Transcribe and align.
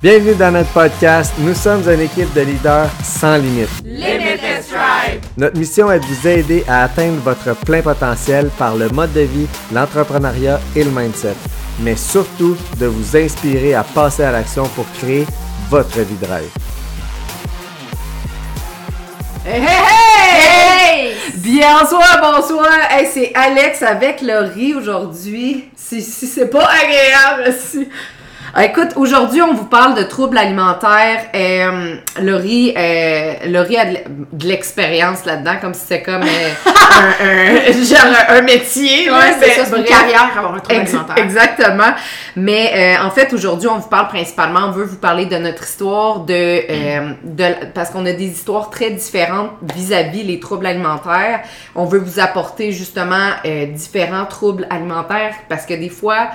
Bienvenue 0.00 0.36
dans 0.36 0.52
notre 0.52 0.70
podcast. 0.70 1.34
Nous 1.38 1.54
sommes 1.54 1.82
une 1.90 2.02
équipe 2.02 2.32
de 2.32 2.42
leaders 2.42 2.88
sans 3.02 3.36
limite. 3.36 3.68
Limitless 3.84 4.68
Drive. 4.68 5.20
Notre 5.36 5.58
mission 5.58 5.90
est 5.90 5.98
de 5.98 6.04
vous 6.04 6.28
aider 6.28 6.64
à 6.68 6.84
atteindre 6.84 7.20
votre 7.24 7.56
plein 7.64 7.82
potentiel 7.82 8.48
par 8.56 8.76
le 8.76 8.88
mode 8.90 9.12
de 9.12 9.22
vie, 9.22 9.48
l'entrepreneuriat 9.72 10.60
et 10.76 10.84
le 10.84 10.90
mindset. 10.92 11.34
Mais 11.80 11.96
surtout, 11.96 12.56
de 12.78 12.86
vous 12.86 13.16
inspirer 13.16 13.74
à 13.74 13.82
passer 13.82 14.22
à 14.22 14.30
l'action 14.30 14.68
pour 14.68 14.86
créer 14.92 15.26
votre 15.68 15.98
vie 15.98 16.14
de 16.14 16.26
rêve. 16.26 16.50
Hey, 19.44 19.60
hey, 19.60 21.10
hey! 21.10 21.14
Bien, 21.38 21.80
bonsoir, 21.80 22.20
bonsoir. 22.22 22.70
Hey, 22.88 23.08
c'est 23.12 23.32
Alex 23.34 23.82
avec 23.82 24.22
Laurie 24.22 24.74
aujourd'hui. 24.74 25.68
Si, 25.74 26.00
si 26.02 26.28
c'est 26.28 26.46
pas 26.46 26.68
agréable, 26.68 27.52
si. 27.58 27.88
Ah, 28.54 28.64
écoute, 28.64 28.88
aujourd'hui, 28.96 29.42
on 29.42 29.52
vous 29.54 29.66
parle 29.66 29.94
de 29.94 30.02
troubles 30.02 30.38
alimentaires. 30.38 31.26
Euh, 31.34 31.96
Laurie, 32.22 32.72
euh, 32.76 33.34
Laurie 33.46 33.76
a 33.76 33.84
de 33.84 34.46
l'expérience 34.46 35.24
là-dedans, 35.26 35.56
comme 35.60 35.74
si 35.74 35.80
c'était 35.82 36.02
comme 36.02 36.22
euh, 36.22 36.26
un, 37.20 37.26
un- 37.26 37.84
genre 37.84 38.14
un 38.28 38.40
métier. 38.42 39.10
Ouais, 39.10 39.34
c'est 39.40 39.64
ça, 39.64 39.76
une 39.76 39.84
carrière 39.84 40.30
avoir 40.36 40.54
un 40.54 40.60
trouble 40.60 40.80
Ex- 40.80 40.90
alimentaire. 40.94 41.18
Exactement. 41.22 41.92
Mais 42.36 42.96
euh, 42.98 43.04
en 43.06 43.10
fait, 43.10 43.32
aujourd'hui, 43.34 43.68
on 43.68 43.78
vous 43.78 43.88
parle 43.88 44.08
principalement, 44.08 44.60
on 44.68 44.70
veut 44.72 44.84
vous 44.84 44.96
parler 44.96 45.26
de 45.26 45.36
notre 45.36 45.62
histoire, 45.64 46.20
de, 46.20 46.32
euh, 46.34 47.10
de 47.22 47.44
parce 47.74 47.90
qu'on 47.90 48.06
a 48.06 48.12
des 48.12 48.26
histoires 48.26 48.70
très 48.70 48.90
différentes 48.90 49.50
vis-à-vis 49.74 50.22
les 50.24 50.40
troubles 50.40 50.66
alimentaires. 50.66 51.40
On 51.76 51.84
veut 51.84 51.98
vous 52.00 52.18
apporter 52.18 52.72
justement 52.72 53.30
euh, 53.44 53.66
différents 53.66 54.24
troubles 54.26 54.66
alimentaires 54.70 55.34
parce 55.48 55.66
que 55.66 55.74
des 55.74 55.90
fois, 55.90 56.28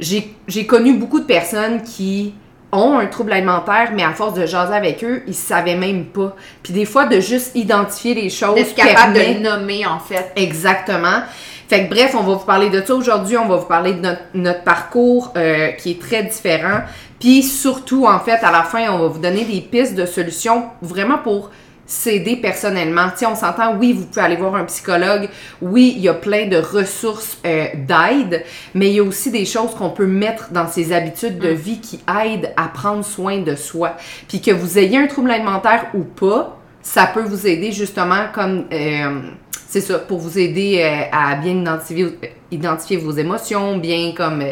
j'ai 0.00 0.34
j'ai 0.46 0.66
connu 0.66 0.94
beaucoup 0.94 1.20
de 1.20 1.24
personnes 1.26 1.82
qui 1.82 2.34
ont 2.70 2.98
un 2.98 3.06
trouble 3.06 3.32
alimentaire, 3.32 3.92
mais 3.94 4.02
à 4.04 4.12
force 4.12 4.34
de 4.34 4.44
jaser 4.44 4.74
avec 4.74 5.02
eux, 5.02 5.22
ils 5.26 5.34
savaient 5.34 5.74
même 5.76 6.04
pas. 6.06 6.36
Puis 6.62 6.72
des 6.74 6.84
fois, 6.84 7.06
de 7.06 7.18
juste 7.18 7.52
identifier 7.54 8.14
les 8.14 8.28
choses 8.28 8.54
D'être 8.56 8.74
capable 8.74 9.14
de 9.14 9.18
permet- 9.20 9.34
le 9.34 9.40
nommer, 9.40 9.86
en 9.86 9.98
fait. 9.98 10.32
Exactement. 10.36 11.22
Fait 11.66 11.84
que 11.86 11.90
bref, 11.94 12.14
on 12.14 12.22
va 12.22 12.34
vous 12.34 12.44
parler 12.44 12.68
de 12.68 12.82
ça 12.84 12.94
aujourd'hui. 12.94 13.36
On 13.38 13.46
va 13.48 13.56
vous 13.56 13.66
parler 13.66 13.94
de 13.94 14.00
notre, 14.00 14.20
notre 14.34 14.64
parcours 14.64 15.32
euh, 15.36 15.68
qui 15.72 15.92
est 15.92 16.00
très 16.00 16.22
différent. 16.24 16.80
Puis 17.18 17.42
surtout, 17.42 18.06
en 18.06 18.18
fait, 18.20 18.38
à 18.44 18.50
la 18.52 18.62
fin, 18.62 18.90
on 18.90 18.98
va 18.98 19.06
vous 19.08 19.18
donner 19.18 19.44
des 19.44 19.60
pistes 19.62 19.94
de 19.94 20.04
solutions 20.06 20.64
vraiment 20.82 21.18
pour 21.18 21.50
s'aider 21.88 22.36
personnellement. 22.36 23.08
Tu 23.10 23.20
sais, 23.20 23.26
on 23.26 23.34
s'entend, 23.34 23.74
oui, 23.74 23.94
vous 23.94 24.04
pouvez 24.04 24.20
aller 24.20 24.36
voir 24.36 24.54
un 24.54 24.64
psychologue. 24.64 25.30
Oui, 25.62 25.94
il 25.96 26.02
y 26.02 26.08
a 26.08 26.14
plein 26.14 26.46
de 26.46 26.58
ressources 26.58 27.38
euh, 27.46 27.66
d'aide, 27.74 28.44
mais 28.74 28.90
il 28.90 28.96
y 28.96 29.00
a 29.00 29.02
aussi 29.02 29.30
des 29.30 29.46
choses 29.46 29.74
qu'on 29.74 29.90
peut 29.90 30.06
mettre 30.06 30.52
dans 30.52 30.68
ses 30.68 30.92
habitudes 30.92 31.38
de 31.38 31.48
vie 31.48 31.80
qui 31.80 32.00
aident 32.22 32.52
à 32.58 32.68
prendre 32.68 33.02
soin 33.02 33.38
de 33.38 33.56
soi. 33.56 33.96
Puis 34.28 34.42
que 34.42 34.50
vous 34.50 34.78
ayez 34.78 34.98
un 34.98 35.06
trouble 35.06 35.30
alimentaire 35.30 35.86
ou 35.94 36.04
pas, 36.04 36.58
ça 36.82 37.06
peut 37.06 37.22
vous 37.22 37.46
aider 37.46 37.72
justement 37.72 38.26
comme 38.34 38.66
euh, 38.70 39.20
c'est 39.66 39.80
ça 39.80 39.98
pour 39.98 40.18
vous 40.18 40.38
aider 40.38 40.82
euh, 40.82 41.04
à 41.10 41.36
bien 41.36 41.52
identifier, 41.52 42.18
identifier 42.50 42.98
vos 42.98 43.12
émotions 43.12 43.78
bien 43.78 44.12
comme 44.16 44.42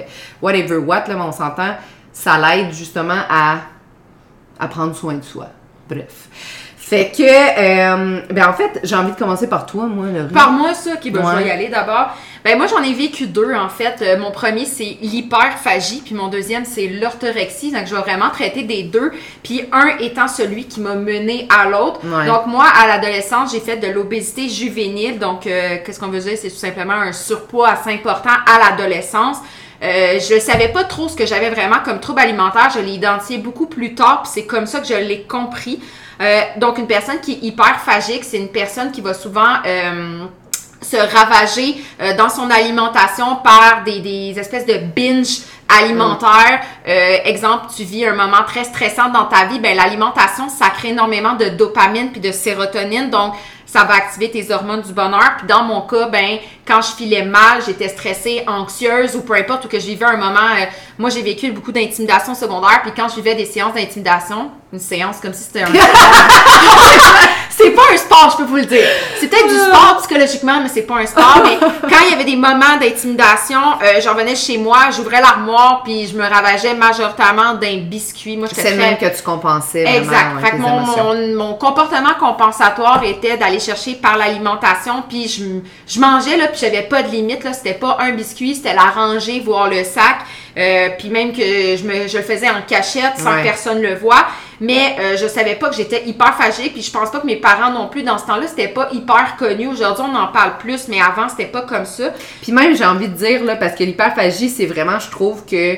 whatever 0.42 0.76
what 0.78 1.04
là 1.08 1.16
on 1.18 1.32
s'entend 1.32 1.76
ça 2.12 2.36
l'aide 2.38 2.72
justement 2.72 3.22
à 3.30 3.60
à 4.58 4.68
prendre 4.68 4.94
soin 4.94 5.14
de 5.14 5.24
soi 5.24 5.48
bref 5.88 6.28
fait 6.88 7.10
que 7.10 7.22
euh, 7.24 8.20
ben 8.30 8.48
en 8.48 8.52
fait 8.52 8.78
j'ai 8.84 8.94
envie 8.94 9.10
de 9.10 9.16
commencer 9.16 9.48
par 9.48 9.66
toi 9.66 9.86
moi 9.86 10.06
Laurie. 10.06 10.32
Par 10.32 10.52
moi, 10.52 10.72
ça, 10.72 10.96
qui 10.96 11.10
ben, 11.10 11.20
je 11.32 11.42
vais 11.42 11.48
y 11.48 11.50
aller 11.50 11.68
d'abord. 11.68 12.10
Ben, 12.44 12.56
moi, 12.56 12.68
j'en 12.68 12.80
ai 12.80 12.92
vécu 12.92 13.26
deux, 13.26 13.54
en 13.54 13.68
fait. 13.68 14.02
Euh, 14.02 14.16
mon 14.18 14.30
premier, 14.30 14.66
c'est 14.66 14.98
l'hyperphagie, 15.02 16.00
puis 16.04 16.14
mon 16.14 16.28
deuxième, 16.28 16.64
c'est 16.64 16.86
l'orthorexie. 16.86 17.72
Donc, 17.72 17.86
je 17.86 17.94
vais 17.96 18.00
vraiment 18.00 18.30
traiter 18.30 18.62
des 18.62 18.84
deux, 18.84 19.10
puis 19.42 19.64
un 19.72 19.98
étant 19.98 20.28
celui 20.28 20.66
qui 20.66 20.80
m'a 20.80 20.94
mené 20.94 21.48
à 21.50 21.68
l'autre. 21.68 22.00
Ouais. 22.04 22.26
Donc, 22.26 22.46
moi, 22.46 22.66
à 22.66 22.86
l'adolescence, 22.86 23.52
j'ai 23.52 23.58
fait 23.58 23.78
de 23.78 23.88
l'obésité 23.88 24.48
juvénile. 24.48 25.18
Donc, 25.18 25.48
euh, 25.48 25.78
qu'est-ce 25.84 25.98
qu'on 25.98 26.06
veut 26.06 26.20
dire? 26.20 26.38
C'est 26.40 26.50
tout 26.50 26.54
simplement 26.54 26.94
un 26.94 27.12
surpoids 27.12 27.70
assez 27.70 27.92
important 27.92 28.30
à 28.30 28.70
l'adolescence. 28.70 29.38
Euh, 29.82 30.18
je 30.18 30.38
savais 30.40 30.68
pas 30.68 30.84
trop 30.84 31.08
ce 31.08 31.16
que 31.16 31.26
j'avais 31.26 31.50
vraiment 31.50 31.78
comme 31.84 32.00
trouble 32.00 32.20
alimentaire. 32.20 32.70
Je 32.74 32.80
l'ai 32.80 32.94
identifié 32.94 33.38
beaucoup 33.38 33.66
plus 33.66 33.94
tard, 33.94 34.22
puis 34.22 34.32
c'est 34.34 34.46
comme 34.46 34.66
ça 34.66 34.80
que 34.80 34.86
je 34.86 34.94
l'ai 34.94 35.22
compris. 35.22 35.80
Euh, 36.20 36.40
donc, 36.56 36.78
une 36.78 36.86
personne 36.86 37.20
qui 37.20 37.32
est 37.32 37.42
hyperphagique, 37.42 38.24
c'est 38.24 38.38
une 38.38 38.48
personne 38.48 38.90
qui 38.90 39.02
va 39.02 39.12
souvent 39.12 39.56
euh, 39.66 40.24
se 40.80 40.96
ravager 40.96 41.76
euh, 42.00 42.16
dans 42.16 42.28
son 42.28 42.50
alimentation 42.50 43.36
par 43.36 43.82
des, 43.84 44.00
des 44.00 44.38
espèces 44.38 44.66
de 44.66 44.78
binge 44.94 45.40
alimentaires. 45.68 46.60
Euh, 46.86 47.16
exemple, 47.24 47.66
tu 47.74 47.82
vis 47.82 48.06
un 48.06 48.14
moment 48.14 48.44
très 48.46 48.64
stressant 48.64 49.08
dans 49.08 49.24
ta 49.24 49.46
vie, 49.46 49.58
ben 49.58 49.76
l'alimentation, 49.76 50.48
ça 50.48 50.70
crée 50.70 50.90
énormément 50.90 51.34
de 51.34 51.48
dopamine 51.48 52.10
puis 52.12 52.20
de 52.20 52.30
sérotonine, 52.30 53.10
donc 53.10 53.34
ça 53.76 53.84
va 53.84 53.94
activer 53.96 54.30
tes 54.30 54.50
hormones 54.50 54.80
du 54.80 54.94
bonheur. 54.94 55.34
Puis 55.36 55.46
dans 55.46 55.62
mon 55.62 55.82
cas, 55.82 56.08
ben 56.08 56.38
quand 56.66 56.80
je 56.80 56.92
filais 56.96 57.24
mal, 57.24 57.60
j'étais 57.64 57.88
stressée, 57.88 58.42
anxieuse 58.46 59.14
ou 59.14 59.20
peu 59.20 59.34
importe 59.34 59.66
ou 59.66 59.68
que 59.68 59.78
je 59.78 59.86
vivais 59.86 60.06
un 60.06 60.16
moment. 60.16 60.48
euh, 60.58 60.64
moi, 60.98 61.10
j'ai 61.10 61.20
vécu 61.20 61.52
beaucoup 61.52 61.72
d'intimidation 61.72 62.34
secondaire. 62.34 62.80
Puis 62.82 62.92
quand 62.96 63.08
je 63.08 63.16
vivais 63.16 63.34
des 63.34 63.44
séances 63.44 63.74
d'intimidation, 63.74 64.50
une 64.72 64.78
séance 64.78 65.20
comme 65.20 65.34
si 65.34 65.42
c'était 65.42 65.62
un 65.62 65.66
c'est 67.66 67.74
pas 67.74 67.82
un 67.92 67.96
sport, 67.96 68.28
je 68.32 68.36
peux 68.38 68.48
vous 68.48 68.56
le 68.56 68.64
dire. 68.66 68.86
C'est 69.18 69.28
peut-être 69.28 69.48
du 69.48 69.54
sport 69.56 69.96
psychologiquement, 69.98 70.60
mais 70.62 70.68
c'est 70.72 70.82
pas 70.82 70.96
un 70.96 71.06
sport. 71.06 71.42
Mais 71.44 71.58
quand 71.60 71.96
il 72.06 72.10
y 72.12 72.14
avait 72.14 72.24
des 72.24 72.36
moments 72.36 72.76
d'intimidation, 72.80 73.58
euh, 73.82 74.00
j'en 74.02 74.14
venais 74.14 74.34
chez 74.36 74.58
moi, 74.58 74.78
j'ouvrais 74.94 75.20
l'armoire, 75.20 75.82
puis 75.84 76.06
je 76.06 76.16
me 76.16 76.22
ravageais 76.26 76.74
majoritairement 76.74 77.54
d'un 77.54 77.78
biscuit. 77.78 78.36
Moi, 78.36 78.48
c'est 78.52 78.70
le 78.70 78.76
même 78.76 78.96
que 78.96 79.06
tu 79.14 79.22
compensais 79.22 79.84
Exact. 79.84 80.40
fait 80.42 80.50
que 80.52 80.56
mon, 80.56 80.80
mon, 80.80 81.36
mon 81.36 81.54
comportement 81.54 82.14
compensatoire 82.18 83.02
était 83.04 83.36
d'aller 83.36 83.60
chercher 83.60 83.94
par 83.94 84.16
l'alimentation, 84.16 85.02
puis 85.08 85.28
je, 85.28 85.44
je 85.92 86.00
mangeais, 86.00 86.36
là, 86.36 86.48
puis 86.48 86.58
j'avais 86.60 86.82
pas 86.82 87.02
de 87.02 87.08
limite, 87.10 87.44
là. 87.44 87.52
C'était 87.52 87.74
pas 87.74 87.98
un 88.00 88.12
biscuit, 88.12 88.54
c'était 88.54 88.74
la 88.74 88.90
rangée, 88.94 89.40
voire 89.44 89.68
le 89.68 89.82
sac. 89.84 90.18
Euh, 90.58 90.88
puis 90.98 91.10
même 91.10 91.32
que 91.32 91.42
je, 91.42 91.84
me, 91.84 92.08
je 92.08 92.16
le 92.16 92.22
faisais 92.22 92.48
en 92.48 92.62
cachette 92.66 93.18
sans 93.18 93.30
Ouais. 93.30 93.38
que 93.42 93.48
personne 93.48 93.82
le 93.82 93.94
voit. 93.94 94.26
Mais 94.60 94.96
euh, 94.98 95.16
je 95.16 95.26
savais 95.26 95.54
pas 95.54 95.68
que 95.68 95.76
j'étais 95.76 96.04
hyperphagique, 96.06 96.72
puis 96.72 96.82
je 96.82 96.90
pense 96.90 97.10
pas 97.10 97.20
que 97.20 97.26
mes 97.26 97.36
parents 97.36 97.70
non 97.70 97.88
plus, 97.88 98.02
dans 98.02 98.18
ce 98.18 98.26
temps-là, 98.26 98.46
c'était 98.46 98.68
pas 98.68 98.88
hyper 98.92 99.36
connu. 99.38 99.66
Aujourd'hui, 99.68 100.04
on 100.08 100.16
en 100.16 100.28
parle 100.28 100.58
plus, 100.58 100.88
mais 100.88 101.00
avant, 101.00 101.28
c'était 101.28 101.46
pas 101.46 101.62
comme 101.62 101.84
ça. 101.84 102.04
Puis 102.42 102.52
même, 102.52 102.74
j'ai 102.76 102.84
envie 102.84 103.08
de 103.08 103.14
dire, 103.14 103.44
là, 103.44 103.56
parce 103.56 103.74
que 103.74 103.84
l'hyperphagie, 103.84 104.48
c'est 104.48 104.66
vraiment, 104.66 104.98
je 104.98 105.10
trouve 105.10 105.44
que 105.44 105.76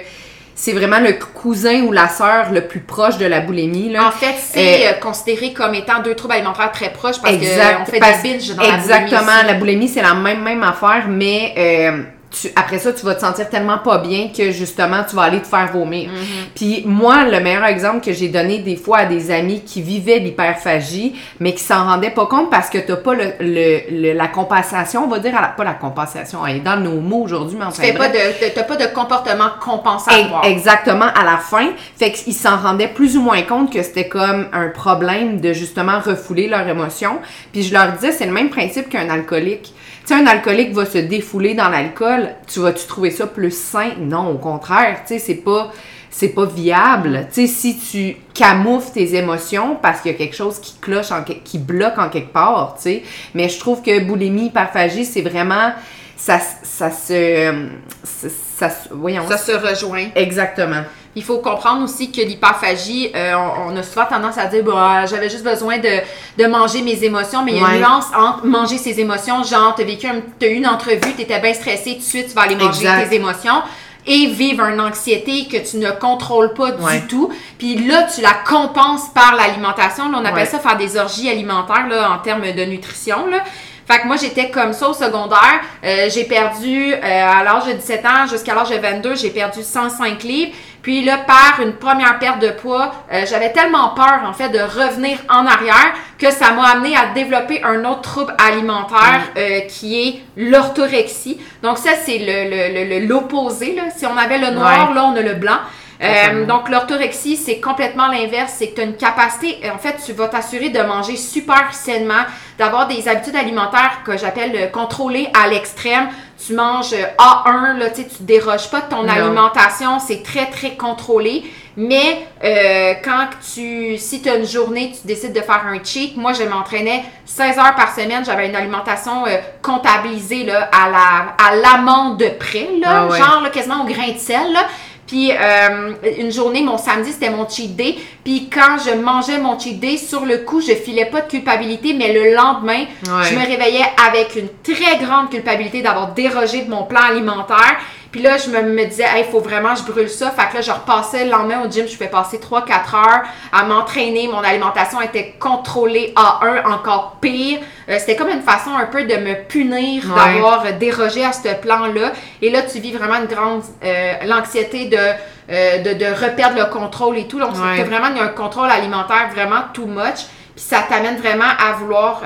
c'est 0.55 0.73
vraiment 0.73 0.99
le 0.99 1.13
cousin 1.13 1.83
ou 1.83 1.93
la 1.93 2.09
sœur 2.09 2.51
le 2.51 2.67
plus 2.67 2.81
proche 2.81 3.17
de 3.17 3.27
la 3.27 3.41
boulimie. 3.41 3.91
Là. 3.91 4.09
En 4.09 4.11
fait, 4.11 4.35
c'est 4.41 4.89
euh, 4.89 4.93
considéré 4.95 5.53
comme 5.53 5.73
étant 5.75 6.01
deux 6.03 6.17
troubles 6.17 6.35
alimentaires 6.35 6.73
très 6.73 6.93
proches 6.93 7.21
parce 7.23 7.37
qu'on 7.37 7.85
fait 7.85 8.01
parce- 8.01 8.23
des 8.23 8.33
binges 8.33 8.49
dans 8.57 8.63
la 8.63 8.69
boulimie 8.71 8.83
Exactement, 8.83 9.43
la 9.47 9.55
boulimie, 9.55 9.89
c'est 9.89 10.03
la 10.03 10.15
même, 10.15 10.43
même 10.43 10.63
affaire, 10.65 11.05
mais 11.09 11.55
euh, 11.57 12.03
tu, 12.41 12.49
après 12.57 12.79
ça, 12.79 12.93
tu 12.93 13.05
vas 13.05 13.15
te 13.15 13.21
sentir 13.21 13.49
tellement 13.49 13.79
pas 13.79 13.99
bien 13.99 14.29
que 14.37 14.51
justement, 14.51 15.03
tu 15.09 15.17
vas 15.17 15.23
aller 15.23 15.41
te 15.41 15.47
faire 15.47 15.71
vomir. 15.73 16.09
Mm-hmm. 16.11 16.55
Puis 16.55 16.83
moi, 16.87 17.25
le 17.25 17.41
meilleur 17.41 17.65
exemple 17.65 18.05
que 18.05 18.13
j'ai 18.13 18.29
donné 18.29 18.59
des 18.59 18.77
fois 18.77 18.99
à 18.99 19.05
des 19.07 19.31
amis 19.31 19.63
qui 19.65 19.83
vivaient 19.83 20.19
l'hyperphagie, 20.19 21.15
mais 21.41 21.53
qui 21.55 21.63
s'en 21.63 21.85
rendaient 21.85 22.11
pas 22.11 22.27
compte 22.27 22.51
parce 22.51 22.71
que 22.71 22.79
t'as 22.79 22.97
pas 22.97 23.15
le, 23.15 23.33
le- 23.41 23.81
le- 23.91 24.13
la 24.13 24.29
compensation, 24.29 25.05
on 25.05 25.09
va 25.09 25.19
dire, 25.19 25.37
à 25.37 25.41
la- 25.41 25.49
pas 25.49 25.65
la 25.65 25.75
compensation, 25.75 26.47
elle 26.47 26.57
est 26.57 26.61
dans 26.61 26.77
nos 26.79 27.01
mots 27.01 27.23
aujourd'hui, 27.23 27.57
mais 27.59 27.65
Tu 27.67 27.69
enfin 27.69 27.83
fais 27.83 27.93
pas 27.93 28.09
de, 28.09 28.19
t'as 28.55 28.63
pas 28.65 28.77
de 28.77 28.87
comportement 28.95 29.49
compensatoire. 29.61 30.43
Ex- 30.45 30.59
Exactement, 30.59 31.07
à 31.15 31.25
la 31.25 31.39
fin. 31.39 31.69
Fait 31.99 32.13
qu'ils 32.13 32.35
s'en 32.35 32.57
rendaient 32.57 32.89
plus 32.89 33.17
ou 33.17 33.23
moins 33.23 33.43
compte 33.43 33.73
que 33.73 33.83
c'était 33.83 34.09
comme 34.09 34.47
un 34.53 34.69
problème 34.69 35.41
de 35.41 35.53
justement 35.53 35.99
refouler 36.01 36.49
leurs 36.49 36.67
émotions. 36.69 37.19
Puis 37.53 37.63
je 37.63 37.73
leur 37.73 37.93
disais, 37.93 38.13
c'est 38.13 38.27
le 38.27 38.33
même 38.33 38.51
principe 38.51 38.89
qu'un 38.91 39.09
alcoolique. 39.09 39.73
Tu 40.07 40.15
sais, 40.15 40.21
un 40.23 40.27
alcoolique 40.27 40.73
va 40.73 40.85
se 40.87 40.99
défouler 40.99 41.55
dans 41.55 41.69
l'alcool. 41.69 42.28
Tu 42.47 42.61
vas-tu 42.61 42.87
trouver 42.87 43.11
ça 43.11 43.27
plus 43.27 43.57
sain? 43.57 43.91
Non, 43.99 44.31
au 44.31 44.39
contraire. 44.39 45.01
Tu 45.07 45.15
sais, 45.15 45.19
c'est 45.19 45.35
pas, 45.37 45.71
c'est 46.11 46.31
pas 46.31 46.47
viable. 46.47 47.27
Tu 47.33 47.47
sais, 47.47 47.53
si 47.53 47.79
tu 47.79 48.17
camoufles 48.35 48.93
tes 48.93 49.15
émotions 49.15 49.77
parce 49.81 50.01
qu'il 50.01 50.13
y 50.13 50.15
a 50.15 50.19
quelque 50.19 50.37
chose 50.37 50.59
qui 50.59 50.77
cloche, 50.81 51.11
en, 51.13 51.23
qui 51.23 51.59
bloque 51.59 51.99
en 51.99 52.09
quelque 52.09 52.33
part, 52.33 52.75
tu 52.77 52.83
sais. 52.83 53.03
Mais 53.35 53.49
je 53.49 53.59
trouve 53.59 53.83
que 53.83 54.01
boulimie, 54.01 54.47
hyperphagie, 54.47 55.05
c'est 55.05 55.23
vraiment, 55.23 55.73
ça, 56.17 56.39
ça 56.63 56.91
se, 56.91 57.67
ça, 58.05 58.29
ça 58.57 58.71
se- 58.71 58.89
voyons. 58.93 59.27
Ça 59.29 59.39
se 59.39 59.53
rejoint. 59.53 60.07
Exactement. 60.15 60.83
Il 61.17 61.25
faut 61.25 61.39
comprendre 61.39 61.83
aussi 61.83 62.13
que 62.13 62.21
l'hyperphagie, 62.21 63.11
euh, 63.15 63.35
on, 63.67 63.73
on 63.73 63.77
a 63.77 63.83
souvent 63.83 64.05
tendance 64.07 64.39
à 64.39 64.47
dire 64.47 64.63
bah, 64.63 65.05
j'avais 65.07 65.29
juste 65.29 65.43
besoin 65.45 65.79
de, 65.79 66.01
de 66.37 66.47
manger 66.47 66.83
mes 66.83 67.03
émotions, 67.03 67.43
mais 67.43 67.53
il 67.53 67.59
y 67.59 67.61
a 67.61 67.65
Ouais. 67.65 67.73
une 67.75 67.79
nuance 67.81 68.07
entre 68.17 68.45
manger 68.47 68.79
ses 68.79 69.01
émotions, 69.01 69.43
genre 69.43 69.75
t'as 69.77 69.85
vécu 69.85 70.07
un- 70.07 70.21
t'as 70.39 70.47
eu 70.49 70.55
une 70.55 70.67
entrevue, 70.67 71.13
t'étais 71.17 71.41
bien 71.41 71.55
stressé, 71.55 71.95
tout 71.95 71.99
de 71.99 72.03
suite 72.05 72.29
tu 72.29 72.35
vas 72.35 72.43
aller 72.43 72.55
manger 72.57 72.85
Exact. 72.87 73.09
tes 73.09 73.17
émotions. 73.17 73.63
Et 74.11 74.27
vivre 74.27 74.65
une 74.65 74.81
anxiété 74.81 75.47
que 75.49 75.59
tu 75.69 75.77
ne 75.77 75.91
contrôles 75.91 76.55
pas 76.55 76.71
Ouais. 76.71 77.01
du 77.01 77.07
tout. 77.09 77.31
Puis 77.59 77.75
là, 77.87 78.05
tu 78.05 78.23
la 78.23 78.33
compenses 78.33 79.09
par 79.13 79.35
l'alimentation. 79.35 80.11
Là, 80.11 80.19
on 80.23 80.25
appelle 80.25 80.45
Ouais. 80.45 80.47
ça 80.47 80.59
faire 80.61 80.79
des 80.79 80.97
orgies 80.97 81.29
alimentaires 81.29 81.87
là, 81.89 82.13
en 82.13 82.19
termes 82.19 82.51
de 82.51 82.65
nutrition. 82.65 83.27
Là. 83.27 83.45
Fait 83.87 84.01
que 84.01 84.07
moi, 84.07 84.17
j'étais 84.17 84.49
comme 84.51 84.73
ça 84.73 84.89
au 84.89 84.95
secondaire. 84.95 85.61
Euh, 85.85 86.09
j'ai 86.11 86.25
perdu, 86.25 86.95
euh, 86.95 87.01
à 87.03 87.43
l'âge 87.45 87.67
de 87.67 87.73
17 87.73 88.05
ans 88.07 88.27
jusqu'à 88.31 88.55
l'âge 88.55 88.71
de 88.71 88.77
22, 88.77 89.15
j'ai 89.15 89.31
perdu 89.31 89.63
105 89.63 90.23
livres. 90.23 90.53
Puis 90.83 91.05
là, 91.05 91.19
par 91.19 91.61
une 91.61 91.75
première 91.75 92.19
perte 92.19 92.41
de 92.41 92.51
poids, 92.51 92.93
euh, 93.13 93.25
j'avais 93.29 93.53
tellement 93.53 93.91
peur, 93.91 94.21
en 94.25 94.33
fait, 94.33 94.49
de 94.49 94.59
revenir 94.59 95.19
en 95.29 95.45
arrière 95.47 95.93
que 96.19 96.31
ça 96.31 96.53
m'a 96.53 96.69
amené 96.71 96.97
à 96.97 97.13
développer 97.15 97.63
un 97.65 97.85
autre 97.85 98.03
trouble 98.03 98.35
alimentaire 98.39 99.23
euh, 99.37 99.61
qui 99.69 100.01
est 100.01 100.23
l'orthorexie. 100.37 101.41
Donc 101.63 101.79
ça, 101.79 101.91
c'est 102.05 102.19
le, 102.21 103.07
l'opposé. 103.07 103.75
Là. 103.75 103.85
Si 103.97 104.07
on 104.07 104.17
avait 104.17 104.39
le 104.39 104.51
noir, 104.51 104.95
là, 104.95 105.05
on 105.05 105.17
a 105.17 105.23
le 105.23 105.35
blanc. 105.35 105.59
Euh, 106.01 106.47
donc, 106.47 106.69
l'orthorexie, 106.69 107.37
c'est 107.37 107.59
complètement 107.59 108.07
l'inverse. 108.07 108.55
C'est 108.57 108.69
que 108.69 108.77
tu 108.77 108.81
as 108.81 108.85
une 108.85 108.97
capacité, 108.97 109.59
en 109.73 109.79
fait, 109.79 109.97
tu 110.05 110.13
vas 110.13 110.29
t'assurer 110.29 110.69
de 110.69 110.81
manger 110.81 111.17
super 111.17 111.73
sainement, 111.73 112.23
d'avoir 112.57 112.87
des 112.87 113.09
habitudes 113.09 113.37
alimentaires 113.37 114.03
que 114.05 114.17
j'appelle 114.17 114.71
contrôlées 114.71 115.29
à 115.35 115.49
l'extrême. 115.49 116.09
Tu 116.45 116.55
manges 116.55 116.95
A1, 117.19 117.79
là, 117.79 117.91
tu 117.91 118.05
déroges 118.21 118.71
pas 118.71 118.83
de 118.83 118.89
ton 118.91 119.09
alimentation, 119.09 119.99
c'est 119.99 120.23
très, 120.23 120.47
très 120.47 120.77
contrôlé. 120.77 121.45
Mais 121.81 122.27
euh, 122.43 122.95
quand 123.05 123.29
tu, 123.55 123.97
si 123.99 124.21
tu 124.21 124.29
as 124.29 124.35
une 124.35 124.47
journée, 124.47 124.93
tu 125.01 125.07
décides 125.07 125.33
de 125.33 125.41
faire 125.41 125.65
un 125.65 125.79
cheat, 125.83 126.17
moi 126.17 126.33
je 126.33 126.43
m'entraînais 126.43 127.05
16 127.25 127.57
heures 127.57 127.77
par 127.77 127.95
semaine, 127.95 128.25
j'avais 128.25 128.49
une 128.49 128.57
alimentation 128.57 129.25
euh, 129.27 129.37
comptabilisée 129.63 130.43
là, 130.43 130.69
à 130.73 130.91
la 130.91 131.37
à 131.39 131.55
l'amande 131.55 132.19
de 132.19 132.31
près, 132.31 132.69
là, 132.81 133.07
ah 133.09 133.17
genre 133.17 133.43
là, 133.43 133.51
quasiment 133.51 133.83
au 133.83 133.87
grain 133.87 134.11
de 134.11 134.19
sel. 134.19 134.53
Là. 134.53 134.67
Puis 135.09 135.33
euh, 135.33 135.95
une 136.19 136.31
journée, 136.31 136.63
mon 136.63 136.77
samedi, 136.79 137.13
c'était 137.13 137.31
mon 137.31 137.49
cheat 137.49 137.75
day. 137.75 137.97
Puis 138.23 138.49
quand 138.49 138.77
je 138.79 138.95
mangeais 138.95 139.39
mon 139.39 139.59
cheat 139.59 139.81
day, 139.81 139.97
sur 139.97 140.25
le 140.25 140.39
coup, 140.39 140.61
je 140.61 140.75
filais 140.75 141.07
pas 141.07 141.23
de 141.23 141.29
culpabilité, 141.29 141.95
mais 141.95 142.13
le 142.13 142.35
lendemain, 142.35 142.85
je 143.05 143.35
me 143.35 143.41
réveillais 143.41 143.87
avec 144.07 144.37
une 144.37 144.49
très 144.63 144.99
grande 144.99 145.31
culpabilité 145.31 145.81
d'avoir 145.83 146.13
dérogé 146.13 146.63
de 146.63 146.71
mon 146.71 146.85
plan 146.85 147.01
alimentaire. 147.01 147.79
Puis 148.11 148.23
là, 148.23 148.39
je 148.39 148.49
me, 148.49 148.63
me 148.63 148.85
disais, 148.87 149.05
il 149.19 149.25
faut 149.25 149.41
vraiment 149.41 149.75
je 149.75 149.83
brûle 149.83 150.09
ça. 150.09 150.31
Fait 150.31 150.49
que 150.49 150.55
là, 150.55 150.61
je 150.63 150.71
repassais 150.71 151.25
le 151.25 151.31
lendemain 151.31 151.63
au 151.65 151.71
gym, 151.71 151.87
je 151.87 151.93
pouvais 151.93 152.09
passer 152.09 152.39
3-4 152.39 152.97
heures 152.97 153.23
à 153.53 153.65
m'entraîner. 153.65 154.29
Mon 154.29 154.39
alimentation 154.39 155.01
était 155.03 155.35
contrôlée 155.39 156.13
à 156.17 156.41
un, 156.43 156.73
encore 156.73 157.17
pire. 157.21 157.59
Euh, 157.89 157.97
c'était 157.99 158.17
comme 158.17 158.31
une 158.31 158.43
façon 158.43 158.71
un 158.75 158.87
peu 158.87 159.05
de 159.05 159.15
me 159.17 159.35
punir 159.47 160.05
d'avoir 160.15 160.73
dérogé 160.75 161.25
à 161.25 161.33
ce 161.33 161.55
plan-là. 161.55 162.13
Et 162.41 162.51
là, 162.51 162.63
tu 162.63 162.79
vis 162.81 162.93
vraiment 162.93 163.17
une 163.17 163.27
grande 163.27 163.63
euh, 163.85 164.13
l'anxiété 164.25 164.87
de, 164.87 164.97
euh, 164.97 165.79
de, 165.83 165.93
de 165.93 166.07
reperdre 166.07 166.57
le 166.57 166.67
contrôle 166.67 167.19
et 167.19 167.27
tout. 167.27 167.39
Donc, 167.39 167.55
ouais. 167.57 167.83
vraiment 167.85 168.07
un 168.07 168.29
contrôle 168.29 168.71
alimentaire 168.71 169.29
vraiment 169.35 169.65
too 169.75 169.87
much. 169.87 170.27
Puis 170.55 170.65
ça 170.65 170.79
t'amène 170.89 171.19
vraiment 171.19 171.45
à 171.45 171.73
vouloir 171.75 172.23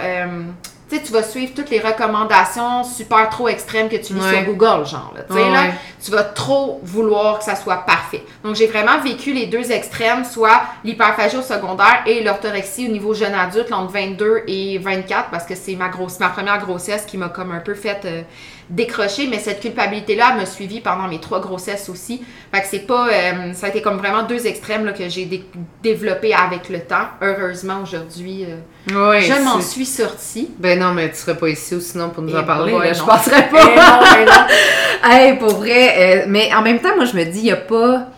tu 1.01 1.13
vas 1.13 1.23
suivre 1.23 1.53
toutes 1.55 1.71
les 1.71 1.81
recommandations 1.81 2.85
super 2.85 3.29
trop 3.31 3.49
extrêmes 3.49 3.89
que 3.89 3.97
tu 3.97 4.15
lis 4.15 4.21
sur 4.21 4.45
Google, 4.45 4.87
genre. 4.87 5.15
Tu 5.29 5.35
sais, 5.35 5.51
là, 5.51 5.73
tu 6.05 6.11
vas 6.11 6.25
trop 6.25 6.81
vouloir 6.83 7.39
que 7.39 7.45
ça 7.45 7.57
soit 7.57 7.79
parfait. 7.79 8.23
Donc, 8.45 8.57
j'ai 8.57 8.67
vraiment 8.67 8.99
vécu 9.01 9.33
les 9.33 9.47
deux 9.47 9.71
extrêmes, 9.71 10.25
soit 10.25 10.63
l'hyperphagie 10.85 11.37
au 11.37 11.43
secondaire 11.43 12.03
et 12.07 12.23
l'orthorexie 12.23 12.89
au 12.89 12.93
niveau 12.93 13.15
jeune 13.15 13.35
adulte, 13.35 13.73
entre 13.73 13.93
22 13.93 14.43
et 14.47 14.79
24, 14.79 15.31
parce 15.31 15.45
que 15.45 15.55
c'est 15.55 15.77
ma 15.77 15.89
grosse, 15.89 16.19
ma 16.21 16.29
première 16.29 16.59
grossesse 16.59 17.05
qui 17.07 17.17
m'a 17.17 17.29
comme 17.29 17.53
un 17.53 17.61
peu 17.61 17.75
fait 17.75 18.01
euh, 18.05 18.23
décrocher, 18.71 19.27
mais 19.29 19.39
cette 19.39 19.61
culpabilité-là 19.61 20.35
me 20.35 20.45
suivi 20.45 20.81
pendant 20.81 21.09
mes 21.09 21.21
trois 21.21 21.41
grossesses 21.41 21.89
aussi. 21.89 22.23
Fait 22.53 22.61
que 22.61 22.67
c'est 22.71 22.87
pas, 22.87 23.09
euh, 23.09 23.53
ça 23.53 23.67
a 23.67 23.69
été 23.69 23.83
comme 23.83 23.99
vraiment 23.99 24.23
deux 24.23 24.47
extrêmes 24.47 24.85
là, 24.85 24.93
que 24.93 25.09
j'ai 25.09 25.45
développé 25.83 26.35
avec 26.35 26.69
le 26.69 26.81
temps. 26.81 27.07
Heureusement, 27.21 27.83
aujourd'hui, 27.83 28.45
euh, 28.45 29.21
je 29.21 29.45
m'en 29.45 29.61
suis 29.61 29.87
sortie. 29.87 30.51
Ben 30.59 30.79
non, 30.79 30.93
mais 30.93 31.11
tu 31.11 31.17
serais 31.17 31.37
pas 31.37 31.49
ici 31.49 31.75
ou 31.75 31.81
sinon 31.81 32.11
pour 32.11 32.23
nous 32.23 32.35
en 32.35 32.45
parler. 32.45 32.73
là, 32.73 32.93
je 32.93 33.03
penserais 33.03 33.49
pas. 33.49 33.61
Eh 33.63 34.25
non, 34.25 34.33
non. 34.33 35.11
hey, 35.11 35.39
pour 35.39 35.57
vrai. 35.57 35.95
Euh, 35.99 36.25
mais 36.29 36.55
en 36.55 36.63
même 36.63 36.79
temps, 36.81 36.95
moi, 36.97 37.05
je 37.05 37.17
me 37.17 37.25
dis, 37.25 37.41
il 37.41 37.47
y 37.47 37.53
a 37.53 37.57
pas... 37.57 38.09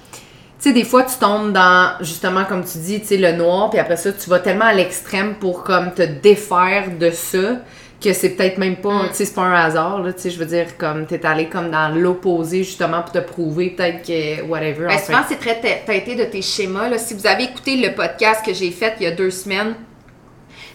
Tu 0.60 0.70
sais, 0.70 0.72
des 0.72 0.84
fois, 0.84 1.02
tu 1.02 1.16
tombes 1.18 1.52
dans, 1.52 1.92
justement, 2.00 2.44
comme 2.44 2.64
tu 2.64 2.78
dis, 2.78 3.00
tu 3.00 3.06
sais, 3.08 3.16
le 3.18 3.32
noir, 3.32 3.68
puis 3.68 3.78
après 3.78 3.96
ça, 3.96 4.12
tu 4.12 4.30
vas 4.30 4.38
tellement 4.38 4.64
à 4.64 4.72
l'extrême 4.72 5.34
pour, 5.34 5.62
comme, 5.62 5.92
te 5.92 6.02
défaire 6.02 6.90
de 6.98 7.10
ça 7.10 7.56
que 8.04 8.12
c'est 8.12 8.30
peut-être 8.30 8.58
même 8.58 8.76
pas, 8.76 9.04
mm. 9.04 9.08
tu 9.08 9.14
sais, 9.14 9.24
c'est 9.24 9.34
pas 9.34 9.42
un 9.42 9.54
hasard, 9.54 10.02
là, 10.02 10.12
tu 10.12 10.20
sais, 10.20 10.30
je 10.30 10.38
veux 10.38 10.46
dire, 10.46 10.76
comme, 10.76 11.06
t'es 11.06 11.24
allé 11.24 11.48
comme 11.48 11.70
dans 11.70 11.88
l'opposé, 11.88 12.58
justement, 12.58 13.02
pour 13.02 13.12
te 13.12 13.18
prouver 13.18 13.70
peut-être 13.70 14.06
que, 14.06 14.42
whatever. 14.42 14.86
Ben, 14.88 14.98
souvent, 14.98 15.22
c'est 15.26 15.38
très 15.38 15.58
teinté 15.60 16.14
de 16.14 16.24
tes 16.24 16.42
schémas, 16.42 16.88
là. 16.88 16.98
Si 16.98 17.14
vous 17.14 17.26
avez 17.26 17.44
écouté 17.44 17.76
le 17.76 17.94
podcast 17.94 18.44
que 18.44 18.52
j'ai 18.52 18.70
fait 18.70 18.94
il 19.00 19.04
y 19.04 19.06
a 19.06 19.12
deux 19.12 19.30
semaines, 19.30 19.74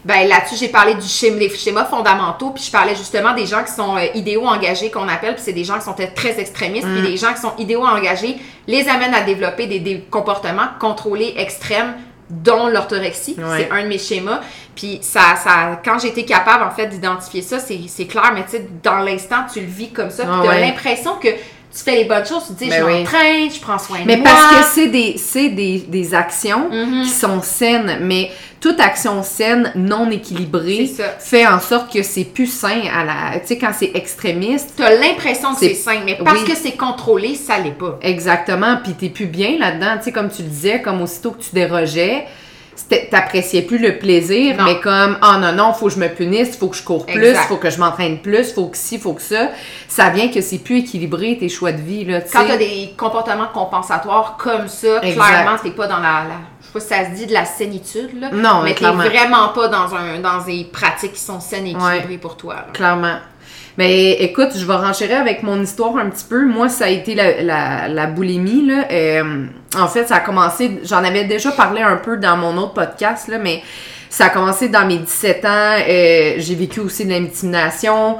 ben 0.03 0.27
là-dessus, 0.27 0.55
j'ai 0.57 0.69
parlé 0.69 0.95
du 0.95 1.07
schéma, 1.07 1.37
des 1.37 1.49
schémas 1.49 1.85
fondamentaux, 1.85 2.51
puis 2.51 2.63
je 2.63 2.71
parlais 2.71 2.95
justement 2.95 3.33
des 3.33 3.45
gens 3.45 3.63
qui 3.63 3.73
sont 3.73 3.97
euh, 3.97 4.05
idéaux 4.15 4.45
engagés, 4.45 4.89
qu'on 4.89 5.07
appelle, 5.07 5.35
puis 5.35 5.43
c'est 5.43 5.53
des 5.53 5.65
gens 5.65 5.77
qui 5.77 5.85
sont 5.85 5.95
très 6.15 6.39
extrémistes, 6.39 6.87
puis 6.87 7.01
les 7.01 7.15
mm. 7.15 7.17
gens 7.17 7.33
qui 7.33 7.41
sont 7.41 7.53
idéaux 7.57 7.85
engagés 7.85 8.37
les 8.65 8.87
amènent 8.87 9.13
à 9.13 9.21
développer 9.21 9.67
des, 9.67 9.79
des 9.79 9.99
comportements 10.09 10.69
contrôlés 10.79 11.33
extrêmes 11.37 11.93
dont 12.29 12.67
l'orthorexie. 12.67 13.35
C'est 13.35 13.69
un 13.71 13.83
de 13.83 13.87
mes 13.87 13.97
schémas. 13.97 14.41
Puis 14.75 14.99
ça, 15.01 15.35
ça, 15.35 15.81
quand 15.83 16.03
été 16.03 16.23
capable, 16.25 16.63
en 16.63 16.71
fait, 16.71 16.87
d'identifier 16.87 17.41
ça, 17.41 17.59
c'est 17.59 18.05
clair, 18.05 18.31
mais 18.33 18.43
tu 18.45 18.51
sais, 18.51 18.67
dans 18.83 18.99
l'instant, 18.99 19.45
tu 19.51 19.59
le 19.61 19.67
vis 19.67 19.91
comme 19.91 20.09
ça. 20.09 20.23
Puis 20.23 20.41
tu 20.43 20.47
as 20.47 20.59
l'impression 20.59 21.15
que 21.15 21.29
tu 21.71 21.83
fais 21.83 21.95
les 21.95 22.05
bonnes 22.05 22.25
choses, 22.25 22.43
tu 22.47 22.53
te 22.53 22.63
dis, 22.63 22.69
ben 22.69 22.79
je 22.79 22.97
m'entraîne, 22.97 23.51
je 23.51 23.59
prends 23.59 23.77
soin 23.77 23.99
de 23.99 24.05
moi. 24.05 24.15
Mais 24.15 24.23
parce 24.23 24.55
que 24.55 24.63
c'est 24.73 24.87
des, 24.87 25.15
des, 25.49 25.85
des 25.87 26.13
actions 26.15 26.69
mm-hmm. 26.71 27.03
qui 27.03 27.09
sont 27.09 27.41
saines, 27.41 27.99
mais 28.01 28.31
toute 28.59 28.79
action 28.79 29.23
saine 29.23 29.71
non 29.75 30.09
équilibrée 30.09 30.89
fait 31.19 31.47
en 31.47 31.59
sorte 31.59 31.93
que 31.93 32.03
c'est 32.03 32.25
plus 32.25 32.47
sain 32.47 32.81
à 32.93 33.05
la 33.05 33.39
tu 33.39 33.47
sais 33.47 33.57
quand 33.57 33.71
c'est 33.77 33.91
extrémiste. 33.93 34.73
Tu 34.75 34.83
as 34.83 34.95
l'impression 34.95 35.53
que 35.53 35.59
c'est 35.59 35.73
sain 35.73 36.01
mais 36.05 36.17
parce 36.23 36.43
que 36.43 36.55
c'est 36.55 36.75
contrôlé 36.75 37.35
ça 37.35 37.57
l'est 37.57 37.71
pas. 37.71 37.97
Exactement 38.01 38.77
puis 38.83 38.93
t'es 38.93 39.09
plus 39.09 39.27
bien 39.27 39.57
là-dedans 39.57 39.97
tu 39.97 40.05
sais 40.05 40.11
comme 40.11 40.29
tu 40.29 40.41
le 40.41 40.49
disais 40.49 40.81
comme 40.81 41.01
aussitôt 41.01 41.31
que 41.31 41.41
tu 41.41 41.51
dérogeais 41.53 42.25
t'appréciais 42.87 43.63
plus 43.63 43.77
le 43.77 43.97
plaisir, 43.97 44.55
mais 44.63 44.79
comme, 44.79 45.17
oh 45.23 45.37
non, 45.39 45.51
non, 45.53 45.73
faut 45.73 45.87
que 45.87 45.93
je 45.93 45.99
me 45.99 46.07
punisse, 46.07 46.57
faut 46.57 46.67
que 46.67 46.75
je 46.77 46.83
cours 46.83 47.05
plus, 47.05 47.35
faut 47.47 47.57
que 47.57 47.69
je 47.69 47.79
m'entraîne 47.79 48.19
plus, 48.19 48.53
faut 48.53 48.67
que 48.67 48.77
ci, 48.77 48.99
faut 48.99 49.13
que 49.13 49.21
ça. 49.21 49.49
Ça 49.87 50.09
vient 50.09 50.29
que 50.29 50.41
c'est 50.41 50.59
plus 50.59 50.79
équilibré 50.79 51.37
tes 51.39 51.49
choix 51.49 51.71
de 51.71 51.81
vie, 51.81 52.05
là, 52.05 52.21
Quand 52.21 52.45
t'as 52.47 52.57
des 52.57 52.93
comportements 52.97 53.49
compensatoires 53.53 54.37
comme 54.37 54.67
ça, 54.67 54.99
clairement, 54.99 55.57
t'es 55.61 55.71
pas 55.71 55.87
dans 55.87 55.99
la, 55.99 56.25
je 56.61 56.67
sais 56.67 56.73
pas 56.73 56.79
si 56.79 56.87
ça 56.87 57.05
se 57.05 57.15
dit 57.15 57.25
de 57.25 57.33
la 57.33 57.45
sénitude, 57.45 58.19
là. 58.19 58.29
Non, 58.31 58.61
mais 58.63 58.73
t'es 58.73 58.85
vraiment 58.85 59.49
pas 59.49 59.67
dans, 59.67 59.95
un, 59.95 60.19
dans 60.19 60.43
des 60.45 60.65
pratiques 60.71 61.13
qui 61.13 61.21
sont 61.21 61.39
saines 61.39 61.67
et 61.67 61.71
équilibrées 61.71 62.17
pour 62.17 62.37
toi. 62.37 62.55
Clairement. 62.73 63.17
Mais 63.79 64.11
écoute, 64.23 64.49
je 64.57 64.65
vais 64.65 64.75
renchérir 64.75 65.21
avec 65.21 65.41
mon 65.41 65.61
histoire 65.61 65.95
un 65.95 66.09
petit 66.09 66.25
peu. 66.25 66.45
Moi, 66.45 66.67
ça 66.67 66.85
a 66.85 66.89
été 66.89 67.15
la, 67.15 67.87
la, 67.87 68.07
boulimie. 68.07 68.67
Là. 68.67 68.85
Euh, 68.91 69.45
en 69.75 69.87
fait, 69.87 70.07
ça 70.07 70.15
a 70.15 70.19
commencé, 70.19 70.79
j'en 70.83 71.03
avais 71.03 71.25
déjà 71.25 71.51
parlé 71.51 71.81
un 71.81 71.97
peu 71.97 72.17
dans 72.17 72.37
mon 72.37 72.57
autre 72.57 72.73
podcast, 72.73 73.27
là, 73.27 73.37
mais 73.37 73.61
ça 74.09 74.25
a 74.25 74.29
commencé 74.29 74.69
dans 74.69 74.85
mes 74.85 74.97
17 74.97 75.45
ans. 75.45 75.75
Euh, 75.87 76.33
j'ai 76.37 76.55
vécu 76.55 76.79
aussi 76.79 77.05
de 77.05 77.11
l'intimidation 77.11 78.17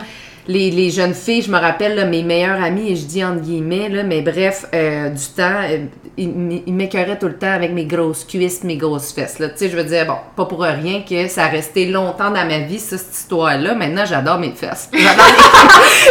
les, 0.50 0.90
jeunes 0.90 1.14
filles, 1.14 1.44
je 1.44 1.52
me 1.52 1.60
rappelle, 1.60 2.10
mes 2.10 2.24
meilleures 2.24 2.62
amies, 2.62 2.92
et 2.92 2.96
je 2.96 3.06
dis 3.06 3.24
entre 3.24 3.42
guillemets, 3.42 3.88
là, 3.90 4.04
mais 4.04 4.22
bref, 4.22 4.66
euh, 4.74 5.10
du 5.10 5.26
temps, 5.36 5.62
euh, 5.70 5.86
ils, 6.18 7.20
tout 7.20 7.28
le 7.28 7.38
temps 7.38 7.52
avec 7.52 7.72
mes 7.72 7.86
grosses 7.86 8.24
cuisses, 8.24 8.64
mes 8.64 8.76
grosses 8.76 9.12
fesses. 9.12 9.36
Tu 9.38 9.44
sais, 9.56 9.70
je 9.70 9.78
veux 9.78 9.84
dire, 9.84 10.08
bon, 10.08 10.16
pas 10.36 10.46
pour 10.46 10.62
rien 10.62 11.04
que 11.08 11.28
ça 11.28 11.46
a 11.46 11.48
resté 11.48 11.86
longtemps 11.86 12.32
dans 12.32 12.46
ma 12.46 12.60
vie, 12.60 12.80
cette 12.80 13.14
histoire-là. 13.14 13.76
Maintenant, 13.76 14.06
j'adore 14.06 14.40
mes 14.40 14.52
fesses. 14.52 14.90
J'adore 14.94 15.26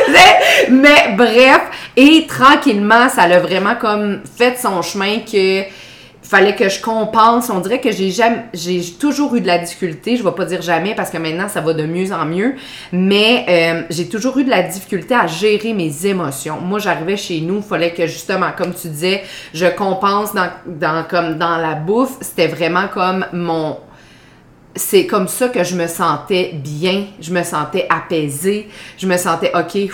mais, 0.09 0.71
mais 0.71 1.15
bref, 1.17 1.63
et 1.97 2.27
tranquillement, 2.29 3.09
ça 3.09 3.27
l'a 3.27 3.41
vraiment 3.41 3.75
comme 3.75 4.21
fait 4.37 4.57
son 4.57 4.83
chemin 4.83 5.19
que 5.21 5.63
fallait 6.29 6.55
que 6.55 6.69
je 6.69 6.81
compense. 6.83 7.49
On 7.49 7.61
dirait 7.61 7.81
que 7.81 7.91
j'ai 7.91 8.11
jamais, 8.11 8.45
j'ai 8.53 8.83
toujours 8.99 9.35
eu 9.35 9.41
de 9.41 9.47
la 9.47 9.59
difficulté. 9.59 10.17
Je 10.17 10.23
vais 10.23 10.33
pas 10.33 10.45
dire 10.45 10.61
jamais 10.61 10.95
parce 10.95 11.11
que 11.11 11.17
maintenant 11.17 11.49
ça 11.49 11.63
va 11.63 11.73
de 11.73 11.85
mieux 11.85 12.13
en 12.13 12.27
mieux, 12.27 12.55
mais 12.93 13.47
euh, 13.49 13.83
j'ai 13.89 14.09
toujours 14.09 14.37
eu 14.39 14.45
de 14.45 14.51
la 14.51 14.63
difficulté 14.63 15.15
à 15.15 15.27
gérer 15.27 15.73
mes 15.73 16.07
émotions. 16.07 16.59
Moi, 16.61 16.81
j'arrivais 16.81 17.17
chez 17.17 17.41
nous, 17.41 17.63
fallait 17.63 17.93
que 17.93 18.07
justement, 18.07 18.51
comme 18.57 18.75
tu 18.75 18.89
disais, 18.89 19.23
je 19.55 19.67
compense 19.67 20.35
dans, 20.35 20.51
dans 20.67 21.05
comme 21.09 21.39
dans 21.39 21.57
la 21.57 21.75
bouffe. 21.75 22.19
C'était 22.21 22.49
vraiment 22.49 22.89
comme 22.93 23.25
mon 23.33 23.79
c'est 24.77 25.07
comme 25.07 25.29
ça 25.29 25.49
que 25.49 25.65
je 25.65 25.75
me 25.75 25.87
sentais 25.87 26.53
bien, 26.55 27.07
je 27.21 27.33
me 27.33 27.43
sentais 27.43 27.87
apaisée, 27.89 28.69
je 28.97 29.07
me 29.07 29.17
sentais 29.17 29.51
ok 29.55 29.91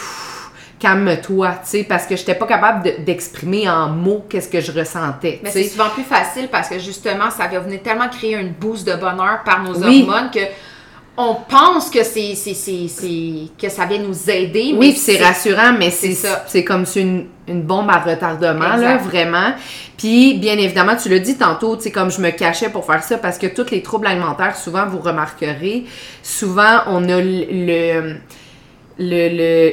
calme-toi, 0.85 1.49
tu 1.63 1.71
sais, 1.71 1.85
parce 1.85 2.05
que 2.05 2.15
j'étais 2.15 2.35
pas 2.35 2.47
capable 2.47 3.05
d'exprimer 3.07 3.67
en 3.71 3.89
mots 3.89 4.27
qu'est-ce 4.29 4.51
que 4.51 4.61
je 4.61 4.71
ressentais. 4.71 5.41
Mais 5.43 5.51
c'est 5.51 5.65
souvent 5.65 5.89
plus 5.89 6.03
facile 6.03 6.49
parce 6.53 6.69
que 6.69 6.79
justement, 6.79 7.31
ça 7.31 7.47
va 7.47 7.59
venir 7.61 7.83
tellement 7.83 8.09
créer 8.09 8.35
une 8.35 8.53
boost 8.53 8.87
de 8.87 8.95
bonheur 8.95 9.41
par 9.47 9.63
nos 9.63 9.83
hormones 9.83 10.31
que 10.31 10.41
on 11.17 11.37
pense 11.49 11.91
que 11.91 12.03
c'est 12.03 12.35
que 12.35 13.69
ça 13.71 13.87
vient 13.87 14.01
nous 14.01 14.29
aider. 14.29 14.75
Oui, 14.77 14.93
c'est 14.93 15.23
rassurant, 15.23 15.73
mais 15.79 15.91
c'est 15.91 16.19
c'est 16.47 16.65
comme 16.65 16.85
une, 16.97 17.29
une 17.49 17.63
bombe 17.63 17.89
à 17.89 18.01
retardement 18.01 18.77
là, 18.77 18.99
vraiment. 18.99 19.55
Puis 19.97 20.35
bien 20.35 20.59
évidemment, 20.59 20.97
tu 21.01 21.09
l'as 21.09 21.21
dit 21.21 21.39
tantôt, 21.39 21.77
tu 21.77 21.85
sais 21.85 21.93
comme 21.93 22.11
je 22.11 22.21
me 22.21 22.31
cachais 22.31 22.69
pour 22.69 22.85
faire 22.85 23.03
ça 23.03 23.17
parce 23.17 23.39
que 23.39 23.47
tous 23.47 23.71
les 23.71 23.81
troubles 23.81 24.09
alimentaires, 24.09 24.57
souvent 24.57 24.87
vous 24.87 24.99
remarquerez, 24.99 25.85
souvent 26.23 26.81
on 26.89 27.09
a 27.09 27.21
le 27.23 27.47
le, 27.49 28.17
le, 28.97 29.29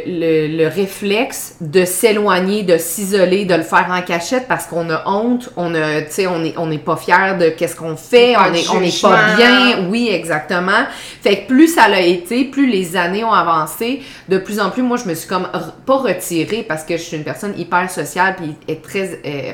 le, 0.07 0.57
le 0.57 0.67
réflexe 0.67 1.55
de 1.61 1.85
s'éloigner, 1.85 2.63
de 2.63 2.77
s'isoler, 2.77 3.45
de 3.45 3.53
le 3.53 3.61
faire 3.61 3.87
en 3.91 4.01
cachette 4.01 4.47
parce 4.47 4.65
qu'on 4.65 4.89
a 4.89 5.07
honte, 5.07 5.49
on 5.57 5.75
a, 5.75 6.01
tu 6.01 6.11
sais, 6.11 6.27
on 6.27 6.43
est, 6.43 6.57
on 6.57 6.65
n'est 6.65 6.79
pas 6.79 6.95
fier 6.97 7.37
de 7.37 7.49
qu'est-ce 7.49 7.75
qu'on 7.75 7.95
fait, 7.95 8.35
on 8.35 8.53
est, 8.53 8.67
on 8.69 8.79
n'est 8.79 8.89
jugement. 8.89 9.09
pas 9.11 9.35
bien. 9.35 9.87
Oui, 9.89 10.09
exactement. 10.11 10.85
Fait 11.21 11.41
que 11.41 11.47
plus 11.47 11.67
ça 11.67 11.87
l'a 11.87 12.01
été, 12.01 12.45
plus 12.45 12.67
les 12.67 12.95
années 12.97 13.23
ont 13.23 13.31
avancé, 13.31 14.01
de 14.27 14.39
plus 14.39 14.59
en 14.59 14.71
plus, 14.71 14.81
moi, 14.81 14.97
je 14.97 15.07
me 15.07 15.13
suis 15.13 15.27
comme, 15.27 15.47
pas 15.85 15.97
retirée 15.97 16.65
parce 16.67 16.83
que 16.83 16.97
je 16.97 17.03
suis 17.03 17.17
une 17.17 17.23
personne 17.23 17.53
hyper 17.59 17.91
sociale 17.91 18.35
puis 18.37 18.55
est 18.67 18.81
très 18.83 19.19
euh, 19.23 19.51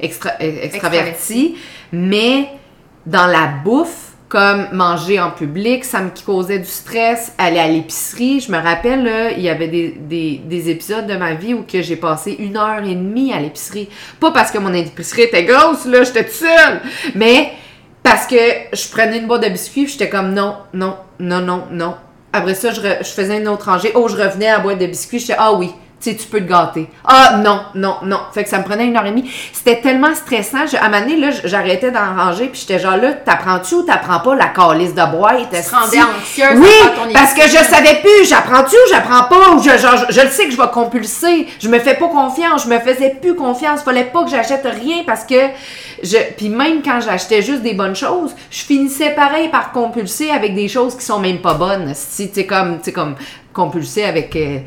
extra, 0.00 0.32
euh, 0.42 0.62
extravertie, 0.62 1.56
mais 1.92 2.48
dans 3.06 3.26
la 3.26 3.46
bouffe, 3.64 4.07
comme 4.28 4.68
manger 4.72 5.20
en 5.20 5.30
public, 5.30 5.84
ça 5.84 6.00
me 6.00 6.10
causait 6.24 6.58
du 6.58 6.66
stress, 6.66 7.32
aller 7.38 7.58
à 7.58 7.68
l'épicerie. 7.68 8.40
Je 8.40 8.52
me 8.52 8.58
rappelle, 8.58 9.04
là, 9.04 9.30
il 9.30 9.40
y 9.40 9.48
avait 9.48 9.68
des, 9.68 9.96
des, 9.98 10.40
des 10.44 10.70
épisodes 10.70 11.06
de 11.06 11.14
ma 11.16 11.34
vie 11.34 11.54
où 11.54 11.62
que 11.62 11.80
j'ai 11.80 11.96
passé 11.96 12.36
une 12.38 12.56
heure 12.56 12.84
et 12.84 12.94
demie 12.94 13.32
à 13.32 13.40
l'épicerie. 13.40 13.88
Pas 14.20 14.30
parce 14.30 14.50
que 14.50 14.58
mon 14.58 14.72
épicerie 14.74 15.22
était 15.22 15.44
grosse, 15.44 15.86
là, 15.86 16.04
j'étais 16.04 16.24
toute 16.24 16.34
seule, 16.34 16.80
mais 17.14 17.52
parce 18.02 18.26
que 18.26 18.36
je 18.72 18.88
prenais 18.90 19.18
une 19.18 19.26
boîte 19.26 19.44
de 19.44 19.48
biscuits, 19.48 19.86
j'étais 19.86 20.10
comme 20.10 20.34
non, 20.34 20.56
non, 20.74 20.96
non, 21.18 21.40
non, 21.40 21.64
non. 21.70 21.94
Après 22.32 22.54
ça, 22.54 22.70
je, 22.72 22.80
je 22.80 23.08
faisais 23.08 23.38
une 23.38 23.48
autre 23.48 23.70
rangée. 23.70 23.92
Oh, 23.94 24.08
je 24.08 24.16
revenais 24.16 24.48
à 24.48 24.58
la 24.58 24.62
boîte 24.62 24.78
de 24.78 24.86
biscuits, 24.86 25.20
j'étais 25.20 25.36
ah 25.38 25.54
oui, 25.54 25.70
tu 26.00 26.10
sais, 26.10 26.16
tu 26.16 26.26
peux 26.28 26.40
te 26.40 26.48
gâter. 26.48 26.88
Ah 27.04 27.38
non, 27.42 27.60
non, 27.74 27.96
non. 28.04 28.20
Fait 28.32 28.44
que 28.44 28.50
ça 28.50 28.58
me 28.58 28.64
prenait 28.64 28.86
une 28.86 28.96
heure 28.96 29.04
et 29.06 29.10
demie. 29.10 29.28
C'était 29.52 29.80
tellement 29.80 30.14
stressant. 30.14 30.66
Je- 30.70 30.76
à 30.76 30.84
un 30.84 30.88
moment 30.88 31.00
donné, 31.02 31.16
là, 31.16 31.30
j'arrêtais 31.44 31.90
d'en 31.90 32.14
ranger, 32.16 32.46
puis 32.46 32.60
j'étais 32.60 32.78
genre 32.78 32.96
là, 32.96 33.12
t'apprends-tu 33.14 33.74
ou 33.74 33.82
t'apprends 33.82 34.20
pas 34.20 34.36
la 34.36 34.46
calice 34.46 34.94
de 34.94 35.10
boîte? 35.10 35.48
Tu 35.52 35.60
te 35.60 35.74
rendais 35.74 35.98
anxieuse 36.00 36.48
Oui, 36.56 36.68
ton 36.94 37.12
parce 37.12 37.34
que 37.34 37.42
je 37.42 37.56
savais 37.64 38.00
plus, 38.00 38.28
j'apprends-tu 38.28 38.76
ou 38.76 38.88
j'apprends 38.90 39.24
pas, 39.24 39.50
ou 39.54 39.62
je, 39.62 39.76
genre, 39.76 39.96
je, 40.08 40.14
je 40.14 40.20
le 40.20 40.28
sais 40.30 40.44
que 40.46 40.52
je 40.52 40.56
vais 40.56 40.68
compulser, 40.72 41.48
je 41.58 41.68
me 41.68 41.78
fais 41.80 41.94
pas 41.94 42.08
confiance, 42.08 42.64
je 42.64 42.68
me 42.68 42.78
faisais 42.78 43.16
plus 43.20 43.34
confiance, 43.34 43.82
fallait 43.82 44.04
pas 44.04 44.22
que 44.24 44.30
j'achète 44.30 44.66
rien 44.66 45.02
parce 45.04 45.24
que 45.24 45.34
je, 46.02 46.16
puis 46.36 46.48
même 46.48 46.80
quand 46.84 47.00
j'achetais 47.00 47.42
juste 47.42 47.62
des 47.62 47.74
bonnes 47.74 47.96
choses, 47.96 48.34
je 48.52 48.60
finissais 48.62 49.10
pareil 49.10 49.48
par 49.48 49.72
compulser 49.72 50.30
avec 50.30 50.54
des 50.54 50.68
choses 50.68 50.96
qui 50.96 51.04
sont 51.04 51.18
même 51.18 51.38
pas 51.40 51.54
bonnes, 51.54 51.90
si 51.94 52.30
tu 52.30 52.46
comme, 52.46 52.78
sais, 52.82 52.92
comme 52.92 53.16
compulser 53.52 54.04
avec, 54.04 54.36
euh, 54.36 54.58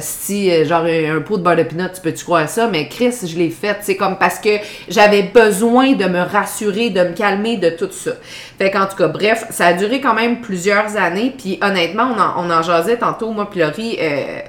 si 0.00 0.50
euh, 0.50 0.64
genre 0.64 0.84
un, 0.84 1.20
pot 1.20 1.38
de 1.38 1.42
beurre 1.42 1.56
de 1.56 1.62
pinot, 1.62 1.88
tu 1.94 2.00
peux-tu 2.00 2.24
croire 2.24 2.48
ça, 2.48 2.68
mais 2.68 2.88
Chris, 2.88 3.14
je 3.24 3.36
l'ai 3.38 3.50
fait, 3.50 3.78
c'est 3.82 3.96
comme 3.96 4.18
parce 4.18 4.38
que 4.38 4.50
j'avais 4.88 5.22
besoin 5.22 5.92
de 5.92 6.04
me 6.06 6.20
rassurer, 6.20 6.90
de 6.90 7.00
me 7.00 7.12
calmer 7.12 7.56
de 7.56 7.70
tout 7.70 7.90
ça. 7.90 8.12
Fait 8.58 8.70
qu'en 8.70 8.86
tout 8.86 8.96
cas, 8.96 9.08
bref, 9.08 9.46
ça 9.50 9.66
a 9.66 9.72
duré 9.72 10.00
quand 10.00 10.14
même 10.14 10.40
plusieurs 10.40 10.96
années, 10.96 11.34
puis 11.36 11.58
honnêtement, 11.62 12.08
on 12.16 12.20
en, 12.50 12.58
on 12.58 12.62
jasait 12.62 12.96
tantôt, 12.96 13.30
moi 13.30 13.48
puis 13.50 13.62
euh, 14.00 14.40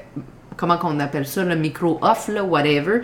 comment 0.57 0.77
qu'on 0.77 0.99
appelle 0.99 1.27
ça, 1.27 1.43
le 1.43 1.55
micro-off, 1.55 2.27
là, 2.29 2.43
whatever. 2.43 3.01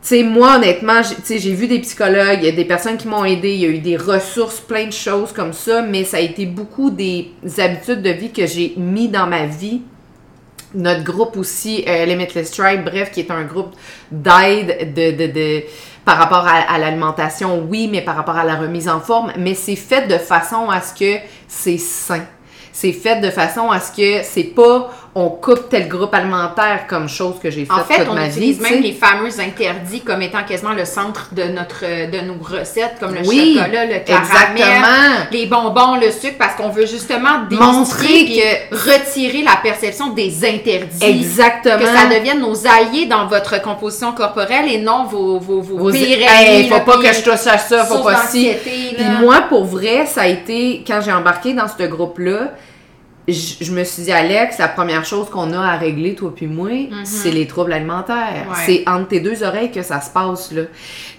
Tu 0.00 0.08
sais, 0.16 0.22
moi, 0.22 0.56
honnêtement, 0.56 1.00
j'ai- 1.28 1.54
vu 1.54 1.66
des 1.66 1.80
psychologues, 1.80 2.40
il 2.42 2.54
des 2.54 2.64
personnes 2.64 2.96
qui 2.96 3.08
m'ont 3.08 3.24
aidé, 3.24 3.50
il 3.50 3.60
y 3.60 3.66
a 3.66 3.68
eu 3.68 3.80
des 3.80 3.96
ressources, 3.96 4.60
plein 4.60 4.86
de 4.86 4.92
choses 4.92 5.32
comme 5.32 5.52
ça, 5.52 5.82
mais 5.82 6.04
ça 6.04 6.18
a 6.18 6.20
été 6.20 6.46
beaucoup 6.46 6.90
des 6.90 7.32
habitudes 7.58 8.00
de 8.00 8.10
vie 8.10 8.30
que 8.30 8.46
j'ai 8.46 8.74
mis 8.76 9.08
dans 9.08 9.26
ma 9.26 9.46
vie. 9.46 9.82
Notre 10.74 11.02
groupe 11.02 11.36
aussi, 11.36 11.84
euh, 11.88 12.04
Limitless 12.04 12.50
Tribe, 12.50 12.84
bref, 12.84 13.10
qui 13.10 13.20
est 13.20 13.30
un 13.30 13.44
groupe 13.44 13.74
d'aide 14.10 14.92
de, 14.94 15.12
de, 15.12 15.32
de, 15.32 15.62
par 16.04 16.18
rapport 16.18 16.46
à, 16.46 16.56
à 16.72 16.78
l'alimentation, 16.78 17.66
oui, 17.68 17.88
mais 17.90 18.02
par 18.02 18.16
rapport 18.16 18.36
à 18.36 18.44
la 18.44 18.56
remise 18.56 18.88
en 18.88 19.00
forme, 19.00 19.32
mais 19.38 19.54
c'est 19.54 19.76
fait 19.76 20.06
de 20.06 20.18
façon 20.18 20.68
à 20.68 20.80
ce 20.80 20.92
que 20.94 21.20
c'est 21.46 21.78
sain. 21.78 22.24
C'est 22.72 22.92
fait 22.92 23.20
de 23.20 23.30
façon 23.30 23.70
à 23.70 23.80
ce 23.80 23.90
que 23.90 24.22
c'est 24.22 24.44
pas 24.54 24.90
on 25.14 25.30
coupe 25.30 25.68
tel 25.68 25.88
groupe 25.88 26.14
alimentaire 26.14 26.86
comme 26.88 27.08
chose 27.08 27.36
que 27.42 27.50
j'ai 27.50 27.64
fait 27.64 27.72
En 27.72 27.84
fait, 27.84 27.98
toute 28.00 28.08
on 28.10 28.14
ma 28.14 28.28
utilise 28.28 28.58
vie. 28.58 28.62
même 28.62 28.82
les 28.82 28.92
fameux 28.92 29.40
interdits 29.40 30.00
comme 30.00 30.22
étant 30.22 30.44
quasiment 30.44 30.74
le 30.74 30.84
centre 30.84 31.30
de 31.32 31.44
notre 31.44 31.80
de 31.82 32.20
nos 32.20 32.36
recettes, 32.42 32.96
comme 33.00 33.14
le 33.14 33.26
Oui, 33.26 33.56
chocolat, 33.58 33.86
le 33.86 33.98
caramel, 34.00 34.28
exactement. 34.28 35.26
les 35.32 35.46
bonbons, 35.46 35.96
le 35.96 36.10
sucre, 36.10 36.36
parce 36.38 36.54
qu'on 36.54 36.68
veut 36.68 36.86
justement 36.86 37.38
Montrer 37.50 37.56
démystifier 37.56 38.58
puis 38.70 38.78
retirer 38.78 39.42
la 39.42 39.56
perception 39.62 40.10
des 40.10 40.44
interdits. 40.44 41.04
Exactement. 41.04 41.78
Que 41.78 41.86
ça 41.86 42.06
devienne 42.06 42.40
nos 42.40 42.66
alliés 42.66 43.06
dans 43.06 43.26
votre 43.26 43.60
composition 43.62 44.12
corporelle 44.12 44.70
et 44.70 44.78
non 44.78 45.04
vos, 45.04 45.38
vos, 45.38 45.60
vos, 45.60 45.90
pires 45.90 46.18
Hey, 46.28 46.68
faut 46.68 46.74
là, 46.74 46.80
pas 46.80 46.98
que 46.98 47.12
je 47.12 47.22
touche 47.22 47.46
à 47.46 47.58
ça, 47.58 47.84
faut 47.84 48.02
pas 48.02 48.26
si. 48.26 48.50
Puis 48.62 48.96
là. 48.98 49.20
moi, 49.20 49.42
pour 49.48 49.64
vrai, 49.64 50.06
ça 50.06 50.22
a 50.22 50.26
été, 50.26 50.84
quand 50.86 51.00
j'ai 51.04 51.12
embarqué 51.12 51.54
dans 51.54 51.66
ce 51.68 51.82
groupe-là, 51.84 52.52
je, 53.28 53.56
je 53.64 53.72
me 53.72 53.84
suis 53.84 54.04
dit, 54.04 54.12
Alex, 54.12 54.58
la 54.58 54.68
première 54.68 55.04
chose 55.04 55.28
qu'on 55.30 55.52
a 55.52 55.60
à 55.60 55.76
régler, 55.76 56.14
toi 56.14 56.32
puis 56.34 56.46
moi, 56.46 56.70
c'est 57.04 57.30
les 57.30 57.46
troubles 57.46 57.72
alimentaires. 57.72 58.46
Ouais. 58.48 58.56
C'est 58.66 58.88
entre 58.88 59.08
tes 59.08 59.20
deux 59.20 59.42
oreilles 59.42 59.70
que 59.70 59.82
ça 59.82 60.00
se 60.00 60.10
passe, 60.10 60.50
là. 60.52 60.62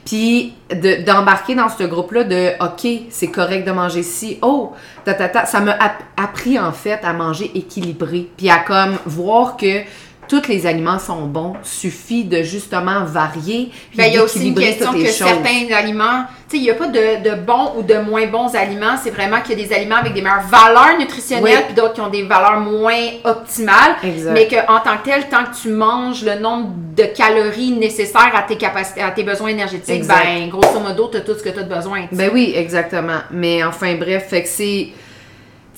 Puis 0.05 0.53
de- 0.71 1.03
d'embarquer 1.03 1.55
dans 1.55 1.69
ce 1.69 1.83
groupe-là 1.83 2.23
de, 2.23 2.51
OK, 2.63 2.87
c'est 3.09 3.27
correct 3.27 3.65
de 3.67 3.71
manger 3.71 4.03
ci. 4.03 4.39
Oh, 4.41 4.73
ta, 5.05 5.13
ta, 5.13 5.29
ta, 5.29 5.45
ça 5.45 5.59
m'a 5.59 5.71
app- 5.73 6.03
appris, 6.17 6.57
en 6.57 6.71
fait, 6.71 6.99
à 7.03 7.13
manger 7.13 7.51
équilibré. 7.55 8.27
Puis 8.37 8.49
à 8.49 8.57
comme 8.59 8.97
voir 9.05 9.55
que 9.57 9.81
tous 10.29 10.48
les 10.48 10.65
aliments 10.67 11.00
sont 11.00 11.24
bons, 11.25 11.55
suffit 11.63 12.24
de 12.24 12.43
justement 12.43 13.03
varier. 13.03 13.71
puis 13.89 13.98
Ben, 13.98 14.05
il 14.05 14.13
y 14.13 14.17
a 14.17 14.24
aussi 14.24 14.48
une 14.48 14.55
question 14.55 14.93
que 14.93 15.00
choses. 15.00 15.09
certains 15.15 15.74
aliments, 15.75 16.25
tu 16.48 16.55
sais, 16.55 16.57
il 16.57 16.62
n'y 16.62 16.69
a 16.69 16.75
pas 16.75 16.88
de, 16.88 17.27
de 17.29 17.36
bons 17.36 17.74
ou 17.77 17.81
de 17.81 17.95
moins 17.98 18.27
bons 18.27 18.55
aliments. 18.55 18.95
C'est 19.01 19.09
vraiment 19.09 19.41
qu'il 19.41 19.59
y 19.59 19.63
a 19.63 19.67
des 19.67 19.74
aliments 19.75 19.95
avec 19.98 20.13
des 20.13 20.21
meilleures 20.21 20.48
valeurs 20.48 20.98
nutritionnelles, 21.00 21.43
Oui. 21.57 21.63
puis 21.65 21.74
d'autres 21.74 21.93
qui 21.93 22.01
ont 22.01 22.09
des 22.09 22.24
valeurs 22.24 22.59
moins 22.59 23.07
optimales. 23.24 23.95
Exact. 24.03 24.31
Mais 24.33 24.48
qu'en 24.48 24.79
tant 24.79 24.98
que 25.03 25.09
tel, 25.09 25.27
tant 25.29 25.43
que 25.45 25.55
tu 25.62 25.69
manges 25.69 26.24
le 26.24 26.39
nombre 26.39 26.69
de 26.95 27.03
calories 27.05 27.71
nécessaires 27.71 28.31
à 28.36 28.43
tes 28.43 28.55
capacités, 28.55 29.01
à 29.01 29.12
tes 29.12 29.24
besoins 29.24 29.50
énergétiques, 29.50 29.95
Exact. 29.95 30.24
ben, 30.24 30.50
grosso 30.50 30.79
modo, 30.79 31.09
tu 31.12 31.17
as 31.17 31.21
tout 31.21 31.33
ce 31.36 31.43
que 31.43 31.50
tu 31.50 31.59
as 31.59 31.63
besoin. 31.63 32.03
tu 32.03 32.09
sais. 32.09 32.15
Ben 32.15 32.29
oui, 32.33 32.53
exactement. 32.55 33.19
Mais 33.31 33.63
enfin, 33.63 33.95
bref, 33.95 34.27
fait 34.29 34.43
que 34.43 34.48
c'est. 34.50 34.89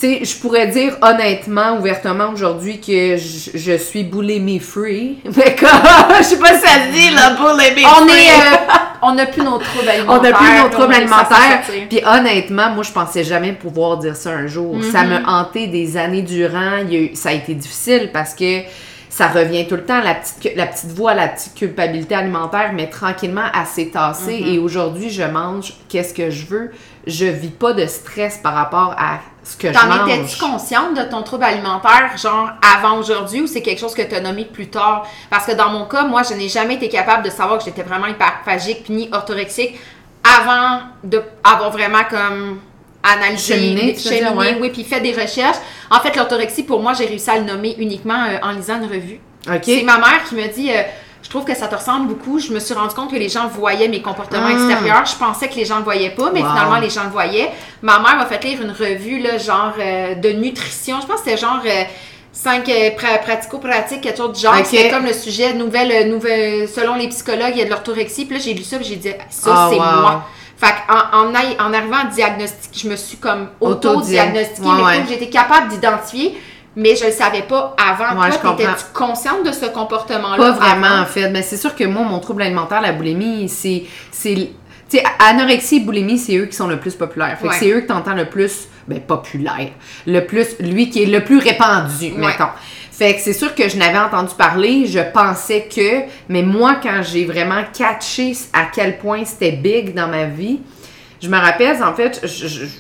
Tu 0.02 0.08
sais, 0.20 0.26
je 0.26 0.36
pourrais 0.40 0.66
dire 0.68 0.98
honnêtement, 1.04 1.78
ouvertement 1.78 2.30
aujourd'hui 2.34 2.82
que 2.82 3.18
je, 3.18 3.52
je 3.54 3.78
suis 3.78 4.04
boulimie 4.04 4.60
free. 4.60 5.20
Mais 5.26 5.56
comme, 5.56 5.70
je 6.18 6.24
sais 6.24 6.40
pas 6.40 6.56
si 6.56 6.62
ça 6.62 6.88
se 6.88 6.92
dit, 6.92 7.14
là, 7.14 7.36
boulimie 7.36 7.86
on 7.86 8.08
free. 8.08 8.18
est, 8.26 8.32
euh, 8.32 8.76
on 9.04 9.14
n'a 9.14 9.28
plus 9.28 9.44
nos 9.44 9.60
troubles 9.60 9.86
On 10.08 10.14
alimentaires. 10.18 10.32
n'a 10.32 10.38
plus 10.38 10.60
nos 10.60 10.66
on 10.66 10.70
troubles 10.70 10.94
à 10.94 10.98
alimentaires. 10.98 11.62
Puis 11.88 12.02
honnêtement, 12.06 12.70
moi, 12.72 12.84
je 12.84 12.92
pensais 12.92 13.24
jamais 13.24 13.54
pouvoir 13.54 13.98
dire 13.98 14.16
ça 14.16 14.32
un 14.32 14.48
jour. 14.48 14.76
Ça 14.92 15.04
Mm-hmm. 15.04 15.22
m'a 15.24 15.40
hanté 15.42 15.68
des 15.68 15.96
années 15.98 16.24
durant. 16.24 16.78
Il 16.88 16.94
y 16.94 16.96
a 16.96 17.00
eu- 17.00 17.16
ça 17.16 17.30
a 17.30 17.34
été 17.34 17.54
difficile 17.54 18.10
parce 18.12 18.34
que 18.34 18.62
ça 19.10 19.28
revient 19.28 19.68
tout 19.68 19.76
le 19.76 19.84
temps, 19.84 20.00
la 20.02 20.16
petite, 20.16 20.56
la 20.56 20.66
petite 20.68 20.92
voix, 20.94 21.14
la 21.14 21.28
petite 21.28 21.54
culpabilité 21.54 22.16
alimentaire, 22.16 22.72
mais 22.74 22.88
tranquillement, 22.90 23.42
s'est 23.66 23.92
tassée. 23.94 24.32
Mm-hmm. 24.40 24.56
Et 24.56 24.58
aujourd'hui, 24.58 25.10
je 25.10 25.24
mange 25.24 25.74
qu'est-ce 25.90 26.14
que 26.14 26.30
je 26.32 26.46
veux. 26.46 26.72
Je 27.08 27.26
vis 27.26 27.50
pas 27.50 27.74
de 27.74 27.86
stress 27.88 28.40
par 28.42 28.54
rapport 28.54 28.96
à 28.98 29.20
ce 29.44 29.58
que 29.58 29.70
je 29.70 29.74
T'en 29.74 30.06
étais-tu 30.06 30.38
consciente 30.40 30.96
de 30.96 31.04
ton 31.04 31.24
trouble 31.24 31.44
alimentaire, 31.46 32.12
genre 32.16 32.52
avant 32.62 32.98
aujourd'hui, 32.98 33.42
ou 33.42 33.48
c'est 33.48 33.62
quelque 33.62 33.80
chose 33.80 33.96
que 33.96 34.04
tu 34.04 34.14
as 34.16 34.22
nommé 34.22 34.46
plus 34.46 34.70
tard? 34.70 35.08
Parce 35.30 35.46
que 35.46 35.54
dans 35.54 35.70
mon 35.70 35.86
cas, 35.86 36.04
moi, 36.04 36.22
je 36.24 36.36
n'ai 36.36 36.48
jamais 36.48 36.76
été 36.76 36.90
capable 36.90 37.24
de 37.24 37.30
savoir 37.32 37.58
que 37.58 37.66
j'étais 37.66 37.84
vraiment 37.84 38.08
hyperphagique 38.08 38.90
ni 38.90 39.10
orthorexique 39.12 39.80
avant 40.24 40.82
d'avoir 41.04 41.72
vraiment 41.72 42.04
comme 42.10 42.60
analysé, 43.04 43.58
dire, 43.58 44.00
cheminé, 44.00 44.30
ouais. 44.36 44.58
oui, 44.62 44.70
puis 44.70 44.84
fait 44.84 45.02
des 45.02 45.14
recherches. 45.14 45.58
En 45.90 46.00
fait, 46.00 46.16
l'orthorexie, 46.16 46.64
pour 46.64 46.82
moi, 46.82 46.94
j'ai 46.94 47.06
réussi 47.06 47.30
à 47.30 47.38
le 47.38 47.46
nommer 47.46 47.76
uniquement 47.80 48.26
euh, 48.26 48.38
en 48.44 48.52
lisant 48.52 48.78
une 48.78 48.90
revue. 48.90 49.20
OK. 49.48 49.62
C'est 49.64 49.84
ma 49.84 49.98
mère 49.98 50.24
qui 50.28 50.36
me 50.36 50.48
dit 50.54 50.70
euh, 50.72 50.84
trouve 51.32 51.46
que 51.46 51.56
ça 51.56 51.68
te 51.68 51.76
ressemble 51.76 52.08
beaucoup. 52.08 52.38
Je 52.40 52.54
me 52.54 52.60
suis 52.60 52.74
rendu 52.74 52.94
compte 52.94 53.10
que 53.12 53.16
les 53.16 53.30
gens 53.30 53.48
voyaient 53.48 53.88
mes 53.88 54.02
comportements 54.02 54.48
Ah. 54.48 54.52
extérieurs. 54.52 55.06
Je 55.06 55.16
pensais 55.16 55.48
que 55.50 55.56
les 55.56 55.66
gens 55.66 55.76
ne 55.76 55.80
le 55.80 55.86
voyaient 55.86 56.12
pas, 56.12 56.30
mais 56.34 56.42
Wow. 56.42 56.50
finalement, 56.50 56.78
les 56.80 56.90
gens 56.90 57.04
le 57.06 57.10
voyaient. 57.10 57.50
Ma 57.82 58.00
mère 58.00 58.18
m'a 58.18 58.26
fait 58.28 58.44
lire 58.44 58.62
une 58.62 58.72
revue, 58.72 59.20
là, 59.20 59.38
genre 59.38 59.74
euh, 59.80 60.14
de 60.16 60.30
nutrition. 60.30 60.98
Je 61.02 61.08
pense 61.08 61.22
que 61.22 61.26
c'était 61.30 61.38
genre. 61.38 61.62
euh, 61.66 61.84
Cinq 62.34 62.70
euh, 62.70 62.92
pra- 62.92 63.20
pratico-pratiques, 63.22 64.00
quelque 64.00 64.16
chose 64.18 64.32
du 64.32 64.40
genre. 64.40 64.56
Ok. 64.58 64.66
C'était 64.66 64.90
comme 64.90 65.06
le 65.06 65.12
sujet, 65.12 65.54
nouvelle, 65.54 65.92
euh, 65.92 66.06
nouvelle, 66.06 66.66
selon 66.70 66.96
les 66.96 67.10
psychologues, 67.10 67.52
il 67.52 67.58
y 67.58 67.62
a 67.62 67.66
de 67.66 67.70
l'orthorexie. 67.70 68.24
Puis 68.26 68.38
là, 68.38 68.42
j'ai 68.42 68.54
lu 68.54 68.64
ça, 68.64 68.78
j'ai 68.82 68.96
dit, 68.96 69.10
ça, 69.30 69.52
Ah, 69.54 69.68
c'est 69.70 69.76
wow. 69.78 69.84
moi. 70.02 70.24
Fait 70.56 70.74
qu'en 70.88 71.28
en, 71.30 71.74
arrivant 71.74 71.98
à 71.98 72.06
diagnostic, 72.06 72.72
je 72.84 72.88
me 72.88 72.96
suis 72.96 73.18
comme 73.18 73.50
auto-diagnostiquée, 73.60 74.62
Ouais, 74.68 74.76
mais 74.78 74.84
ouais. 74.84 75.06
j'étais 75.10 75.28
capable 75.30 75.68
d'identifier, 75.70 76.42
mais 76.76 76.96
je 76.96 77.06
le 77.06 77.12
savais 77.12 77.44
pas 77.44 77.76
avant. 77.78 78.20
Ouais, 78.22 78.32
je 78.32 78.38
Toi, 78.38 78.56
t'étais-tu 78.58 78.86
consciente 78.94 79.46
de 79.46 79.52
ce 79.52 79.66
comportement-là? 79.66 80.38
Pas 80.38 80.52
vraiment, 80.52 80.86
avant? 80.88 81.02
en 81.04 81.06
fait. 81.06 81.30
Mais 81.30 81.42
c'est 81.42 81.58
sûr 81.58 81.76
que 81.76 81.84
moi, 81.84 82.04
mon 82.04 82.20
trouble 82.20 82.42
alimentaire, 82.44 82.82
la 82.82 82.92
boulimie, 82.94 83.50
c'est. 83.50 83.84
c'est 84.12 84.52
tu 84.90 84.98
sais, 84.98 85.04
anorexie 85.20 85.78
et 85.78 85.80
boulimie, 85.80 86.18
c'est 86.18 86.36
eux 86.36 86.48
qui 86.48 86.56
sont 86.56 86.68
le 86.68 86.78
plus 86.78 86.96
populaires. 86.96 87.38
Fait 87.40 87.48
que 87.48 87.54
Ouais. 87.54 87.58
c'est 87.58 87.72
eux 87.72 87.80
que 87.80 87.88
t'entends 87.88 88.14
le 88.14 88.26
plus, 88.26 88.68
ben, 88.90 89.00
populaire. 89.00 89.70
Le 90.06 90.20
plus, 90.26 90.60
lui 90.60 90.90
qui 90.90 91.04
est 91.04 91.06
le 91.06 91.24
plus 91.24 91.38
répandu, 91.38 92.12
mettons. 92.18 92.50
Fait 92.92 93.16
que 93.16 93.22
c'est 93.22 93.32
sûr 93.34 93.56
que 93.56 93.70
je 93.70 93.78
n'avais 93.78 93.98
entendu 93.98 94.34
parler, 94.38 94.86
je 94.86 95.00
pensais 95.00 95.70
que, 95.74 96.02
mais 96.28 96.44
moi, 96.44 96.76
quand 96.84 97.02
j'ai 97.02 97.24
vraiment 97.26 97.64
catché 97.76 98.34
à 98.54 98.66
quel 98.66 98.98
point 98.98 99.24
c'était 99.24 99.54
big 99.54 99.94
dans 99.96 100.08
ma 100.10 100.26
vie, 100.26 100.60
je 101.22 101.30
me 101.30 101.38
rappelle, 101.38 101.82
en 101.84 101.94
fait, 101.94 102.22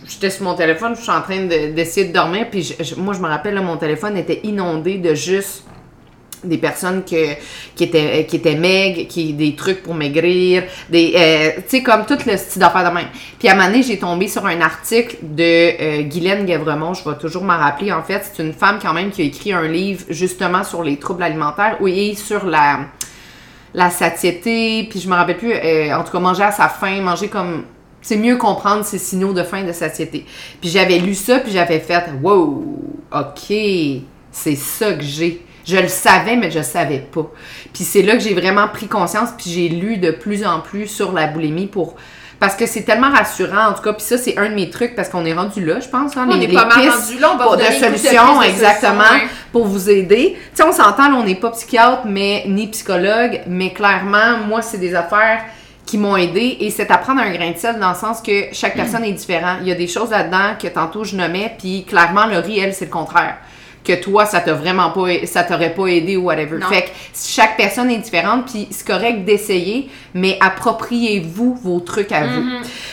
j'étais 0.08 0.30
sur 0.30 0.44
mon 0.44 0.56
téléphone, 0.56 0.96
je 0.96 1.02
suis 1.02 1.12
en 1.12 1.22
train 1.22 1.44
de- 1.46 1.74
d'essayer 1.74 2.08
de, 2.08 2.14
dormir, 2.14 2.48
puis 2.50 2.64
je- 2.80 2.96
moi, 2.96 3.14
je 3.14 3.20
me 3.20 3.28
rappelle, 3.28 3.54
là, 3.54 3.62
mon 3.62 3.78
téléphone 3.78 4.18
était 4.18 4.42
inondé 4.44 4.98
de 4.98 5.14
juste 5.14 5.66
des 6.44 6.58
personnes 6.58 7.04
que, 7.04 7.36
qui 7.76 7.84
étaient 7.84 8.26
qui 8.28 8.38
étaient 8.38 8.56
maigres, 8.56 9.08
qui 9.08 9.34
des 9.34 9.56
trucs 9.56 9.84
pour 9.84 9.94
maigrir, 9.94 10.64
des 10.90 11.14
euh, 11.16 11.62
tu 11.62 11.78
sais 11.78 11.84
comme 11.84 12.04
tout 12.08 12.18
le 12.26 12.36
style 12.36 12.60
d'affaires 12.60 12.90
de 12.90 12.96
même. 12.96 13.06
Puis 13.38 13.48
à 13.48 13.52
un 13.52 13.56
moment 13.68 13.80
j'ai 13.84 14.00
tombé 14.00 14.28
sur 14.28 14.44
un 14.48 14.60
article 14.60 15.18
de 15.22 15.44
euh, 15.44 16.02
Guylaine 16.02 16.48
Guévremont, 16.48 16.96
je 16.96 17.08
vais 17.08 17.16
toujours 17.18 17.44
m'en 17.44 17.58
rappeler 17.60 17.92
en 17.92 18.02
fait, 18.02 18.24
c'est 18.34 18.42
une 18.42 18.54
femme 18.54 18.80
quand 18.82 18.92
même 18.92 19.12
qui 19.12 19.22
a 19.22 19.26
écrit 19.26 19.54
un 19.54 19.68
livre 19.68 20.04
justement 20.10 20.64
sur 20.64 20.82
les 20.82 20.98
troubles 20.98 21.22
alimentaires 21.22 21.78
oui, 21.80 22.16
sur 22.16 22.44
la 22.48 22.80
la 23.76 23.92
satiété, 23.92 24.88
puis 24.90 25.00
je 25.00 25.08
me 25.08 25.14
rappelle 25.14 25.38
plus 25.38 25.54
euh, 25.54 25.94
en 25.96 26.04
tout 26.04 26.12
cas 26.12 26.20
manger 26.20 26.42
à 26.42 26.52
sa 26.52 26.70
faim, 26.70 27.02
manger 27.02 27.28
comme 27.28 27.66
c'est 28.01 28.17
mieux 28.17 28.38
comprendre 28.38 28.84
ces 28.84 28.98
signaux 28.98 29.34
de 29.34 29.43
faim 29.43 29.58
et 29.58 29.63
de 29.63 29.74
satiété. 29.74 30.25
Puis 30.60 30.70
j'avais 30.70 30.98
lu 30.98 31.13
ça, 31.15 31.39
puis 31.39 31.51
j'avais 31.51 31.79
fait 31.79 32.03
wow, 32.22 32.65
OK, 33.13 33.53
c'est 34.31 34.55
ça 34.55 34.93
que 34.93 35.03
j'ai. 35.03 35.46
Je 35.63 35.77
le 35.77 35.88
savais, 35.88 36.36
mais 36.36 36.50
je 36.50 36.58
le 36.58 36.63
savais 36.63 37.00
pas. 37.00 37.29
Puis 37.72 37.84
c'est 37.84 38.01
là 38.01 38.13
que 38.13 38.20
j'ai 38.20 38.34
vraiment 38.34 38.67
pris 38.67 38.88
conscience, 38.88 39.29
puis 39.38 39.51
j'ai 39.51 39.70
lu 39.70 39.98
de 39.98 40.10
plus 40.10 40.43
en 40.46 40.60
plus 40.60 40.88
sur 40.88 41.12
la 41.12 41.27
boulimie 41.27 41.67
pour 41.67 41.96
parce 42.41 42.55
que 42.55 42.65
c'est 42.65 42.81
tellement 42.81 43.12
rassurant 43.12 43.67
en 43.67 43.74
tout 43.74 43.84
cas 43.84 43.93
puis 43.93 44.01
ça 44.01 44.17
c'est 44.17 44.36
un 44.39 44.50
de 44.50 44.55
mes 44.55 44.72
trucs 44.72 44.96
parce 44.96 45.10
qu'on 45.10 45.25
est 45.25 45.34
rendu 45.34 45.63
là 45.63 45.79
je 45.79 45.88
pense 45.88 46.17
hein, 46.17 46.27
on 46.27 46.36
les, 46.36 46.46
est 46.46 46.48
pas 46.53 46.65
mal 46.65 46.89
rendu 46.89 47.20
là 47.20 47.34
on 47.36 47.38
va 47.38 47.46
vous 47.46 47.55
de 47.55 47.62
solutions 47.62 48.39
de 48.39 48.46
exactement 48.46 49.03
solutions, 49.03 49.25
ouais. 49.25 49.31
pour 49.51 49.67
vous 49.67 49.89
aider 49.91 50.36
tu 50.36 50.50
sais 50.55 50.63
on 50.63 50.72
s'entend 50.72 51.10
là, 51.10 51.17
on 51.17 51.24
n'est 51.24 51.36
pas 51.36 51.51
psychiatre 51.51 52.01
mais 52.05 52.43
ni 52.48 52.67
psychologue 52.70 53.41
mais 53.46 53.72
clairement 53.72 54.39
moi 54.48 54.63
c'est 54.63 54.79
des 54.79 54.96
affaires 54.96 55.46
qui 55.92 55.98
m'ont 55.98 56.16
aidé 56.16 56.56
et 56.62 56.70
c'est 56.70 56.90
à 56.90 56.98
prendre 56.98 57.20
un 57.20 57.30
grain 57.34 57.52
de 57.52 57.58
sel 57.58 57.78
dans 57.78 57.90
le 57.90 57.96
sens 57.96 58.22
que 58.22 58.46
chaque 58.54 58.76
personne 58.76 59.04
est 59.04 59.12
différente. 59.12 59.58
Il 59.62 59.68
y 59.68 59.74
a 59.74 59.76
des 59.76 59.88
choses 59.88 60.12
là-dedans 60.12 60.56
que 60.58 60.70
tantôt 60.70 61.04
je 61.04 61.18
nommais, 61.18 61.54
puis 61.60 61.84
clairement 61.84 62.28
le 62.28 62.36
elle, 62.58 62.74
c'est 62.74 62.86
le 62.86 62.92
contraire. 62.92 63.36
Que 63.84 64.02
toi, 64.02 64.26
ça 64.26 64.40
t'a 64.40 64.54
vraiment 64.54 64.92
pas, 64.92 65.26
ça 65.26 65.44
t'aurait 65.44 65.74
pas 65.74 65.88
aidé 65.88 66.16
ou 66.16 66.28
whatever. 66.28 66.60
Non. 66.60 66.68
Fait 66.68 66.84
que 66.84 66.90
chaque 67.14 67.58
personne 67.58 67.92
est 67.92 67.98
différente, 67.98 68.46
puis 68.50 68.70
c'est 68.72 68.88
correct 68.88 69.26
d'essayer, 69.26 69.90
mais 70.14 70.38
appropriez-vous 70.40 71.56
vos 71.56 71.82
trucs 71.82 72.14
à 72.14 72.26
vous. 72.26 72.44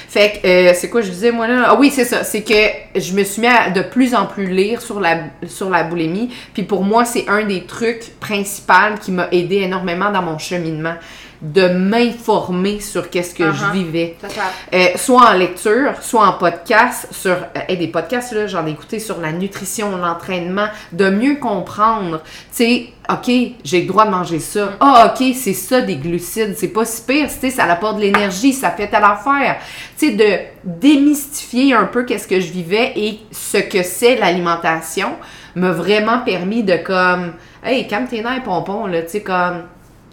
Fait 0.09 0.41
que, 0.43 0.49
euh, 0.49 0.73
c'est 0.75 0.91
quoi 0.91 1.03
je 1.03 1.11
disais 1.11 1.31
moi 1.31 1.47
là? 1.47 1.67
Ah 1.69 1.77
oui, 1.79 1.93
c'est 1.95 2.07
ça. 2.07 2.25
C'est 2.25 2.43
que 2.43 2.99
je 2.99 3.13
me 3.13 3.23
suis 3.23 3.43
mis 3.43 3.47
à 3.47 3.71
de 3.71 3.83
plus 3.83 4.13
en 4.13 4.27
plus 4.27 4.47
lire 4.47 4.83
sur 4.83 4.99
la, 4.99 5.19
sur 5.47 5.71
la 5.71 5.85
boulimie. 5.85 6.31
Puis 6.53 6.65
pour 6.65 6.83
moi, 6.83 7.05
c'est 7.05 7.29
un 7.29 7.45
des 7.45 7.63
trucs 7.63 8.19
principaux 8.19 8.99
qui 9.01 9.13
m'a 9.13 9.29
aidé 9.31 9.57
énormément 9.59 10.11
dans 10.11 10.23
mon 10.23 10.39
cheminement. 10.39 10.95
De 11.41 11.69
m'informer 11.69 12.81
sur 12.81 13.11
qu'est-ce 13.11 13.35
que 13.35 13.45
Uh-huh. 13.45 13.55
je 13.55 13.73
vivais. 13.73 14.17
Total. 14.21 14.45
Euh, 14.75 14.87
soit 14.97 15.31
en 15.31 15.33
lecture, 15.35 15.93
soit 16.01 16.27
en 16.27 16.33
podcast, 16.33 17.07
sur 17.13 17.31
euh, 17.33 17.77
des 17.77 17.87
podcasts 17.89 18.33
là, 18.33 18.47
j'en 18.49 18.67
ai 18.67 18.71
écouté 18.71 18.99
sur 18.99 19.21
la 19.21 19.31
nutrition, 19.31 19.97
l'entraînement, 19.97 20.67
de 20.93 21.09
mieux 21.11 21.37
comprendre. 21.37 22.23
Tu 22.25 22.57
sais, 22.57 22.87
ok, 23.09 23.31
j'ai 23.63 23.83
le 23.83 23.87
droit 23.87 24.05
de 24.07 24.11
manger 24.11 24.41
ça. 24.41 24.71
Ah, 24.81 25.15
ok, 25.15 25.27
c'est 25.35 25.53
ça 25.53 25.81
des 25.81 25.95
glucides, 25.97 26.57
c'est 26.57 26.69
pas 26.69 26.85
si 26.85 27.03
pire. 27.03 27.29
Tu 27.29 27.39
sais, 27.39 27.51
ça 27.51 27.65
apporte 27.65 27.97
de 27.99 28.03
l'énergie, 28.03 28.53
ça 28.53 28.71
fait 28.73 28.89
telle 28.89 29.05
affaire. 29.05 29.59
Tu 29.97 30.09
sais, 30.09 30.15
de 30.15 30.39
démystifier 30.65 31.73
un 31.75 31.85
peu 31.85 32.05
qu'est-ce 32.05 32.27
que 32.27 32.41
je 32.41 32.51
vivais 32.51 32.93
et 32.97 33.21
ce 33.31 33.59
que 33.59 33.83
c'est 33.83 34.17
l'alimentation 34.17 35.11
m'a 35.55 35.71
vraiment 35.71 36.21
permis 36.21 36.63
de 36.63 36.77
comme, 36.77 37.35
hey, 37.65 37.87
calme 37.87 38.07
tes 38.09 38.23
nerfs, 38.23 38.43
pompon 38.45 38.87
là, 38.87 39.03
tu 39.03 39.11
sais 39.11 39.21
comme 39.23 39.63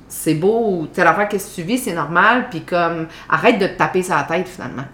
c'est 0.07 0.35
beau, 0.35 0.87
telle 0.93 1.07
affaire, 1.07 1.27
qu'est-ce 1.27 1.55
que 1.55 1.61
tu 1.61 1.67
vis, 1.67 1.79
c'est 1.79 1.93
normal, 1.93 2.47
puis 2.49 2.61
comme, 2.61 3.07
arrête 3.29 3.59
de 3.59 3.67
te 3.67 3.77
taper 3.77 4.03
sur 4.03 4.15
la 4.15 4.23
tête, 4.23 4.47
finalement. 4.47 4.85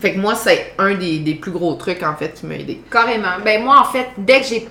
Fait 0.00 0.14
que 0.14 0.18
moi, 0.20 0.34
c'est 0.34 0.74
un 0.78 0.94
des, 0.94 1.18
des 1.18 1.34
plus 1.34 1.50
gros 1.50 1.74
trucs, 1.74 2.02
en 2.02 2.14
fait, 2.14 2.34
qui 2.34 2.46
m'a 2.46 2.54
aidé. 2.54 2.80
Carrément. 2.90 3.40
Ben 3.44 3.62
moi, 3.62 3.80
en 3.80 3.84
fait, 3.84 4.08
dès 4.16 4.40
que 4.40 4.46
j'ai 4.46 4.68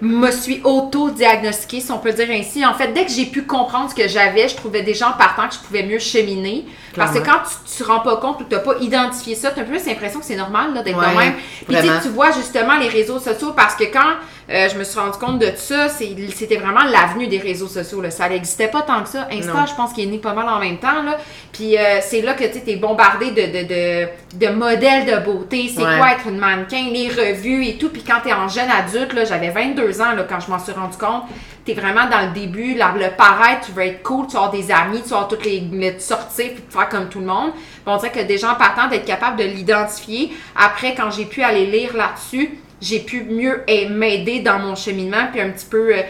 me 0.00 0.30
suis 0.30 0.60
auto-diagnostiquée, 0.62 1.80
si 1.80 1.90
on 1.90 1.98
peut 1.98 2.12
dire 2.12 2.28
ainsi. 2.30 2.64
En 2.64 2.74
fait, 2.74 2.92
dès 2.92 3.04
que 3.04 3.10
j'ai 3.10 3.26
pu 3.26 3.42
comprendre 3.42 3.90
ce 3.90 3.94
que 3.94 4.06
j'avais, 4.06 4.48
je 4.48 4.56
trouvais 4.56 4.82
déjà 4.82 5.08
en 5.08 5.12
partant 5.12 5.48
que 5.48 5.54
je 5.54 5.58
pouvais 5.60 5.82
mieux 5.82 5.98
cheminer. 5.98 6.66
Parce 6.94 7.12
que 7.12 7.24
quand 7.24 7.38
tu 7.66 7.82
te 7.82 7.84
rends 7.84 8.00
pas 8.00 8.16
compte 8.16 8.40
ou 8.40 8.44
que 8.44 8.48
tu 8.48 8.54
n'as 8.54 8.60
pas 8.60 8.76
identifié 8.80 9.34
ça, 9.34 9.50
tu 9.50 9.60
as 9.60 9.62
un 9.62 9.66
peu 9.66 9.72
l'impression 9.72 10.20
que 10.20 10.26
c'est 10.26 10.36
normal 10.36 10.74
là, 10.74 10.82
d'être 10.82 10.98
Ouais, 10.98 11.10
de 11.10 11.18
même. 11.18 11.34
Puis 11.66 11.76
tu 12.02 12.08
vois 12.08 12.32
justement 12.32 12.76
les 12.78 12.88
réseaux 12.88 13.18
sociaux 13.18 13.52
parce 13.54 13.74
que 13.74 13.84
quand 13.84 14.16
euh, 14.50 14.68
je 14.72 14.78
me 14.78 14.84
suis 14.84 14.98
rendu 14.98 15.18
compte 15.18 15.38
de 15.38 15.50
ça, 15.56 15.88
c'était 15.88 16.56
vraiment 16.56 16.84
l'avenue 16.84 17.26
des 17.26 17.38
réseaux 17.38 17.66
sociaux. 17.66 18.00
Là. 18.00 18.10
Ça 18.10 18.28
n'existait 18.28 18.68
pas 18.68 18.80
tant 18.82 19.02
que 19.02 19.08
ça. 19.10 19.28
Insta, 19.30 19.52
Non. 19.52 19.66
je 19.66 19.74
pense 19.74 19.92
qu'il 19.92 20.04
est 20.08 20.10
né 20.10 20.18
pas 20.18 20.32
mal 20.32 20.48
en 20.48 20.58
même 20.58 20.78
temps. 20.78 21.02
Là. 21.02 21.18
Puis 21.52 21.76
euh, 21.76 21.98
c'est 22.00 22.22
là 22.22 22.32
que 22.34 22.44
tu 22.44 22.70
es 22.70 22.76
bombardé 22.76 23.30
de, 23.32 23.42
de, 23.42 23.68
de, 23.68 24.46
de 24.46 24.52
modèles 24.54 25.04
de 25.04 25.16
beauté. 25.24 25.70
C'est 25.74 25.82
Ouais. 25.82 25.98
quoi 25.98 26.12
être 26.12 26.26
une 26.28 26.38
mannequin, 26.38 26.86
les 26.90 27.08
revues 27.08 27.66
et 27.66 27.76
tout. 27.78 27.90
Puis 27.90 28.02
quand 28.02 28.20
tu 28.22 28.28
es 28.30 28.32
en 28.32 28.48
jeune 28.48 28.70
adulte, 28.70 29.14
j'avais 29.26 29.50
22 29.50 30.00
ans 30.00 30.12
là, 30.14 30.24
quand 30.28 30.40
je 30.40 30.50
m'en 30.50 30.58
suis 30.58 30.72
rendu 30.72 30.96
compte, 30.96 31.24
tu 31.66 31.72
es 31.72 31.74
vraiment 31.74 32.08
dans 32.08 32.22
le 32.22 32.32
début, 32.32 32.74
là, 32.74 32.94
le 32.98 33.10
paraître, 33.14 33.66
tu 33.66 33.72
veux 33.72 33.82
être 33.82 34.02
cool, 34.02 34.26
tu 34.28 34.36
avoir 34.36 34.50
des 34.50 34.70
amis, 34.72 35.02
tu 35.02 35.10
vas 35.10 35.26
toutes 35.28 35.44
les, 35.44 35.60
les 35.72 35.98
sortir 36.00 36.46
puis 36.54 36.62
faire 36.70 36.88
comme 36.88 37.10
tout 37.10 37.20
le 37.20 37.26
monde. 37.26 37.52
Puis 37.52 37.82
on 37.86 37.96
dirait 37.98 38.12
que 38.12 38.20
des 38.22 38.38
gens 38.38 38.54
partant 38.54 38.88
d'être 38.88 39.04
capable 39.04 39.36
de 39.38 39.44
l'identifier. 39.44 40.32
Après, 40.56 40.94
quand 40.94 41.10
j'ai 41.10 41.26
pu 41.26 41.42
aller 41.42 41.66
lire 41.66 41.94
là-dessus, 41.94 42.58
j'ai 42.80 43.00
pu 43.00 43.24
mieux 43.24 43.62
eh, 43.66 43.88
m'aider 43.88 44.40
dans 44.40 44.58
mon 44.58 44.74
cheminement 44.74 45.26
puis 45.32 45.40
un 45.40 45.50
petit 45.50 45.66
peu 45.66 45.94
euh, 45.96 46.02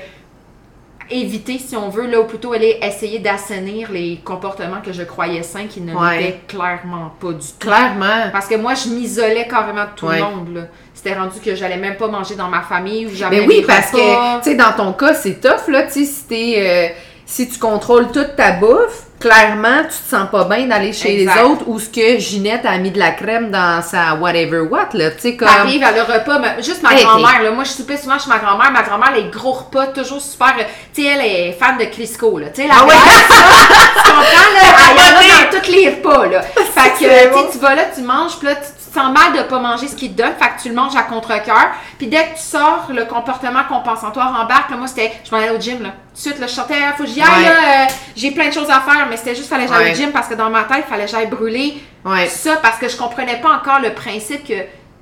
éviter, 1.11 1.59
si 1.59 1.75
on 1.75 1.89
veut, 1.89 2.07
là, 2.07 2.21
ou 2.21 2.25
plutôt 2.25 2.53
aller 2.53 2.79
essayer 2.83 3.19
d'assainir 3.19 3.91
les 3.91 4.21
comportements 4.23 4.83
que 4.85 4.93
je 4.93 5.03
croyais 5.05 5.43
sains 5.43 5.67
qui 5.67 5.81
ne 5.81 5.95
Ouais. 5.95 6.19
l'étaient 6.19 6.41
clairement 6.49 7.13
pas 7.19 7.33
du 7.33 7.39
tout. 7.47 7.55
Clairement. 7.59 8.29
Parce 8.31 8.47
que 8.47 8.57
moi, 8.57 8.75
je 8.75 8.91
m'isolais 8.91 9.49
carrément 9.49 9.85
de 9.85 9.91
tout 9.97 10.07
Ouais. 10.07 10.19
le 10.19 10.25
monde. 10.25 10.55
là. 10.55 10.61
C'était 10.93 11.15
rendu 11.15 11.41
que 11.41 11.55
j'allais 11.55 11.79
même 11.79 11.97
pas 11.97 12.09
manger 12.09 12.35
dans 12.35 12.49
ma 12.49 12.61
famille 12.61 13.07
ou 13.07 13.11
j'avais 13.15 13.37
Mais 13.41 13.47
Ben 13.47 13.49
oui, 13.49 13.65
parce 13.67 13.91
repas. 13.93 14.39
que, 14.41 14.45
tu 14.45 14.51
sais, 14.51 14.57
dans 14.57 14.73
ton 14.77 14.93
cas, 14.93 15.15
c'est 15.15 15.41
tough, 15.41 15.69
là, 15.69 15.85
tu 15.85 15.93
sais, 15.93 16.05
si 16.05 16.25
t'es, 16.25 16.55
euh, 16.59 16.95
si 17.25 17.49
tu 17.49 17.59
contrôles 17.59 18.09
toute 18.13 18.37
ta 18.37 18.53
bouffe, 18.53 19.05
clairement, 19.21 19.83
tu 19.83 19.89
te 19.97 20.17
sens 20.17 20.29
pas 20.31 20.45
bien 20.45 20.67
d'aller 20.67 20.93
chez 20.93 21.23
Exact. 21.23 21.35
les 21.37 21.43
autres 21.43 21.63
ou 21.67 21.79
ce 21.79 21.89
que 21.89 22.19
Ginette 22.19 22.65
a 22.65 22.79
mis 22.79 22.91
de 22.91 22.99
la 22.99 23.11
crème 23.11 23.51
dans 23.51 23.83
sa 23.83 24.15
whatever 24.15 24.61
what, 24.61 24.89
là, 24.95 25.11
tu 25.11 25.21
sais, 25.21 25.37
comme... 25.37 25.49
T'arrives 25.49 25.83
à 25.83 25.93
le 25.93 26.03
repas, 26.03 26.39
mais 26.39 26.63
juste 26.63 26.83
ma 26.83 26.93
Hey, 26.93 27.05
grand-mère, 27.05 27.43
là, 27.43 27.51
moi 27.51 27.65
je 27.65 27.71
soupais 27.71 27.97
souvent 27.97 28.19
chez 28.19 28.29
ma 28.29 28.39
grand-mère, 28.39 28.71
ma 28.71 28.83
grand-mère 28.83 29.13
les 29.13 29.25
gros 29.31 29.53
repas, 29.53 29.89
toujours 29.89 30.21
super, 30.21 30.55
euh, 30.59 30.63
tu 30.95 31.03
sais, 31.03 31.09
elle 31.09 31.25
est 31.25 31.53
fan 31.53 31.77
de 31.79 31.85
Crisco, 31.85 32.39
là, 32.39 32.49
tu 32.49 32.63
sais, 32.63 32.69
la 32.69 32.75
Ah 32.81 32.85
ouais? 32.87 32.95
tu 32.95 34.11
comprends, 34.11 34.23
là, 34.23 34.63
il 34.95 35.29
y 35.29 35.33
en 35.33 35.39
a 35.39 35.51
dans 35.51 35.59
tous 35.61 35.71
les 35.71 35.89
repas, 35.91 36.27
là. 36.27 36.43
Fait 36.75 36.91
que, 37.05 37.53
tu 37.53 37.59
vas 37.59 37.75
là, 37.75 37.83
tu 37.95 38.03
manges, 38.03 38.37
puis 38.39 38.49
là, 38.49 38.55
tu 38.57 38.78
te 38.89 38.95
sens 38.95 39.13
mal 39.13 39.33
de 39.37 39.43
pas 39.49 39.59
manger 39.59 39.89
ce 39.89 39.97
qu'ils 39.97 40.13
te 40.15 40.23
donnent, 40.23 40.35
fait 40.39 40.49
que 40.57 40.63
tu 40.63 40.69
le 40.71 40.75
manges 40.75 40.97
à 40.97 41.03
contre-cœur, 41.03 41.69
puis 41.99 42.07
dès 42.07 42.25
que 42.25 42.35
tu 42.37 42.43
sors, 42.43 42.87
le 42.93 43.05
comportement 43.05 43.65
compensatoire 43.69 44.41
embarque, 44.41 44.71
là, 44.71 44.77
moi 44.77 44.87
c'était, 44.87 45.13
je 45.25 45.31
m'en 45.35 45.41
allais 45.43 45.51
au 45.57 45.61
gym, 45.61 45.83
là, 45.83 45.91
tout 45.91 46.15
de 46.15 46.19
suite, 46.21 46.39
là, 46.39 46.47
je 46.47 46.53
sortais, 46.53 46.75
faut 46.97 47.05
que 47.05 47.09
j'y 47.11 47.21
aille, 47.21 47.29
Ouais. 47.29 47.45
là, 47.45 47.51
euh, 47.51 47.87
j'ai 48.17 48.31
plein 48.31 48.49
de 48.49 48.53
choses 48.55 48.71
à 48.71 48.81
faire, 48.81 49.07
mais 49.09 49.17
c'était 49.17 49.35
juste, 49.35 49.49
fallait 49.49 49.67
que 49.67 49.73
j'aille 49.73 49.85
Ouais. 49.87 49.93
au 49.93 49.95
gym, 49.97 50.11
parce 50.13 50.29
que 50.29 50.35
dans 50.35 50.51
ma 50.51 50.65
tête, 50.65 50.85
fallait 50.89 51.05
que 51.07 51.11
j'aille 51.11 51.27
brûler 51.29 51.83
Ouais. 52.05 52.27
ça 52.27 52.57
parce 52.63 52.79
que 52.79 52.89
je 52.89 52.97
comprenais 52.97 53.41
pas 53.41 53.51
encore 53.51 53.81
le 53.81 53.93
principe 53.93 54.47
que 54.47 54.55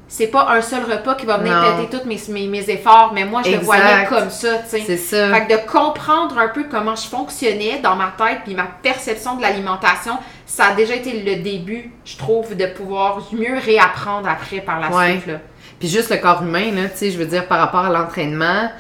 c'est 0.09 0.29
pas 0.29 0.47
un 0.51 0.61
seul 0.63 0.85
repas 0.85 1.17
qui 1.17 1.27
va 1.27 1.37
venir 1.39 1.53
Non. 1.61 1.83
péter 1.83 1.99
tous 1.99 2.09
mes, 2.09 2.21
mes, 2.29 2.47
mes 2.47 2.71
efforts, 2.71 3.11
mais 3.13 3.25
moi 3.25 3.43
je 3.45 3.51
le 3.51 3.59
voyais 3.59 4.07
comme 4.09 4.31
ça, 4.31 4.59
tu 4.59 4.69
sais. 4.69 4.83
C'est 4.87 4.97
ça. 4.97 5.35
Fait 5.35 5.47
que 5.47 5.53
de 5.55 5.69
comprendre 5.71 6.39
un 6.39 6.47
peu 6.49 6.65
comment 6.71 6.95
je 6.95 7.09
fonctionnais 7.09 7.81
dans 7.83 7.97
ma 7.97 8.13
tête 8.17 8.39
puis 8.45 8.55
ma 8.55 8.67
perception 8.83 9.35
de 9.35 9.43
l'alimentation, 9.43 10.17
ça 10.47 10.67
a 10.69 10.75
déjà 10.75 10.95
été 10.95 11.23
le 11.23 11.43
début, 11.43 11.91
je 12.05 12.17
trouve, 12.17 12.57
de 12.57 12.67
pouvoir 12.67 13.21
mieux 13.33 13.59
réapprendre 13.59 14.29
après 14.29 14.61
par 14.61 14.81
la 14.81 14.89
Ouais. 14.97 15.11
suite. 15.13 15.27
Là. 15.27 15.41
Puis 15.79 15.89
juste 15.89 16.11
le 16.11 16.17
corps 16.17 16.43
humain, 16.43 16.71
là, 16.73 16.89
tu 16.89 16.97
sais, 16.97 17.11
je 17.11 17.19
veux 17.19 17.27
dire, 17.27 17.47
par 17.49 17.59
rapport 17.59 17.81
à 17.85 17.91
l'entraînement, 17.91 18.71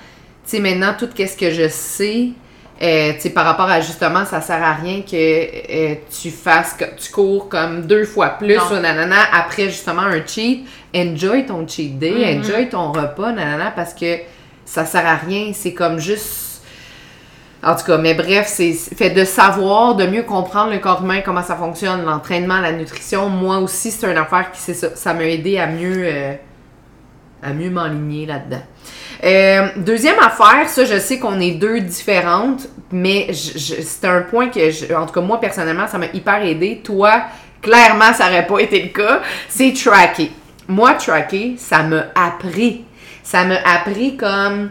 tu 0.48 0.50
sais, 0.56 0.60
maintenant, 0.60 0.94
tout 0.98 1.08
ce 1.14 1.36
que 1.36 1.50
je 1.50 1.68
sais, 1.68 2.28
euh, 2.80 3.12
tu 3.14 3.20
sais, 3.20 3.30
par 3.30 3.44
rapport 3.44 3.68
à 3.68 3.80
justement, 3.80 4.24
ça 4.24 4.40
sert 4.40 4.62
à 4.62 4.74
rien 4.74 5.02
que 5.02 5.14
euh, 5.14 5.94
tu 6.22 6.30
fasses, 6.30 6.74
que 6.74 6.84
tu 6.96 7.10
cours 7.10 7.48
comme 7.48 7.82
deux 7.86 8.04
fois 8.04 8.30
plus 8.38 8.56
Non. 8.56 8.62
ou 8.70 8.80
nanana 8.80 9.16
après 9.32 9.64
justement 9.64 10.02
un 10.02 10.24
cheat. 10.24 10.66
Enjoy 10.94 11.44
ton 11.46 11.66
cheat 11.66 11.98
day, 11.98 12.12
Mm-hmm. 12.12 12.38
enjoy 12.40 12.68
ton 12.68 12.92
repas, 12.92 13.32
nanana, 13.32 13.72
parce 13.74 13.92
que 13.92 14.18
ça 14.64 14.84
sert 14.86 15.04
à 15.06 15.16
rien. 15.16 15.52
C'est 15.52 15.74
comme 15.74 15.98
juste. 15.98 16.44
En 17.66 17.74
tout 17.74 17.84
cas, 17.84 17.98
mais 17.98 18.14
bref, 18.14 18.46
c'est 18.46 18.72
fait 18.72 19.10
de 19.10 19.24
savoir, 19.24 19.96
de 19.96 20.06
mieux 20.06 20.22
comprendre 20.22 20.70
le 20.70 20.78
corps 20.78 21.02
humain, 21.02 21.20
comment 21.24 21.42
ça 21.42 21.56
fonctionne, 21.56 22.04
l'entraînement, 22.04 22.60
la 22.60 22.70
nutrition. 22.70 23.28
Moi 23.28 23.58
aussi, 23.58 23.90
c'est 23.90 24.08
une 24.08 24.16
affaire 24.16 24.52
qui, 24.52 24.60
ça, 24.60 24.94
ça 24.94 25.12
m'a 25.12 25.24
aidé 25.24 25.58
à 25.58 25.66
mieux, 25.66 26.04
euh, 26.04 26.34
à 27.42 27.52
mieux 27.52 27.70
m'enligner 27.70 28.24
là-dedans. 28.24 28.62
Euh, 29.24 29.68
deuxième 29.78 30.18
affaire, 30.20 30.68
ça, 30.68 30.84
je 30.84 30.96
sais 31.00 31.18
qu'on 31.18 31.40
est 31.40 31.52
deux 31.52 31.80
différentes, 31.80 32.68
mais 32.92 33.32
c'est 33.32 34.06
un 34.06 34.22
point 34.22 34.48
que, 34.48 34.94
en 34.94 35.04
tout 35.04 35.14
cas, 35.14 35.20
moi, 35.20 35.40
personnellement, 35.40 35.88
ça 35.88 35.98
m'a 35.98 36.06
hyper 36.14 36.44
aidé. 36.44 36.82
Toi, 36.84 37.22
clairement, 37.60 38.12
ça 38.14 38.26
n'aurait 38.26 38.46
pas 38.46 38.60
été 38.60 38.80
le 38.80 38.88
cas. 38.90 39.22
C'est 39.48 39.72
tracker. 39.72 40.30
Moi, 40.68 40.94
tracker, 40.94 41.56
ça 41.58 41.82
m'a 41.82 42.04
appris. 42.14 42.84
Ça 43.24 43.42
m'a 43.44 43.56
appris 43.64 44.16
comme, 44.16 44.70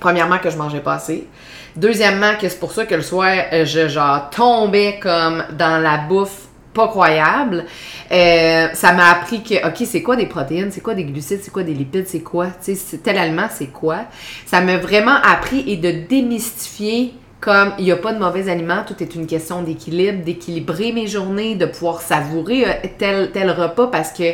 premièrement, 0.00 0.38
que 0.38 0.48
je 0.48 0.56
mangeais 0.56 0.80
pas 0.80 0.94
assez. 0.94 1.28
Deuxièmement, 1.76 2.34
que 2.40 2.48
c'est 2.48 2.60
pour 2.60 2.72
ça 2.72 2.86
que 2.86 2.94
le 2.94 3.02
soir, 3.02 3.34
euh, 3.52 3.64
je 3.64 3.88
genre 3.88 4.30
tombais 4.30 4.98
comme 5.02 5.44
dans 5.58 5.82
la 5.82 5.98
bouffe 5.98 6.48
pas 6.72 6.88
croyable. 6.88 7.64
Euh, 8.10 8.68
ça 8.74 8.92
m'a 8.92 9.10
appris 9.10 9.42
que, 9.42 9.66
OK, 9.66 9.86
c'est 9.86 10.02
quoi 10.02 10.16
des 10.16 10.26
protéines, 10.26 10.70
c'est 10.70 10.80
quoi 10.80 10.94
des 10.94 11.04
glucides, 11.04 11.40
c'est 11.42 11.50
quoi 11.50 11.62
des 11.62 11.72
lipides, 11.72 12.06
c'est 12.06 12.20
quoi, 12.20 12.48
tel 13.02 13.18
aliment, 13.18 13.46
c'est 13.50 13.68
quoi? 13.68 14.00
Ça 14.44 14.60
m'a 14.60 14.76
vraiment 14.76 15.14
appris 15.22 15.64
et 15.68 15.76
de 15.76 16.06
démystifier 16.08 17.14
comme 17.40 17.72
il 17.78 17.84
n'y 17.84 17.92
a 17.92 17.96
pas 17.96 18.14
de 18.14 18.18
mauvais 18.18 18.48
aliments, 18.48 18.84
tout 18.86 19.02
est 19.02 19.14
une 19.14 19.26
question 19.26 19.62
d'équilibre, 19.62 20.24
d'équilibrer 20.24 20.92
mes 20.92 21.06
journées, 21.06 21.54
de 21.56 21.66
pouvoir 21.66 22.00
savourer 22.00 22.64
euh, 22.66 23.26
tel 23.32 23.50
repas 23.50 23.88
parce 23.88 24.12
que 24.12 24.24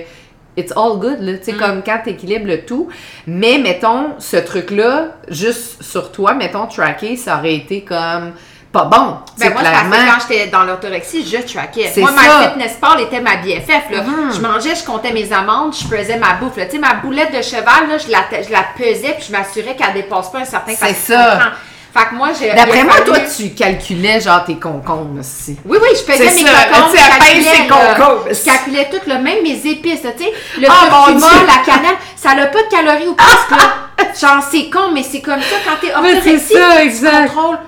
it's 0.56 0.72
all 0.76 0.98
good, 0.98 1.20
là. 1.20 1.38
Tu 1.38 1.44
sais, 1.44 1.52
mm. 1.52 1.58
comme 1.58 1.82
quand 1.82 2.00
tu 2.04 2.10
équilibres 2.10 2.46
le 2.46 2.64
tout. 2.64 2.88
Mais 3.26 3.58
mettons, 3.58 4.14
ce 4.18 4.36
truc-là, 4.36 5.16
juste 5.28 5.82
sur 5.82 6.12
toi, 6.12 6.34
mettons, 6.34 6.66
tracker, 6.66 7.16
ça 7.16 7.38
aurait 7.38 7.54
été 7.54 7.82
comme 7.82 8.32
pas 8.72 8.84
bon. 8.84 9.16
Ben 9.38 9.52
moi, 9.52 9.62
clairement. 9.62 9.90
parce 9.90 10.02
que 10.02 10.10
quand 10.10 10.28
j'étais 10.28 10.46
dans 10.46 10.62
l'orthorexie, 10.62 11.26
je 11.26 11.38
traquais. 11.38 11.90
Moi, 11.96 12.12
ma 12.12 12.48
fitness 12.48 12.74
pal 12.80 13.00
était 13.00 13.20
ma 13.20 13.36
BFF. 13.36 13.90
Là. 13.90 14.02
Mm-hmm. 14.02 14.36
Je 14.36 14.40
mangeais, 14.40 14.74
je 14.76 14.84
comptais 14.84 15.12
mes 15.12 15.32
amandes, 15.32 15.74
je 15.74 15.88
pesais 15.88 16.18
ma 16.18 16.34
bouffe. 16.34 16.54
Tu 16.54 16.70
sais, 16.70 16.78
ma 16.78 16.94
boulette 16.94 17.36
de 17.36 17.42
cheval, 17.42 17.88
là, 17.88 17.98
je, 17.98 18.10
la, 18.10 18.42
je 18.42 18.52
la 18.52 18.64
pesais 18.76 19.14
puis 19.18 19.26
je 19.28 19.32
m'assurais 19.32 19.74
qu'elle 19.74 19.94
dépasse 19.94 20.30
pas 20.30 20.40
un 20.40 20.44
certain 20.44 20.72
C'est 20.74 20.94
ça. 20.94 21.52
Fait 21.92 22.09
que 22.09 22.14
moi, 22.14 22.29
j'ai. 22.38 22.53
D'après 22.53 22.85
moi, 22.85 23.00
toi, 23.05 23.18
tu 23.20 23.50
calculais 23.50 24.20
genre 24.20 24.44
tes 24.44 24.57
concombres 24.57 25.18
aussi. 25.18 25.57
Oui, 25.64 25.79
oui, 25.83 25.88
je 25.92 26.12
faisais 26.12 26.24
mes 26.24 26.44
concombres. 26.44 26.92
Tu 26.92 26.96
calculais, 26.96 27.68
concombres. 27.68 28.24
Je 28.31 28.44
calculais 28.44 28.88
tout, 28.90 29.09
là, 29.09 29.18
même 29.18 29.42
mes 29.42 29.66
épices, 29.66 30.03
tu 30.03 30.24
sais. 30.24 30.33
Le 30.59 30.68
oh, 30.68 31.46
la 31.46 31.64
cannelle, 31.64 31.96
ça 32.14 32.35
n'a 32.35 32.46
pas 32.46 32.62
de 32.62 32.68
calories 32.68 33.09
ou 33.09 33.14
presque, 33.14 33.50
là. 33.50 34.12
Genre, 34.20 34.42
c'est 34.50 34.70
con, 34.70 34.92
mais 34.92 35.03
c'est 35.03 35.20
comme 35.20 35.40
ça 35.40 35.57
quand 35.64 35.76
t'es 35.81 35.92
orthorexique. 35.92 36.57
tu 37.00 37.07
contrôles 37.07 37.59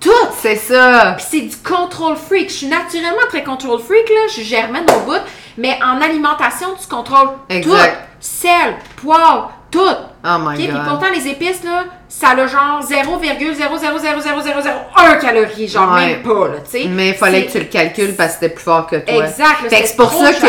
tout. 0.00 0.10
C'est 0.40 0.56
ça. 0.56 1.14
Puis 1.16 1.26
c'est 1.28 1.40
du 1.40 1.56
contrôle 1.56 2.16
freak. 2.16 2.48
Je 2.48 2.54
suis 2.54 2.66
naturellement 2.68 3.26
très 3.28 3.44
contrôle 3.44 3.80
freak, 3.80 4.08
là. 4.08 4.26
Je 4.28 4.32
suis 4.32 4.44
germaine 4.44 4.86
au 4.88 5.00
bout. 5.00 5.20
Mais 5.58 5.78
en 5.82 6.00
alimentation, 6.00 6.68
tu 6.80 6.86
contrôles 6.86 7.28
tout. 7.62 7.76
Sel, 8.20 8.76
poivre, 8.96 9.52
tout. 9.70 9.80
Oh 10.28 10.38
my 10.40 10.56
Puis 10.56 10.66
pourtant, 10.68 11.06
les 11.14 11.28
épices, 11.28 11.62
là, 11.62 11.84
ça 12.08 12.30
a 12.30 12.46
genre 12.48 12.82
0,0000001 12.82 15.20
calories. 15.20 15.68
Genre 15.68 15.94
même 15.94 16.22
pas, 16.22 16.48
là, 16.48 16.54
tu 16.64 16.82
sais. 16.82 16.88
Mais 16.88 17.10
il 17.10 17.14
fallait 17.14 17.46
que 17.46 17.52
tu 17.52 17.60
le 17.60 17.66
calcules 17.66 18.16
parce 18.16 18.30
que 18.30 18.34
c'était 18.40 18.54
plus 18.54 18.64
fort 18.64 18.88
que 18.88 18.96
toi. 18.96 19.24
Exact. 19.24 19.70
c'est 19.70 19.94
pour 19.96 20.12
ça 20.12 20.32
que 20.32 20.46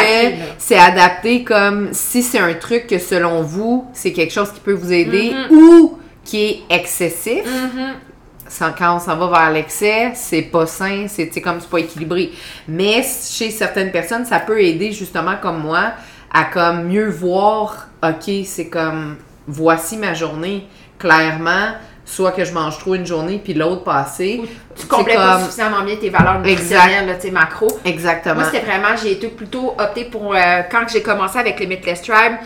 c'est 0.57 0.79
adapté 0.79 1.43
comme 1.43 1.89
si 1.91 2.23
c'est 2.23 2.39
un 2.39 2.55
truc 2.55 2.87
que 2.87 2.97
selon 2.97 3.43
vous, 3.43 3.85
c'est 3.93 4.13
quelque 4.13 4.33
chose 4.33 4.51
qui 4.51 4.61
peut 4.61 4.73
vous 4.73 4.91
aider 4.91 5.33
mm-hmm. 5.33 5.51
ou 5.51 5.99
qui 6.23 6.43
est 6.43 6.63
excessif. 6.71 7.45
Mm-hmm. 7.45 8.73
quand 8.77 8.95
on 8.95 8.99
s'en 8.99 9.15
va 9.15 9.27
vers 9.27 9.51
l'excès, 9.51 10.13
c'est 10.15 10.41
pas 10.41 10.65
sain, 10.65 11.05
c'est 11.07 11.29
comme 11.41 11.61
c'est 11.61 11.69
pas 11.69 11.81
équilibré. 11.81 12.31
Mais 12.67 13.03
chez 13.03 13.51
certaines 13.51 13.91
personnes, 13.91 14.25
ça 14.25 14.39
peut 14.39 14.59
aider 14.59 14.91
justement 14.91 15.35
comme 15.39 15.61
moi 15.61 15.91
à 16.33 16.45
comme 16.45 16.87
mieux 16.87 17.09
voir, 17.09 17.89
ok, 18.03 18.31
c'est 18.45 18.69
comme 18.69 19.17
voici 19.47 19.97
ma 19.97 20.13
journée, 20.13 20.67
clairement, 20.99 21.73
soit 22.05 22.31
que 22.31 22.45
je 22.45 22.53
mange 22.53 22.77
trop 22.79 22.95
une 22.95 23.05
journée 23.05 23.39
puis 23.43 23.53
l'autre 23.53 23.83
passé. 23.83 24.41
tu 24.79 24.87
complètes 24.87 25.17
pas 25.17 25.41
suffisamment 25.41 25.83
bien 25.83 25.95
tes 25.97 26.09
valeurs 26.09 26.39
nutritionnelles, 26.39 27.17
tes 27.19 27.31
macros. 27.31 27.79
Exactement. 27.85 28.35
Moi, 28.35 28.45
c'était 28.45 28.65
vraiment, 28.65 28.95
j'ai 29.01 29.11
été 29.13 29.27
plutôt 29.27 29.75
opté 29.77 30.05
pour, 30.05 30.33
euh, 30.33 30.61
quand 30.71 30.85
j'ai 30.91 31.01
commencé 31.01 31.37
avec 31.37 31.59
les 31.59 31.67
Meatless 31.67 32.01
Tribe, 32.01 32.37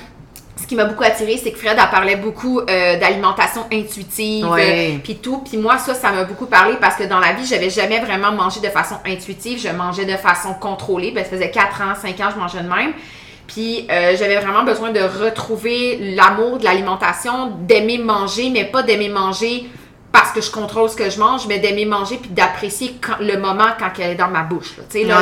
ce 0.62 0.68
qui 0.68 0.76
m'a 0.76 0.86
beaucoup 0.86 1.04
attiré, 1.04 1.38
c'est 1.38 1.52
que 1.52 1.58
Fred 1.58 1.78
a 1.80 1.88
parlé 1.88 2.16
beaucoup 2.16 2.60
euh, 2.60 3.00
d'alimentation 3.00 3.66
intuitive, 3.74 4.48
ouais. 4.48 5.00
puis 5.04 5.16
tout. 5.16 5.40
Puis 5.40 5.58
moi, 5.58 5.78
ça, 5.78 5.96
ça 5.96 6.12
m'a 6.12 6.24
beaucoup 6.24 6.46
parlé 6.46 6.76
parce 6.80 6.96
que 6.96 7.04
dans 7.04 7.20
la 7.20 7.34
vie, 7.34 7.46
j'avais 7.46 7.70
jamais 7.70 8.00
vraiment 8.00 8.32
mangé 8.32 8.60
de 8.60 8.68
façon 8.68 8.96
intuitive. 9.06 9.60
Je 9.60 9.70
mangeais 9.70 10.06
de 10.06 10.18
façon 10.18 10.54
contrôlée. 10.54 11.12
Ben, 11.12 11.24
ça 11.24 11.32
faisait 11.32 11.50
4 11.50 11.82
ans, 11.82 11.94
5 12.00 12.20
ans, 12.20 12.30
je 12.36 12.40
mangeais 12.40 12.62
de 12.62 12.70
même. 12.70 12.94
Puis 13.52 13.86
euh, 13.92 14.16
j'avais 14.18 14.38
vraiment 14.38 14.64
besoin 14.64 14.92
de 14.92 15.02
retrouver 15.02 16.16
l'amour 16.16 16.58
de 16.58 16.64
l'alimentation, 16.64 17.52
d'aimer 17.68 17.98
manger, 17.98 18.50
mais 18.50 18.64
pas 18.64 18.82
d'aimer 18.82 19.10
manger 19.10 19.66
parce 20.12 20.32
que 20.32 20.42
je 20.42 20.52
contrôle 20.52 20.90
ce 20.90 20.96
que 20.96 21.10
je 21.10 21.20
mange, 21.20 21.48
mais 21.48 21.60
d'aimer 21.60 21.86
manger 21.86 22.18
puis 22.18 22.30
d'apprécier 22.30 22.96
le 23.20 23.38
moment 23.38 23.68
quand 23.80 23.90
elle 24.00 24.12
est 24.12 24.16
dans 24.16 24.28
ma 24.28 24.44
bouche. 24.44 24.74
Tu 24.90 25.00
sais, 25.00 25.04
là, 25.06 25.18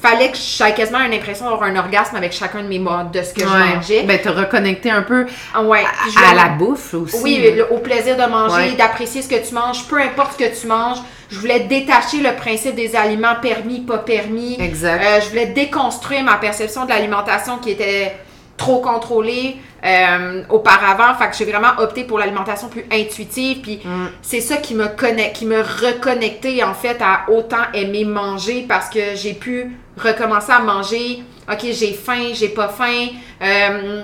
fallait 0.00 0.30
que 0.30 0.36
j'aie 0.36 0.74
quasiment 0.74 1.00
une 1.00 1.14
impression 1.14 1.48
d'avoir 1.48 1.70
un 1.70 1.76
orgasme 1.76 2.16
avec 2.16 2.32
chacun 2.32 2.62
de 2.62 2.68
mes 2.68 2.80
modes 2.80 3.12
de 3.12 3.22
ce 3.22 3.32
que 3.32 3.42
je 3.42 3.46
mangeais. 3.46 4.02
Ben, 4.02 4.20
te 4.20 4.28
reconnecter 4.28 4.90
un 4.90 5.02
peu 5.02 5.26
ouais. 5.62 5.84
à, 6.28 6.34
la 6.34 6.48
bouffe 6.48 6.94
aussi. 6.94 7.22
Oui, 7.22 7.60
au 7.70 7.78
plaisir 7.78 8.16
de 8.16 8.30
manger, 8.30 8.72
d'apprécier 8.72 9.22
ce 9.22 9.28
que 9.28 9.46
tu 9.46 9.54
manges, 9.54 9.84
peu 9.86 10.00
importe 10.00 10.32
ce 10.38 10.44
que 10.44 10.60
tu 10.60 10.66
manges. 10.66 10.98
Je 11.30 11.38
voulais 11.38 11.60
détacher 11.60 12.18
le 12.18 12.36
principe 12.36 12.74
des 12.74 12.94
aliments 12.94 13.36
permis, 13.40 13.80
pas 13.80 13.98
permis. 13.98 14.60
Exact. 14.60 15.02
Euh, 15.02 15.20
je 15.22 15.30
voulais 15.30 15.46
déconstruire 15.46 16.22
ma 16.24 16.34
perception 16.34 16.84
de 16.84 16.90
l'alimentation 16.90 17.56
qui 17.56 17.70
était 17.70 18.14
trop 18.56 18.80
contrôlée 18.80 19.56
euh, 19.84 20.42
auparavant. 20.48 21.14
Fait 21.18 21.30
que 21.30 21.36
j'ai 21.36 21.44
vraiment 21.44 21.78
opté 21.78 22.04
pour 22.04 22.18
l'alimentation 22.18 22.68
plus 22.68 22.84
intuitive. 22.92 23.60
Puis 23.60 23.80
mm. 23.84 24.06
c'est 24.22 24.40
ça 24.40 24.56
qui 24.58 24.74
me 24.74 24.88
connecte, 24.88 25.36
qui 25.36 25.46
me 25.46 25.60
reconnectait 25.60 26.62
en 26.62 26.74
fait 26.74 26.98
à 27.00 27.30
autant 27.30 27.64
aimer 27.74 28.04
manger 28.04 28.64
parce 28.68 28.88
que 28.88 29.14
j'ai 29.14 29.34
pu 29.34 29.76
recommencer 29.96 30.52
à 30.52 30.60
manger. 30.60 31.22
Ok, 31.50 31.60
j'ai 31.72 31.92
faim, 31.92 32.30
j'ai 32.32 32.50
pas 32.50 32.68
faim. 32.68 33.08
Euh, 33.42 34.02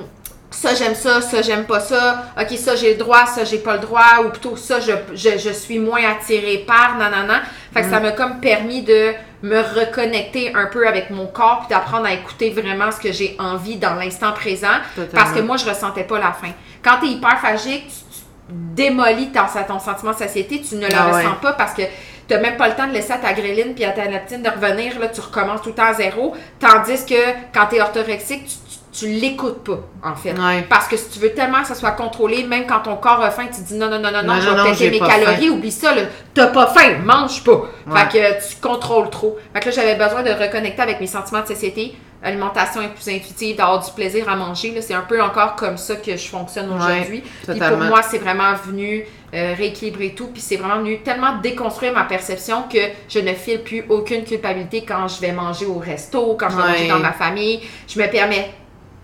ça 0.50 0.74
j'aime 0.74 0.94
ça, 0.94 1.20
ça 1.20 1.42
j'aime 1.42 1.64
pas 1.64 1.80
ça, 1.80 2.24
ok 2.40 2.56
ça 2.56 2.74
j'ai 2.74 2.92
le 2.94 2.98
droit, 2.98 3.26
ça 3.26 3.44
j'ai 3.44 3.58
pas 3.58 3.74
le 3.74 3.80
droit, 3.80 4.24
ou 4.24 4.30
plutôt 4.30 4.56
ça 4.56 4.78
je, 4.80 4.92
je, 5.14 5.50
suis 5.50 5.78
moins 5.78 6.00
attirée 6.10 6.64
par, 6.66 6.96
nanana. 6.96 7.42
Fait 7.72 7.82
que 7.82 7.90
ça 7.90 8.00
mm. 8.00 8.02
m'a 8.02 8.12
comme 8.12 8.40
permis 8.40 8.82
de 8.82 9.12
me 9.42 9.60
reconnecter 9.60 10.54
un 10.54 10.66
peu 10.66 10.86
avec 10.86 11.10
mon 11.10 11.26
corps 11.26 11.60
puis 11.60 11.68
d'apprendre 11.68 12.06
à 12.06 12.12
écouter 12.12 12.50
vraiment 12.50 12.90
ce 12.90 12.98
que 12.98 13.12
j'ai 13.12 13.36
envie 13.38 13.76
dans 13.76 13.94
l'instant 13.94 14.32
présent. 14.32 14.78
Parce 15.12 15.32
que 15.32 15.40
moi 15.40 15.56
je 15.56 15.68
ressentais 15.68 16.04
pas 16.04 16.18
la 16.18 16.32
faim. 16.32 16.52
Quand 16.82 16.98
tu 17.00 17.06
es 17.06 17.10
hyperphagique, 17.10 17.88
tu, 17.88 17.94
tu 17.94 18.22
démolis 18.50 19.30
ton, 19.30 19.42
ton 19.66 19.78
sentiment 19.78 20.12
de 20.12 20.16
satiété, 20.16 20.62
tu 20.62 20.76
ne 20.76 20.86
le 20.86 20.94
ah 20.94 21.10
ressens 21.10 21.34
pas 21.42 21.52
parce 21.52 21.74
que 21.74 21.82
tu 21.82 22.34
n'as 22.34 22.40
même 22.40 22.56
pas 22.56 22.68
le 22.68 22.74
temps 22.74 22.86
de 22.86 22.92
laisser 22.92 23.12
à 23.12 23.18
ta 23.18 23.32
gréline 23.32 23.74
puis 23.74 23.84
à 23.84 23.90
ta 23.90 24.04
leptine 24.04 24.42
de 24.42 24.50
revenir, 24.50 24.98
là, 24.98 25.08
tu 25.08 25.20
recommences 25.20 25.62
tout 25.62 25.70
le 25.70 25.74
temps 25.74 25.86
à 25.86 25.94
zéro. 25.94 26.34
Tandis 26.58 27.04
que 27.06 27.32
quand 27.54 27.66
tu 27.70 27.76
es 27.76 27.80
orthorexique, 27.80 28.46
tu 28.46 28.67
tu 28.98 29.08
l'écoutes 29.08 29.64
pas, 29.64 29.80
en 30.02 30.14
fait. 30.14 30.34
Parce 30.68 30.88
que 30.88 30.96
si 30.96 31.08
tu 31.10 31.18
veux 31.18 31.32
tellement 31.32 31.62
que 31.62 31.68
ça 31.68 31.74
soit 31.74 31.92
contrôlé, 31.92 32.44
même 32.44 32.66
quand 32.66 32.80
ton 32.80 32.96
corps 32.96 33.22
a 33.22 33.30
faim, 33.30 33.46
tu 33.54 33.60
dis 33.62 33.74
non, 33.74 33.88
non, 33.88 33.98
non, 33.98 34.10
non, 34.10 34.22
non, 34.22 34.40
je 34.40 34.48
vais 34.50 34.70
péter 34.70 34.90
mes 34.90 35.06
calories, 35.06 35.50
oublie 35.50 35.70
ça, 35.70 35.92
t'as 36.34 36.48
pas 36.48 36.66
faim, 36.68 36.98
mange 37.04 37.44
pas. 37.44 37.62
Fait 37.94 38.08
que 38.08 38.48
tu 38.48 38.56
contrôles 38.60 39.10
trop. 39.10 39.38
Fait 39.52 39.60
que 39.60 39.66
là, 39.66 39.70
j'avais 39.72 39.94
besoin 39.94 40.22
de 40.22 40.30
reconnecter 40.30 40.82
avec 40.82 41.00
mes 41.00 41.06
sentiments 41.06 41.42
de 41.42 41.48
société. 41.48 41.94
L'alimentation 42.20 42.82
est 42.82 42.88
plus 42.88 43.08
intuitive, 43.08 43.56
d'avoir 43.56 43.84
du 43.84 43.92
plaisir 43.92 44.28
à 44.28 44.34
manger. 44.34 44.74
C'est 44.80 44.94
un 44.94 45.02
peu 45.02 45.22
encore 45.22 45.54
comme 45.54 45.76
ça 45.76 45.94
que 45.94 46.16
je 46.16 46.28
fonctionne 46.28 46.68
aujourd'hui. 46.72 47.22
Puis 47.46 47.58
pour 47.58 47.78
moi, 47.78 48.02
c'est 48.02 48.18
vraiment 48.18 48.54
venu 48.54 49.06
euh, 49.34 49.54
rééquilibrer 49.56 50.14
tout. 50.16 50.26
Puis 50.26 50.42
c'est 50.42 50.56
vraiment 50.56 50.78
venu 50.78 50.98
tellement 51.02 51.36
déconstruire 51.36 51.92
ma 51.92 52.04
perception 52.04 52.62
que 52.62 52.78
je 53.08 53.20
ne 53.20 53.32
file 53.34 53.62
plus 53.62 53.84
aucune 53.88 54.24
culpabilité 54.24 54.84
quand 54.84 55.06
je 55.06 55.20
vais 55.20 55.30
manger 55.30 55.66
au 55.66 55.78
resto, 55.78 56.36
quand 56.38 56.50
je 56.50 56.56
vais 56.56 56.62
manger 56.62 56.88
dans 56.88 56.98
ma 56.98 57.12
famille. 57.12 57.60
Je 57.86 58.00
me 58.00 58.10
permets 58.10 58.50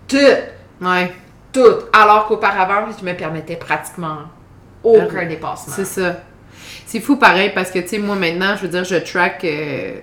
tout. 0.07 0.85
Ouais. 0.85 1.11
Tout. 1.51 1.85
Alors 1.93 2.27
qu'auparavant, 2.27 2.87
je 2.99 3.05
me 3.05 3.13
permettais 3.13 3.55
pratiquement 3.55 4.17
aucun 4.83 5.23
euh, 5.23 5.27
dépassement. 5.27 5.73
C'est 5.73 5.85
ça. 5.85 6.17
C'est 6.85 6.99
fou 6.99 7.17
pareil 7.17 7.51
parce 7.53 7.71
que, 7.71 7.79
tu 7.79 7.87
sais, 7.87 7.97
moi 7.97 8.15
maintenant, 8.15 8.55
je 8.55 8.63
veux 8.63 8.67
dire, 8.67 8.83
je 8.83 8.95
track 8.95 9.43
euh, 9.43 9.99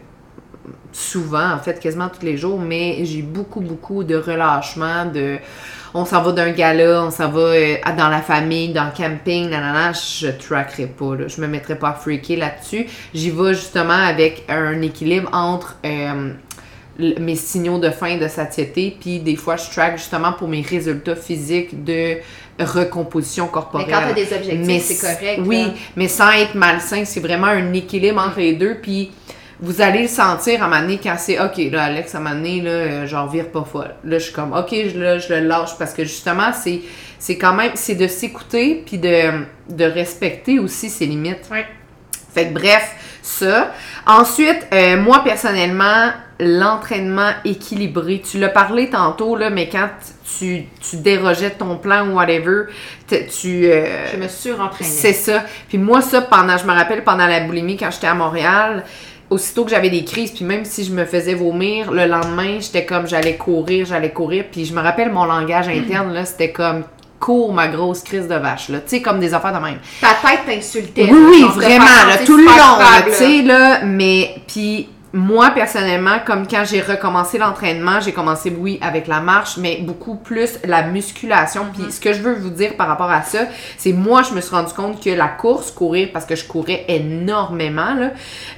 souvent, 0.92 1.52
en 1.52 1.58
fait, 1.58 1.78
quasiment 1.78 2.08
tous 2.08 2.24
les 2.24 2.36
jours, 2.36 2.58
mais 2.58 3.04
j'ai 3.04 3.22
beaucoup, 3.22 3.60
beaucoup 3.60 4.04
de 4.04 4.16
relâchement, 4.16 5.06
de 5.06 5.38
on 5.94 6.06
s'en 6.06 6.22
va 6.22 6.32
d'un 6.32 6.50
gala, 6.52 7.04
on 7.04 7.10
s'en 7.10 7.28
va 7.28 7.40
euh, 7.40 7.76
dans 7.96 8.08
la 8.08 8.22
famille, 8.22 8.72
dans 8.72 8.84
le 8.84 8.96
camping, 8.96 9.50
nanana, 9.50 9.92
je 9.92 10.28
trackerai 10.28 10.86
pas, 10.86 11.16
là. 11.16 11.28
je 11.28 11.40
me 11.40 11.46
mettrai 11.46 11.76
pas 11.76 11.90
à 11.90 11.94
freaker 11.94 12.36
là-dessus. 12.36 12.86
J'y 13.12 13.30
vais 13.30 13.54
justement 13.54 13.92
avec 13.92 14.44
un 14.48 14.80
équilibre 14.80 15.28
entre 15.32 15.76
mes 17.18 17.36
signaux 17.36 17.78
de 17.78 17.90
faim, 17.90 18.16
de 18.16 18.28
satiété, 18.28 18.96
puis 19.00 19.18
des 19.20 19.36
fois, 19.36 19.56
je 19.56 19.70
track 19.70 19.98
justement 19.98 20.32
pour 20.32 20.48
mes 20.48 20.62
résultats 20.62 21.16
physiques 21.16 21.84
de 21.84 22.18
recomposition 22.58 23.46
corporelle. 23.46 23.86
Mais 23.88 23.92
quand 23.92 24.02
tu 24.02 24.20
as 24.20 24.24
des 24.24 24.32
objectifs, 24.34 24.82
c'est 24.82 25.06
correct. 25.18 25.40
Oui, 25.44 25.72
mais 25.96 26.08
sans 26.08 26.30
être 26.32 26.54
malsain, 26.54 27.04
c'est 27.04 27.20
vraiment 27.20 27.48
un 27.48 27.72
équilibre 27.72 28.20
entre 28.20 28.38
les 28.38 28.52
deux, 28.54 28.76
puis 28.80 29.10
vous 29.60 29.80
allez 29.80 30.02
le 30.02 30.08
sentir 30.08 30.60
à 30.60 30.66
un 30.66 30.68
moment 30.68 30.80
donné 30.80 30.98
quand 31.00 31.14
c'est 31.18 31.40
OK, 31.40 31.56
là, 31.70 31.84
Alex, 31.84 32.14
à 32.14 32.18
un 32.18 32.20
moment 32.20 32.34
donné, 32.34 32.60
là, 32.60 33.06
j'en 33.06 33.26
vire 33.26 33.48
pas 33.48 33.64
folle. 33.64 33.94
Là, 34.04 34.18
je 34.18 34.24
suis 34.24 34.32
comme 34.32 34.52
OK, 34.52 34.72
là, 34.94 35.18
je 35.18 35.32
le 35.32 35.40
lâche 35.46 35.78
parce 35.78 35.92
que 35.92 36.02
justement, 36.02 36.52
c'est, 36.52 36.80
c'est 37.18 37.38
quand 37.38 37.54
même, 37.54 37.70
c'est 37.74 37.94
de 37.94 38.08
s'écouter 38.08 38.82
puis 38.84 38.98
de, 38.98 39.44
de 39.70 39.84
respecter 39.84 40.58
aussi 40.58 40.90
ses 40.90 41.06
limites. 41.06 41.48
Ouais. 41.50 41.64
Fait 42.34 42.48
que 42.48 42.54
bref, 42.54 42.96
ça. 43.22 43.72
Ensuite, 44.04 44.66
euh, 44.72 45.00
moi 45.00 45.22
personnellement, 45.22 46.10
l'entraînement 46.42 47.30
équilibré. 47.44 48.22
Tu 48.28 48.38
l'as 48.38 48.48
parlé 48.48 48.90
tantôt, 48.90 49.36
là, 49.36 49.50
mais 49.50 49.68
quand 49.68 49.88
tu, 50.38 50.64
tu 50.80 50.96
dérogeais 50.96 51.50
ton 51.50 51.76
plan 51.76 52.08
ou 52.08 52.14
whatever, 52.14 52.64
tu... 53.08 53.66
Euh, 53.66 53.86
je 54.12 54.18
me 54.18 54.28
suis 54.28 54.52
rentraînée. 54.52 54.90
C'est 54.90 55.12
ça. 55.12 55.44
Puis 55.68 55.78
moi, 55.78 56.00
ça, 56.00 56.20
pendant, 56.20 56.56
je 56.56 56.66
me 56.66 56.72
rappelle, 56.72 57.04
pendant 57.04 57.26
la 57.26 57.40
boulimie, 57.40 57.76
quand 57.76 57.90
j'étais 57.90 58.06
à 58.08 58.14
Montréal, 58.14 58.84
aussitôt 59.30 59.64
que 59.64 59.70
j'avais 59.70 59.90
des 59.90 60.04
crises, 60.04 60.30
puis 60.30 60.44
même 60.44 60.64
si 60.64 60.84
je 60.84 60.92
me 60.92 61.04
faisais 61.04 61.34
vomir, 61.34 61.90
le 61.90 62.06
lendemain, 62.06 62.58
j'étais 62.60 62.84
comme 62.84 63.06
j'allais 63.06 63.36
courir, 63.36 63.86
j'allais 63.86 64.10
courir, 64.10 64.44
puis 64.50 64.64
je 64.64 64.74
me 64.74 64.80
rappelle 64.80 65.10
mon 65.10 65.24
langage 65.24 65.68
interne, 65.68 66.12
là, 66.12 66.24
c'était 66.24 66.52
comme 66.52 66.84
cours 67.18 67.52
ma 67.52 67.68
grosse 67.68 68.02
crise 68.02 68.26
de 68.26 68.34
vache, 68.34 68.68
là. 68.68 68.78
Tu 68.80 68.96
sais, 68.96 69.02
comme 69.02 69.20
des 69.20 69.32
affaires 69.32 69.52
de 69.52 69.64
même. 69.64 69.78
Ta 70.00 70.28
tête 70.28 70.40
t'insultait. 70.44 71.08
Oui, 71.10 71.24
oui, 71.30 71.44
vraiment, 71.54 71.84
là, 72.08 72.18
tout 72.26 72.36
le 72.36 72.44
long, 72.44 73.06
tu 73.06 73.12
sais, 73.12 73.42
là, 73.42 73.84
mais, 73.84 74.34
puis 74.46 74.88
moi, 75.14 75.50
personnellement, 75.50 76.18
comme 76.24 76.46
quand 76.46 76.64
j'ai 76.64 76.80
recommencé 76.80 77.36
l'entraînement, 77.36 78.00
j'ai 78.00 78.12
commencé, 78.12 78.50
oui, 78.56 78.78
avec 78.80 79.06
la 79.06 79.20
marche, 79.20 79.58
mais 79.58 79.80
beaucoup 79.82 80.16
plus 80.16 80.58
la 80.64 80.84
musculation. 80.84 81.66
Puis 81.72 81.92
ce 81.92 82.00
que 82.00 82.14
je 82.14 82.22
veux 82.22 82.34
vous 82.34 82.50
dire 82.50 82.76
par 82.76 82.88
rapport 82.88 83.10
à 83.10 83.22
ça, 83.22 83.40
c'est 83.76 83.92
moi, 83.92 84.22
je 84.22 84.34
me 84.34 84.40
suis 84.40 84.54
rendu 84.54 84.72
compte 84.72 85.02
que 85.02 85.10
la 85.10 85.28
course, 85.28 85.70
courir, 85.70 86.08
parce 86.12 86.24
que 86.24 86.34
je 86.34 86.46
courais 86.46 86.86
énormément, 86.88 87.94
là, 87.94 88.12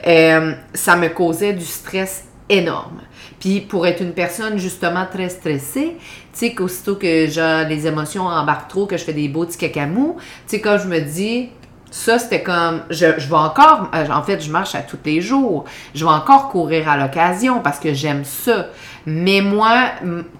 euh, 0.07 0.53
ça 0.75 0.97
me 0.97 1.09
causait 1.09 1.55
du 1.55 1.65
stress 1.65 2.25
énorme. 2.49 3.01
Puis 3.41 3.61
pour 3.61 3.87
être 3.87 4.01
une 4.01 4.13
personne 4.13 4.57
justement 4.59 5.07
très 5.11 5.29
stressée, 5.31 5.97
tu 5.99 6.39
sais, 6.39 6.55
qu'aussitôt 6.55 6.95
que 6.95 7.27
j'ai 7.27 7.65
les 7.69 7.87
émotions 7.87 8.27
embarquent 8.27 8.69
trop, 8.69 8.87
que 8.87 8.97
je 8.97 9.05
fais 9.05 9.13
des 9.13 9.29
beaux 9.29 9.45
petits 9.45 9.59
cacamous, 9.59 10.17
tu 10.19 10.23
sais, 10.47 10.61
quand 10.61 10.79
je 10.79 10.87
me 10.87 11.01
dis, 11.01 11.51
ça, 11.97 12.19
c'était 12.19 12.43
comme, 12.43 12.83
je, 12.91 13.07
je 13.19 13.29
vais 13.29 13.37
encore, 13.37 13.89
euh, 13.95 14.05
en 14.13 14.25
fait, 14.25 14.41
je 14.41 14.51
marche 14.51 14.75
à 14.75 14.81
tous 14.81 14.99
les 15.05 15.21
jours. 15.21 15.65
Je 15.95 16.05
vais 16.05 16.11
encore 16.11 16.49
courir 16.49 16.89
à 16.89 16.97
l'occasion 16.97 17.61
parce 17.61 17.79
que 17.79 17.95
j'aime 17.95 18.25
ça. 18.25 18.67
Mais 19.07 19.41
moi, 19.41 19.91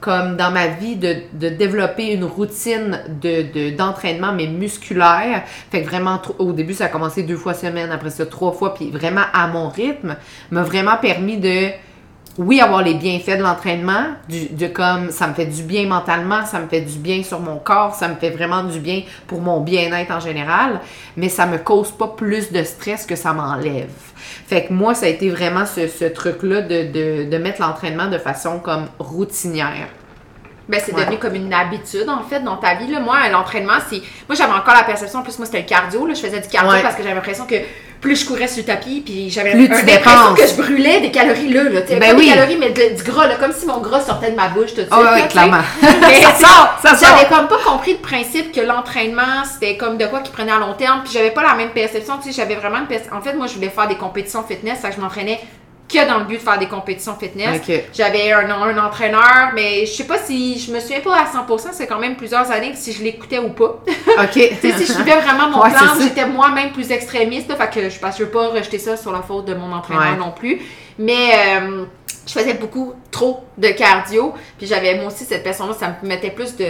comme 0.01 0.35
dans 0.37 0.51
ma 0.51 0.67
vie, 0.67 0.97
de, 0.97 1.15
de 1.33 1.51
développer 1.51 2.13
une 2.13 2.25
routine 2.25 2.99
de, 3.23 3.43
de- 3.53 3.77
d'entraînement, 3.77 4.33
mais 4.33 4.49
musculaire, 4.49 5.45
fait 5.71 5.83
que 5.83 5.87
vraiment, 5.89 6.21
au 6.41 6.51
début, 6.51 6.75
ça 6.75 6.87
a 6.87 6.89
commencé 6.89 7.23
deux 7.23 7.37
fois 7.37 7.55
semaine, 7.55 7.93
après 7.93 8.11
ça, 8.11 8.27
trois 8.27 8.51
fois, 8.51 8.75
puis 8.75 8.91
vraiment 8.91 9.23
à 9.33 9.47
mon 9.47 9.69
rythme, 9.69 10.17
m'a 10.51 10.65
vraiment 10.65 10.97
permis 10.97 11.37
de, 11.37 11.69
oui, 12.39 12.61
avoir 12.61 12.83
les 12.83 12.95
bienfaits 12.95 13.39
de 13.39 13.43
l'entraînement, 13.43 14.07
du, 14.29 14.47
de 14.49 14.67
comme 14.67 15.11
ça 15.11 15.29
me 15.29 15.35
fait 15.35 15.47
du 15.47 15.63
bien 15.63 15.87
mentalement, 15.87 16.45
ça 16.45 16.59
me 16.59 16.67
fait 16.69 16.81
du 16.81 16.99
bien 16.99 17.23
sur 17.23 17.39
mon 17.41 17.57
corps, 17.59 17.95
ça 17.95 18.09
me 18.09 18.17
fait 18.17 18.31
vraiment 18.31 18.65
du 18.65 18.81
bien 18.81 19.03
pour 19.29 19.41
mon 19.41 19.61
bien-être 19.61 20.11
en 20.11 20.19
général, 20.21 20.81
mais 21.17 21.29
ça 21.29 21.47
me 21.47 21.59
cause 21.59 21.93
pas 21.93 22.09
plus 22.09 22.51
de 22.51 22.63
stress 22.65 23.07
que 23.07 23.15
ça 23.17 23.33
m'enlève. 23.33 23.91
Fait 24.47 24.65
que 24.67 24.73
moi, 24.73 24.95
ça 24.95 25.07
a 25.07 25.09
été 25.11 25.31
vraiment 25.31 25.65
ce, 25.65 25.87
ce 25.87 26.05
truc-là 26.07 26.63
de, 26.63 26.91
de, 26.91 27.31
de 27.31 27.39
mettre 27.39 27.61
l'entraînement 27.61 28.09
de 28.09 28.19
façon 28.19 28.59
comme 28.59 28.87
routinière. 28.99 29.89
Ben, 30.69 30.81
c'est 30.83 30.95
Ouais. 30.95 31.03
devenu 31.05 31.19
comme 31.19 31.35
une 31.35 31.53
habitude, 31.53 32.09
en 32.09 32.23
fait, 32.23 32.41
dans 32.41 32.57
ta 32.57 32.75
vie. 32.77 32.87
Là. 32.91 32.99
Moi, 32.99 33.17
l'entraînement, 33.31 33.75
c'est. 33.91 34.01
Moi, 34.29 34.35
j'avais 34.35 34.55
encore 34.55 34.73
la 34.75 34.85
perception, 34.85 35.19
en 35.19 35.23
plus, 35.23 35.37
moi, 35.39 35.45
c'était 35.45 35.59
le 35.61 35.67
cardio. 35.67 36.07
Là. 36.07 36.15
Je 36.15 36.21
faisais 36.21 36.41
du 36.41 36.49
cardio 36.49 36.73
Ouais. 36.73 36.83
parce 36.83 36.95
que 36.95 37.03
j'avais 37.03 37.15
l'impression 37.15 37.45
que 37.47 37.57
plus 38.05 38.21
je 38.21 38.27
courais 38.27 38.47
sur 38.49 38.59
le 38.59 38.65
tapis, 38.67 39.01
puis 39.03 39.31
j'avais 39.31 39.55
l'impression 39.55 40.35
que 40.37 40.47
je 40.47 40.55
brûlais 40.61 41.01
des 41.01 41.11
calories 41.11 41.49
là. 41.49 41.63
là. 41.65 41.81
Tu 41.81 41.89
sais, 41.89 41.97
Ben 41.97 42.11
pas 42.11 42.17
oui. 42.19 42.27
des 42.29 42.35
calories, 42.35 42.57
mais 42.59 42.69
de- 42.71 42.95
du 42.97 43.03
gras, 43.03 43.27
là, 43.27 43.37
comme 43.37 43.53
si 43.53 43.65
mon 43.65 43.79
gras 43.81 44.01
sortait 44.03 44.31
de 44.31 44.37
ma 44.37 44.49
bouche 44.49 44.75
tout 44.75 44.77
de 44.77 44.81
suite. 44.83 44.89
Ah 44.91 45.03
là, 45.03 45.13
ouais, 45.13 45.17
tu 45.23 45.23
sais. 45.23 45.29
clairement. 45.33 45.63
Mais 46.03 46.21
Ça 46.21 46.35
sort, 46.35 46.79
ça 46.83 46.95
sort. 46.95 47.09
J'avais 47.17 47.29
comme 47.35 47.49
pas 47.49 47.57
compris 47.65 47.93
le 47.93 47.99
principe 48.01 48.53
que 48.53 48.61
l'entraînement, 48.61 49.43
c'était 49.51 49.79
comme 49.79 49.97
de 49.97 50.05
quoi 50.07 50.21
qui 50.21 50.31
prenait 50.31 50.53
à 50.53 50.59
long 50.59 50.75
terme, 50.75 51.01
puis 51.03 51.13
j'avais 51.15 51.31
pas 51.31 51.43
la 51.43 51.55
même 51.55 51.71
perception. 51.71 52.15
Tu 52.23 52.31
sais, 52.31 52.37
j'avais 52.43 52.57
vraiment 52.57 52.79
une 52.81 52.87
perception. 52.87 53.17
En 53.17 53.23
fait, 53.23 53.33
moi, 53.33 53.47
je 53.47 53.55
voulais 53.55 53.71
faire 53.71 53.89
des 53.89 53.97
compétitions 53.97 54.45
fitness, 54.47 54.81
que 54.83 54.93
je 54.95 55.01
m'entraînais 55.01 55.41
que 55.89 56.09
dans 56.09 56.19
le 56.19 56.25
but 56.25 56.37
de 56.37 56.41
faire 56.41 56.59
des 56.59 56.67
compétitions 56.67 57.15
fitness. 57.15 57.61
J'avais 57.93 58.33
un, 58.33 58.51
un 58.51 58.79
entraîneur, 58.87 59.51
mais 59.55 59.85
je 59.87 59.93
sais 59.93 60.05
pas 60.07 60.19
si 60.19 60.59
je 60.59 60.73
me 60.73 60.81
souviens 60.81 61.01
pas 61.01 61.17
à 61.21 61.25
100%, 61.25 61.69
c'est 61.73 61.87
quand 61.87 61.99
même 61.99 62.17
plusieurs 62.17 62.51
années 62.51 62.71
que 62.73 62.77
si 62.79 62.93
je 62.93 63.03
l'écoutais 63.03 63.39
ou 63.39 63.51
pas. 63.51 63.83
OK. 64.23 64.33
si 64.33 64.73
je 64.87 64.93
suivais 64.93 65.21
vraiment 65.21 65.51
mon 65.51 65.63
Ouais, 65.63 65.71
plan, 65.71 65.81
j'étais 66.01 66.27
moi-même 66.27 66.73
plus 66.73 66.91
extrémiste, 66.91 67.49
là, 67.49 67.57
fait 67.57 67.71
que 67.71 67.89
je 67.89 67.99
je 67.99 68.23
veux 68.25 68.31
pas 68.31 68.49
rejeter 68.49 68.79
ça 68.79 68.97
sur 68.97 69.13
la 69.13 69.23
faute 69.23 69.45
de 69.45 69.55
mon 69.55 69.73
entraîneur 69.73 70.13
Ouais. 70.13 70.17
non 70.17 70.31
plus. 70.33 70.61
Mais 70.99 71.33
euh, 71.61 71.85
je 72.27 72.33
faisais 72.33 72.55
beaucoup 72.55 72.95
trop 73.11 73.45
de 73.59 73.69
cardio, 73.69 74.33
puis 74.57 74.67
j'avais 74.67 74.95
moi 74.97 75.07
aussi 75.09 75.25
cette 75.25 75.43
personne-là, 75.43 75.75
ça 75.79 75.97
me 76.03 76.09
mettait 76.09 76.31
plus 76.31 76.57
de 76.57 76.67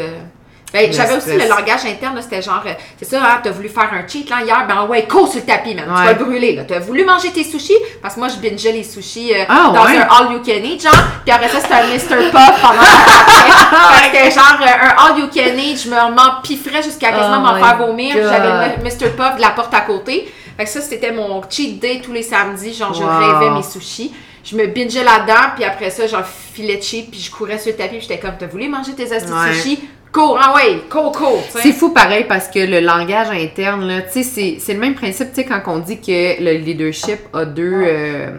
ben, 0.74 0.92
j'avais 0.92 1.16
aussi 1.16 1.30
le 1.32 1.48
langage 1.48 1.84
interne, 1.86 2.20
c'était 2.20 2.42
genre, 2.42 2.62
euh, 2.66 2.72
c'est 2.98 3.04
ça, 3.08 3.22
hein, 3.22 3.40
t'as 3.42 3.50
voulu 3.52 3.68
faire 3.68 3.88
un 3.92 4.06
cheat 4.08 4.28
là, 4.28 4.42
hier, 4.42 4.66
ben 4.68 4.84
ouais, 4.86 5.04
cours 5.04 5.28
sur 5.28 5.38
le 5.40 5.46
tapis, 5.46 5.72
man, 5.74 5.84
tu 5.86 5.90
vas 6.04 6.12
le 6.12 6.24
brûler, 6.24 6.56
là. 6.56 6.64
T'as 6.64 6.80
voulu 6.80 7.04
manger 7.04 7.30
tes 7.30 7.44
sushis, 7.44 7.76
parce 8.02 8.14
que 8.14 8.18
moi, 8.20 8.28
je 8.28 8.36
bingeais 8.36 8.72
les 8.72 8.82
sushis 8.82 9.32
euh, 9.32 9.44
Ah, 9.48 9.70
dans 9.72 9.84
ouais. 9.84 9.96
un 9.96 10.02
all 10.02 10.32
you 10.32 10.40
can 10.44 10.64
eat, 10.64 10.82
genre, 10.82 10.92
puis 11.24 11.32
après 11.32 11.48
ça, 11.48 11.60
c'était 11.60 11.74
un 11.74 11.86
Mr. 11.86 12.30
Puff 12.30 12.60
pendant 12.60 12.80
la 12.80 14.04
C'était 14.04 14.30
genre 14.30 14.58
euh, 14.60 14.66
un 14.66 15.06
all 15.12 15.18
you 15.20 15.28
can 15.32 15.56
eat, 15.56 15.80
je 15.84 15.88
me 15.88 16.14
m'empifferais 16.14 16.82
jusqu'à 16.82 17.10
quasiment 17.10 17.38
Oh 17.38 17.52
m'en 17.52 17.56
faire 17.56 17.76
vomir, 17.78 18.14
j'avais 18.14 18.76
le 18.76 18.82
Mr. 18.82 19.10
Puff 19.16 19.36
de 19.36 19.40
la 19.40 19.50
porte 19.50 19.72
à 19.72 19.80
côté. 19.82 20.28
Fait 20.56 20.64
que 20.64 20.70
ça, 20.70 20.80
c'était 20.80 21.12
mon 21.12 21.40
cheat 21.48 21.80
day 21.80 22.00
tous 22.04 22.12
les 22.12 22.22
samedis, 22.22 22.74
genre, 22.74 22.92
je 22.92 23.02
rêvais 23.02 23.50
mes 23.50 23.62
sushis. 23.62 24.12
Je 24.44 24.56
me 24.56 24.66
bingeais 24.66 25.02
là-dedans, 25.04 25.52
puis 25.54 25.64
après 25.64 25.88
ça, 25.90 26.06
j'en 26.06 26.22
filais 26.52 26.80
cheap, 26.82 27.10
puis 27.10 27.18
je 27.20 27.30
courais 27.30 27.58
sur 27.58 27.70
le 27.72 27.76
tapis, 27.78 27.96
puis 27.96 28.00
j'étais 28.02 28.18
comme, 28.18 28.34
t'as 28.38 28.46
voulu 28.46 28.68
manger 28.68 28.92
tes 28.92 29.10
astuces 29.12 29.32
Ouais. 29.32 29.54
sushis? 29.54 29.88
Cours, 30.14 30.38
ah 30.40 30.54
ouais, 30.54 30.78
cours, 30.88 31.10
cours. 31.12 31.42
C'est 31.50 31.72
fou 31.72 31.90
pareil 31.90 32.24
parce 32.28 32.46
que 32.48 32.60
le 32.60 32.78
langage 32.80 33.30
interne, 33.30 33.84
là, 33.88 34.02
tu 34.02 34.12
sais, 34.12 34.22
c'est- 34.22 34.56
c'est 34.60 34.74
le 34.74 34.78
même 34.80 34.94
principe, 34.94 35.30
tu 35.34 35.42
sais, 35.42 35.44
quand 35.44 35.60
on 35.66 35.78
dit 35.80 36.00
que 36.00 36.40
le 36.40 36.52
leadership 36.58 37.18
a 37.32 37.44
deux, 37.44 37.72
euh, 37.84 38.30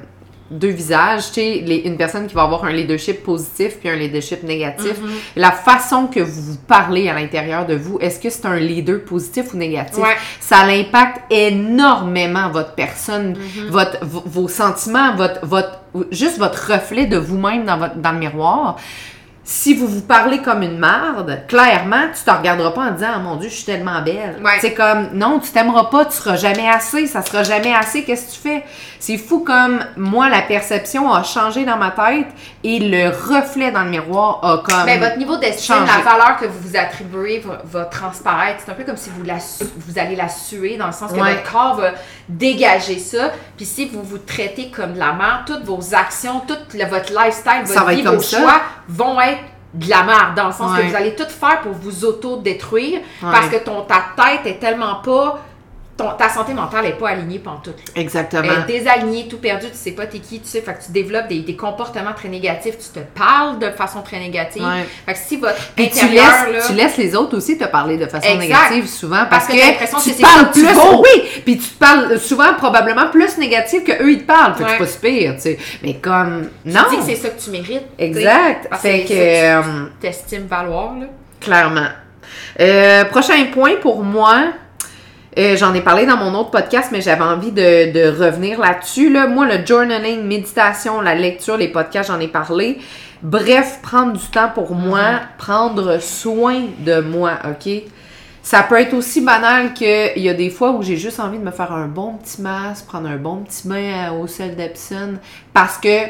deux 0.50 0.70
visages, 0.70 1.28
tu 1.34 1.42
sais, 1.42 1.58
une 1.84 1.98
personne 1.98 2.28
qui 2.28 2.34
va 2.36 2.44
avoir 2.44 2.64
un 2.64 2.72
leadership 2.72 3.24
positif 3.24 3.78
puis 3.80 3.90
un 3.90 3.96
leadership 3.96 4.44
négatif, 4.44 4.94
la 5.36 5.52
façon 5.52 6.08
que 6.08 6.22
vous 6.22 6.56
parlez 6.68 7.10
à 7.10 7.14
l'intérieur 7.14 7.66
de 7.66 7.76
vous, 7.76 7.98
est-ce 8.00 8.20
que 8.22 8.30
c'est 8.30 8.46
un 8.46 8.56
leader 8.58 9.02
positif 9.04 9.54
ou 9.54 9.58
négatif? 9.58 9.98
Ouais. 9.98 10.16
Ça 10.40 10.60
impacte 10.60 11.24
énormément 11.30 12.50
votre 12.52 12.74
personne, 12.74 13.34
Mm-hmm. 13.34 13.70
votre, 13.70 13.98
vos 14.06 14.48
sentiments, 14.48 15.14
votre, 15.16 15.46
votre, 15.46 15.80
juste 16.12 16.38
votre 16.38 16.72
reflet 16.72 17.06
de 17.06 17.18
vous-même 17.18 17.66
dans, 17.66 17.78
votre, 17.78 17.96
dans 17.96 18.12
le 18.14 18.20
miroir. 18.20 18.78
Si 19.48 19.76
vous 19.76 19.88
vous 19.88 20.02
parlez 20.02 20.40
comme 20.42 20.64
une 20.64 20.80
marde, 20.80 21.44
clairement, 21.48 22.08
tu 22.18 22.24
te 22.24 22.32
regarderas 22.36 22.72
pas 22.72 22.82
en 22.82 22.92
disant 22.94 23.10
oh 23.18 23.20
mon 23.20 23.36
dieu, 23.36 23.48
je 23.48 23.54
suis 23.54 23.66
tellement 23.66 24.02
belle. 24.02 24.42
Ouais. 24.44 24.58
C'est 24.60 24.74
comme 24.74 25.10
non, 25.14 25.40
tu 25.40 25.52
t'aimeras 25.52 25.86
pas, 25.86 26.06
tu 26.06 26.14
seras 26.14 26.36
jamais 26.36 26.68
assez, 26.68 27.06
ça 27.06 27.22
sera 27.22 27.44
jamais 27.44 27.72
assez, 27.72 28.04
qu'est-ce 28.04 28.26
que 28.26 28.32
tu 28.32 28.40
fais? 28.40 28.64
C'est 29.08 29.20
fou 29.20 29.42
comme 29.42 29.86
moi 29.98 30.30
la 30.30 30.42
perception 30.42 31.14
a 31.14 31.22
changé 31.22 31.64
dans 31.64 31.78
ma 31.78 31.92
tête 31.92 32.26
et 32.64 32.80
le 32.80 33.10
reflet 33.10 33.70
dans 33.72 33.84
le 33.84 33.92
miroir 33.92 34.40
a 34.44 34.58
comme 34.64 34.84
Ben, 34.88 35.00
votre 35.00 35.20
niveau 35.20 35.38
d'estime, 35.38 35.76
la 35.86 36.02
valeur 36.02 36.38
que 36.38 36.46
vous 36.46 36.70
vous 36.70 36.76
attribuez 36.76 37.38
va, 37.46 37.62
va 37.66 37.86
transparaître. 37.86 38.64
C'est 38.66 38.72
un 38.72 38.74
peu 38.74 38.84
comme 38.84 38.98
si 38.98 39.12
vous, 39.12 39.22
la, 39.24 39.36
vous 39.36 40.00
allez 40.00 40.16
la 40.16 40.28
suer, 40.28 40.78
dans 40.78 40.88
le 40.88 40.92
sens 40.92 41.12
que 41.12 41.20
Ouais. 41.20 41.36
votre 41.36 41.52
corps 41.52 41.76
va 41.76 41.92
dégager 42.28 42.98
ça. 42.98 43.30
Puis 43.56 43.68
si 43.68 43.86
vous 43.90 44.02
vous 44.02 44.18
traitez 44.18 44.72
comme 44.72 44.94
de 44.94 45.00
la 45.00 45.14
merde, 45.14 45.42
toutes 45.46 45.66
vos 45.66 45.94
actions, 45.94 46.42
tout 46.48 46.58
le- 46.74 46.86
votre 46.86 47.14
lifestyle, 47.14 47.62
Ça 47.66 47.82
votre 47.82 47.86
va 47.86 47.94
vie, 47.94 48.02
vos 48.02 48.20
ça. 48.20 48.40
choix 48.40 48.62
vont 48.90 49.22
être 49.22 49.38
de 49.76 49.88
la 49.88 50.02
merde, 50.02 50.34
dans 50.36 50.48
le 50.48 50.54
sens 50.54 50.72
Ouais. 50.76 50.82
que 50.82 50.88
vous 50.90 50.96
allez 50.96 51.14
tout 51.14 51.30
faire 51.30 51.62
pour 51.62 51.74
vous 51.74 52.06
auto-détruire, 52.06 53.02
Ouais. 53.22 53.32
parce 53.32 53.50
que 53.50 53.58
ton, 53.58 53.82
ta 53.82 54.02
tête 54.18 54.48
est 54.48 54.60
tellement 54.60 54.96
pas... 54.96 55.42
ton- 55.98 56.12
ta 56.18 56.28
santé 56.30 56.54
mentale 56.54 56.88
est 56.88 56.98
pas 57.00 57.10
alignée 57.10 57.40
pantoute. 57.40 57.78
là. 57.96 58.02
exactement. 58.02 58.44
Elle 58.44 58.70
est 58.70 58.80
désaligné, 58.80 59.28
tout 59.30 59.38
perdu, 59.38 59.68
tu 59.68 59.78
sais 59.78 59.92
pas 59.92 60.06
t'es 60.08 60.20
qui, 60.20 60.42
tu 60.42 60.48
sais, 60.48 60.60
fait 60.62 60.74
que 60.74 60.84
tu 60.86 60.92
développes 60.92 61.28
des, 61.30 61.40
des 61.40 61.56
comportements 61.56 62.12
très 62.14 62.28
négatifs, 62.28 62.76
tu 62.78 63.00
te 63.00 63.00
parles 63.18 63.60
de 63.60 63.70
façon 63.72 64.02
très 64.02 64.20
négative. 64.20 64.62
Ouais. 64.64 64.86
Fait 65.06 65.14
que 65.14 65.20
si 65.20 65.38
votre 65.38 65.56
Puis 65.76 65.90
tu 65.90 66.00
intérieur, 66.04 66.26
laisses, 66.52 66.54
là, 66.64 66.68
tu 66.68 66.74
laisses 66.74 66.98
les 66.98 67.16
autres 67.16 67.38
aussi 67.38 67.58
te 67.58 67.64
parler 67.66 67.98
de 67.98 68.08
façon 68.08 68.28
Exact. 68.28 68.42
négative 68.42 68.88
souvent 68.88 69.26
parce, 69.30 69.48
Parce 69.48 69.48
que 69.48 69.52
que, 69.54 70.04
tu 70.04 70.12
que 70.12 70.16
te 70.18 70.22
parles 70.22 70.50
que 70.50 70.54
tu 70.54 70.66
plus. 70.66 70.74
vaux. 70.74 71.02
Oui, 71.04 71.22
puis 71.46 71.58
tu 71.58 71.68
te 71.70 71.78
parles 71.80 72.20
souvent 72.20 72.54
probablement 72.58 73.10
plus 73.10 73.38
négatif 73.38 73.84
que 73.86 73.94
eux 74.04 74.12
ils 74.12 74.20
te 74.22 74.26
parlent. 74.28 74.56
Fait 74.56 74.64
que 74.64 74.68
Ouais. 74.68 74.72
c'est 74.74 74.86
pas 74.86 74.92
super, 74.92 75.36
tu 75.36 75.42
sais. 75.42 75.58
Mais 75.82 75.94
comme 75.96 76.50
tu 76.66 76.72
non. 76.74 76.82
dis 76.90 76.98
que 76.98 77.04
c'est 77.04 77.16
ça 77.16 77.30
que 77.30 77.42
tu 77.42 77.50
mérites. 77.52 77.86
Exact. 77.98 78.68
Parce 78.70 78.82
Fait 78.82 79.04
que 79.04 79.08
que 79.08 79.14
ça 79.14 79.60
euh, 79.60 79.62
tu 80.02 80.08
t'estimes 80.08 80.48
valoir, 80.48 80.94
là. 81.00 81.06
clairement. 81.40 81.88
Euh, 82.60 83.06
prochain 83.06 83.46
point 83.54 83.76
pour 83.82 84.04
moi. 84.04 84.48
Euh, 85.38 85.56
J'en 85.58 85.74
ai 85.74 85.82
parlé 85.82 86.06
dans 86.06 86.18
mon 86.18 86.34
autre 86.38 86.52
podcast, 86.52 86.90
mais 86.92 87.02
j'avais 87.02 87.24
envie 87.24 87.52
de, 87.52 87.92
de 87.92 88.24
revenir 88.24 88.60
là-dessus. 88.60 89.12
Là. 89.12 89.28
Moi, 89.28 89.46
le 89.46 89.66
journaling, 89.66 90.24
méditation, 90.24 91.02
la 91.02 91.16
lecture, 91.16 91.58
les 91.58 91.68
podcasts, 91.68 92.10
j'en 92.10 92.20
ai 92.20 92.28
parlé. 92.28 92.80
Bref, 93.22 93.80
prendre 93.82 94.14
du 94.14 94.26
temps 94.28 94.50
pour 94.54 94.76
moi, 94.76 95.22
prendre 95.38 96.00
soin 96.00 96.62
de 96.80 97.00
moi, 97.02 97.34
OK? 97.50 97.84
Ça 98.44 98.62
peut 98.62 98.80
être 98.80 98.94
aussi 98.94 99.22
banal 99.22 99.74
qu'il 99.74 100.22
y 100.22 100.30
a 100.30 100.34
des 100.36 100.52
fois 100.52 100.70
où 100.72 100.84
j'ai 100.84 100.98
juste 100.98 101.20
envie 101.20 101.40
de 101.40 101.44
me 101.44 101.50
faire 101.50 101.72
un 101.72 101.88
bon 101.88 102.14
petit 102.14 102.44
masque, 102.44 102.86
prendre 102.86 103.10
un 103.10 103.16
bon 103.16 103.38
petit 103.38 103.68
bain 103.68 104.12
au 104.12 104.28
sel 104.28 104.56
d'Epsom, 104.56 105.18
parce 105.52 105.80
que 105.80 106.06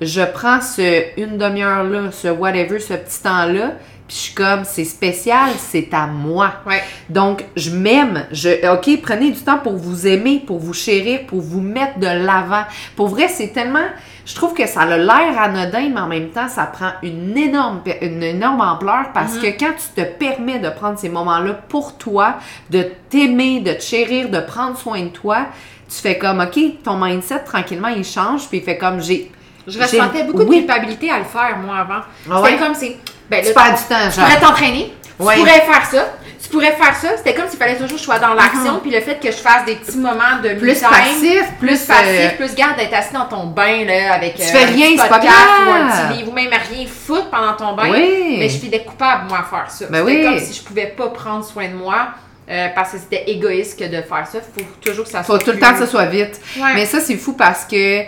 je 0.00 0.22
prends 0.22 0.60
ce 0.60 1.04
une 1.16 1.38
demi-heure-là, 1.38 2.10
ce 2.10 2.26
whatever, 2.26 2.80
ce 2.80 2.94
petit 2.94 3.22
temps-là, 3.22 3.74
puis 4.08 4.16
je 4.16 4.22
suis 4.22 4.34
comme, 4.34 4.64
c'est 4.64 4.84
spécial, 4.84 5.50
c'est 5.58 5.92
à 5.92 6.06
moi. 6.06 6.54
Ouais. 6.66 6.82
Donc, 7.08 7.44
je 7.56 7.70
m'aime. 7.70 8.26
Je, 8.30 8.72
OK, 8.72 9.00
prenez 9.02 9.30
du 9.32 9.40
temps 9.40 9.58
pour 9.58 9.76
vous 9.76 10.06
aimer, 10.06 10.42
pour 10.46 10.58
vous 10.58 10.74
chérir, 10.74 11.26
pour 11.26 11.40
vous 11.40 11.60
mettre 11.60 11.98
de 11.98 12.06
l'avant. 12.06 12.64
Pour 12.94 13.08
vrai, 13.08 13.28
c'est 13.28 13.48
tellement 13.48 13.86
je 14.24 14.34
trouve 14.34 14.54
que 14.54 14.66
ça 14.66 14.80
a 14.80 14.96
l'air 14.98 15.40
anodin, 15.40 15.88
mais 15.94 16.00
en 16.00 16.08
même 16.08 16.30
temps, 16.30 16.48
ça 16.48 16.64
prend 16.66 16.90
une 17.04 17.38
énorme, 17.38 17.80
une 18.02 18.24
énorme 18.24 18.60
ampleur 18.60 19.12
parce 19.14 19.36
Mhm. 19.36 19.40
que 19.40 19.46
quand 19.60 19.72
tu 19.78 20.02
te 20.02 20.04
permets 20.04 20.58
de 20.58 20.68
prendre 20.68 20.98
ces 20.98 21.08
moments-là 21.08 21.52
pour 21.68 21.96
toi, 21.96 22.34
de 22.70 22.90
t'aimer, 23.08 23.60
de 23.60 23.72
te 23.72 23.82
chérir, 23.82 24.28
de 24.28 24.40
prendre 24.40 24.76
soin 24.76 25.00
de 25.02 25.08
toi, 25.10 25.46
tu 25.88 25.94
fais 25.98 26.18
comme, 26.18 26.40
OK, 26.40 26.58
ton 26.82 26.96
mindset, 26.96 27.44
tranquillement, 27.44 27.86
il 27.86 28.04
change, 28.04 28.48
puis 28.48 28.58
il 28.58 28.64
fait 28.64 28.76
comme, 28.76 29.00
j'ai... 29.00 29.30
Je 29.66 29.78
ressentais 29.78 30.24
beaucoup 30.24 30.44
de 30.44 30.48
oui, 30.48 30.58
culpabilité 30.58 31.10
à 31.10 31.18
le 31.18 31.24
faire, 31.24 31.56
moi, 31.58 31.76
avant. 31.78 32.00
Ah 32.30 32.40
C'était 32.42 32.54
ouais? 32.54 32.56
comme 32.58 32.74
c'est. 32.74 32.96
Ben, 33.28 33.44
Tu 33.44 33.52
perds 33.52 33.74
du 33.74 33.82
temps, 33.88 34.08
tu 34.10 34.16
genre. 34.20 34.24
pourrais 34.28 34.40
t'entraîner, 34.40 34.92
Ouais. 35.18 35.34
tu 35.34 35.40
pourrais 35.40 35.60
faire 35.62 35.86
ça, 35.90 36.12
tu 36.40 36.48
pourrais 36.50 36.72
faire 36.72 36.94
ça. 36.94 37.16
C'était 37.16 37.34
comme 37.34 37.48
s'il 37.48 37.58
fallait 37.58 37.74
toujours 37.74 37.90
que 37.92 37.98
je 37.98 38.02
sois 38.04 38.18
dans 38.20 38.34
l'action, 38.34 38.74
Mhm. 38.74 38.80
puis 38.80 38.90
le 38.92 39.00
fait 39.00 39.16
que 39.18 39.26
je 39.32 39.36
fasse 39.38 39.64
des 39.64 39.74
petits 39.76 39.98
moments 39.98 40.38
de 40.42 40.50
Plus 40.50 40.78
passif, 40.80 41.42
plus 41.58 41.66
plus, 41.68 41.80
passif, 41.86 42.06
euh, 42.08 42.28
plus 42.36 42.54
garde 42.54 42.76
d'être 42.76 42.94
assis 42.94 43.12
dans 43.14 43.24
ton 43.24 43.46
bain 43.46 43.84
là, 43.84 44.12
avec 44.14 44.36
Tu 44.36 44.42
euh, 44.42 44.44
fais 44.44 44.62
un 44.62 44.66
rien, 44.66 44.86
petit 44.90 44.98
c'est 44.98 45.08
pas 45.08 45.18
ou 45.18 45.22
un 45.22 45.86
grave. 45.88 46.08
petit 46.12 46.18
livre, 46.18 46.30
ou 46.30 46.34
même 46.34 46.50
rien 46.50 46.86
foutre 46.86 47.30
pendant 47.30 47.54
ton 47.54 47.74
bain. 47.74 47.90
Oui. 47.90 48.36
Mais 48.38 48.48
je 48.48 48.58
filais 48.58 48.84
coupable, 48.84 49.28
moi, 49.28 49.38
à 49.40 49.42
faire 49.42 49.68
ça. 49.70 49.86
Ben 49.90 50.06
C'était 50.06 50.18
oui. 50.18 50.24
comme 50.24 50.38
si 50.38 50.54
je 50.60 50.62
pouvais 50.62 50.86
pas 50.86 51.08
prendre 51.08 51.44
soin 51.44 51.66
de 51.68 51.74
moi. 51.74 52.08
euh, 52.48 52.68
parce 52.76 52.92
que 52.92 52.98
c'était 52.98 53.24
égoïste 53.28 53.76
que 53.76 53.86
de 53.86 54.02
faire 54.02 54.24
ça. 54.30 54.38
Faut 54.40 54.62
toujours 54.80 55.04
que 55.04 55.10
ça 55.10 55.24
Faut 55.24 55.32
soit. 55.34 55.44
tout 55.44 55.50
le 55.50 55.58
temps 55.58 55.72
que 55.72 55.80
ça 55.80 55.86
soit 55.88 56.04
vite. 56.04 56.40
Ouais. 56.56 56.74
Mais 56.76 56.86
ça, 56.86 57.00
c'est 57.00 57.16
fou 57.16 57.32
parce 57.32 57.64
que, 57.64 58.02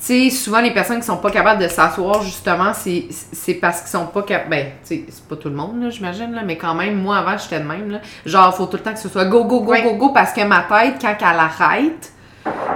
tu 0.00 0.30
sais, 0.30 0.30
souvent 0.30 0.60
les 0.60 0.72
personnes 0.72 1.00
qui 1.00 1.06
sont 1.06 1.16
pas 1.16 1.30
capables 1.30 1.60
de 1.62 1.68
s'asseoir, 1.68 2.22
justement, 2.22 2.72
c'est 2.72 3.06
c'est 3.32 3.54
parce 3.54 3.80
qu'ils 3.80 3.90
sont 3.90 4.06
pas 4.06 4.22
capables. 4.22 4.50
Ben, 4.50 4.66
tu 4.86 4.94
sais, 4.96 5.04
c'est 5.08 5.24
pas 5.26 5.36
tout 5.36 5.48
le 5.48 5.54
monde, 5.56 5.82
là, 5.82 5.90
j'imagine, 5.90 6.32
là, 6.32 6.42
mais 6.44 6.56
quand 6.56 6.74
même, 6.74 6.94
moi 7.02 7.18
avant, 7.18 7.36
j'étais 7.36 7.58
de 7.60 7.66
même, 7.66 7.90
là. 7.90 7.98
Genre, 8.24 8.54
faut 8.54 8.66
tout 8.66 8.76
le 8.76 8.82
temps 8.82 8.92
que 8.92 9.00
ce 9.00 9.08
soit 9.08 9.24
go, 9.24 9.44
go, 9.44 9.60
go, 9.62 9.74
go, 9.82 9.94
go, 9.94 10.08
parce 10.10 10.32
que 10.32 10.42
ma 10.44 10.60
tête, 10.62 10.94
quand 11.00 11.14
elle 11.20 11.38
arrête, 11.38 12.12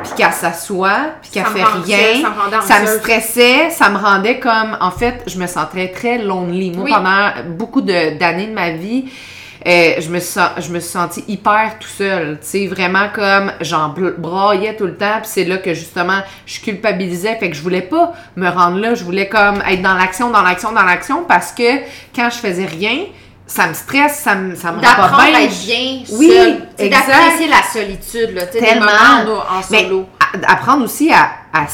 puis 0.02 0.12
qu'elle 0.16 0.32
s'assoit, 0.32 1.12
puis 1.22 1.30
qu'elle 1.30 1.46
fait 1.46 1.62
rien, 1.62 1.98
anxieuse, 2.20 2.26
ça 2.66 2.80
me 2.80 2.86
ça 2.86 2.98
stressait, 2.98 3.70
ça 3.70 3.88
me 3.88 3.96
rendait 3.98 4.38
comme, 4.40 4.76
en 4.80 4.90
fait, 4.90 5.22
je 5.26 5.38
me 5.38 5.46
sentais 5.46 5.88
très 5.92 6.18
lonely. 6.18 6.72
Moi, 6.72 6.84
Oui. 6.84 6.90
pendant 6.92 7.30
beaucoup 7.56 7.80
de- 7.80 8.18
d'années 8.18 8.48
de, 8.48 8.52
ma 8.52 8.70
vie, 8.72 9.10
euh, 9.66 9.94
je 10.00 10.08
me 10.08 10.18
sens, 10.20 10.50
je 10.58 10.70
me 10.72 10.80
suis 10.80 10.90
sentie 10.90 11.24
hyper 11.28 11.78
tout 11.78 11.88
seul, 11.88 12.38
tu 12.40 12.46
sais, 12.48 12.66
vraiment 12.66 13.08
comme 13.14 13.52
j'en 13.60 13.94
braillais 14.18 14.74
tout 14.76 14.86
le 14.86 14.96
temps, 14.96 15.18
puis 15.20 15.30
c'est 15.32 15.44
là 15.44 15.58
que 15.58 15.72
justement 15.74 16.20
je 16.46 16.60
culpabilisais, 16.60 17.36
fait 17.36 17.50
que 17.50 17.56
je 17.56 17.62
voulais 17.62 17.82
pas 17.82 18.12
me 18.36 18.48
rendre 18.48 18.78
là, 18.78 18.94
je 18.94 19.04
voulais 19.04 19.28
comme 19.28 19.62
être 19.68 19.82
dans 19.82 19.94
l'action, 19.94 20.30
dans 20.30 20.42
l'action, 20.42 20.72
dans 20.72 20.82
l'action, 20.84 21.24
parce 21.28 21.52
que 21.52 21.78
quand 22.14 22.28
je 22.30 22.38
faisais 22.38 22.66
rien, 22.66 23.04
ça 23.46 23.66
me 23.68 23.74
stresse, 23.74 24.14
ça 24.16 24.34
me, 24.34 24.54
ça 24.54 24.72
me 24.72 24.78
rend 24.78 24.82
pas 25.16 25.26
bien. 25.26 25.34
à 25.36 25.42
être 25.42 25.64
bien 25.66 26.02
Oui. 26.12 26.28
D'apprécier 26.78 27.48
la 27.48 27.62
solitude, 27.62 28.34
là. 28.34 28.46
Des 28.46 28.60
Tellement. 28.60 28.86
moments 28.86 29.40
en, 29.42 29.60
Mais 29.70 29.84
solo. 29.84 30.06
apprendre 30.46 30.84
aussi 30.84 31.12
à, 31.12 31.28
à, 31.52 31.66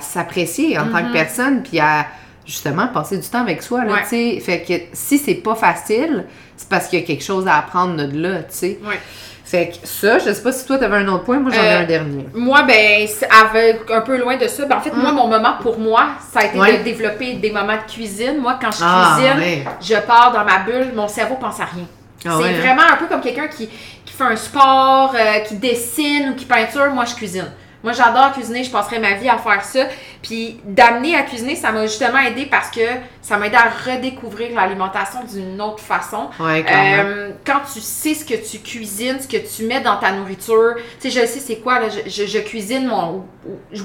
s'apprécier 0.00 0.78
en 0.78 0.84
tant 0.88 1.02
Mhm. 1.02 1.08
que 1.08 1.12
personne, 1.12 1.62
puis 1.62 1.80
à 1.80 2.06
justement 2.46 2.86
passer 2.88 3.18
du 3.18 3.28
temps 3.28 3.40
avec 3.40 3.62
soi, 3.62 3.84
là, 3.84 3.92
Ouais. 3.94 4.02
tu 4.02 4.08
sais. 4.08 4.40
Fait 4.40 4.62
que 4.62 4.74
si 4.96 5.18
c'est 5.18 5.34
pas 5.34 5.54
facile, 5.56 6.26
c'est 6.56 6.68
parce 6.68 6.88
qu'il 6.88 7.00
y 7.00 7.02
a 7.02 7.06
quelque 7.06 7.24
chose 7.24 7.46
à 7.46 7.56
apprendre 7.58 7.96
de 7.96 8.18
là, 8.18 8.38
tu 8.40 8.44
sais. 8.50 8.78
Ouais. 8.84 8.98
Fait 9.44 9.68
que 9.68 9.86
ça, 9.86 10.18
je 10.18 10.32
sais 10.32 10.42
pas 10.42 10.50
si 10.50 10.66
toi 10.66 10.76
t'avais 10.76 10.96
un 10.96 11.06
autre 11.08 11.22
point, 11.22 11.38
moi 11.38 11.52
j'en 11.54 11.62
ai 11.62 11.66
Euh, 11.68 11.80
un 11.80 11.84
dernier. 11.84 12.26
Moi, 12.34 12.62
ben, 12.64 13.06
avec 13.40 13.88
un 13.90 14.00
peu 14.00 14.16
loin 14.18 14.36
de 14.36 14.48
ça. 14.48 14.64
Ben, 14.64 14.76
en 14.76 14.80
fait, 14.80 14.92
moi, 14.92 15.12
mon 15.12 15.28
moment 15.28 15.54
pour 15.60 15.78
moi, 15.78 16.08
ça 16.32 16.40
a 16.40 16.44
été 16.46 16.56
Mm. 16.56 16.60
Ouais. 16.60 16.78
de 16.78 16.82
développer 16.82 17.34
des 17.34 17.52
moments 17.52 17.76
de 17.76 17.88
cuisine. 17.92 18.38
Moi, 18.40 18.58
quand 18.60 18.72
je 18.72 18.78
Ah, 18.82 19.14
cuisine, 19.16 19.38
ouais. 19.38 19.64
je 19.80 19.94
pars 20.04 20.32
dans 20.32 20.44
ma 20.44 20.58
bulle, 20.64 20.92
mon 20.96 21.06
cerveau 21.06 21.36
pense 21.36 21.60
à 21.60 21.66
rien. 21.66 21.84
Ah 22.28 22.38
c'est 22.42 22.48
hein? 22.48 22.58
vraiment 22.60 22.82
un 22.92 22.96
peu 22.96 23.06
comme 23.06 23.20
quelqu'un 23.20 23.46
qui, 23.46 23.68
qui 24.04 24.12
fait 24.12 24.24
un 24.24 24.34
sport, 24.34 25.14
euh, 25.14 25.38
qui 25.46 25.54
dessine 25.58 26.30
ou 26.30 26.34
qui 26.34 26.44
peinture. 26.44 26.90
Moi, 26.92 27.04
je 27.04 27.14
cuisine. 27.14 27.46
Moi, 27.86 27.92
j'adore 27.92 28.32
cuisiner, 28.32 28.64
je 28.64 28.70
passerai 28.72 28.98
ma 28.98 29.12
vie 29.14 29.28
à 29.28 29.38
faire 29.38 29.62
ça. 29.62 29.84
Puis 30.20 30.58
d'amener 30.64 31.14
à 31.14 31.22
cuisiner, 31.22 31.54
ça 31.54 31.70
m'a 31.70 31.86
justement 31.86 32.18
aidé 32.18 32.46
parce 32.46 32.68
que 32.68 32.80
ça 33.22 33.36
m'a 33.38 33.46
aidé 33.46 33.54
à 33.54 33.68
redécouvrir 33.88 34.56
l'alimentation 34.56 35.20
d'une 35.22 35.60
autre 35.62 35.78
façon. 35.78 36.28
Ouais. 36.40 36.64
Euh, 37.04 37.30
quand 37.46 37.60
tu 37.72 37.78
sais 37.80 38.14
ce 38.14 38.24
que 38.24 38.34
tu 38.34 38.58
cuisines, 38.58 39.20
ce 39.20 39.28
que 39.28 39.36
tu 39.36 39.62
mets 39.68 39.80
dans 39.80 39.98
ta 39.98 40.10
nourriture, 40.10 40.74
tu 41.00 41.08
sais, 41.08 41.20
je 41.20 41.26
sais 41.26 41.38
c'est 41.38 41.58
quoi, 41.60 41.78
là, 41.78 41.86
je, 41.88 42.10
je- 42.10 42.26
je 42.26 42.38
cuisine 42.40 42.88
mon... 42.88 43.24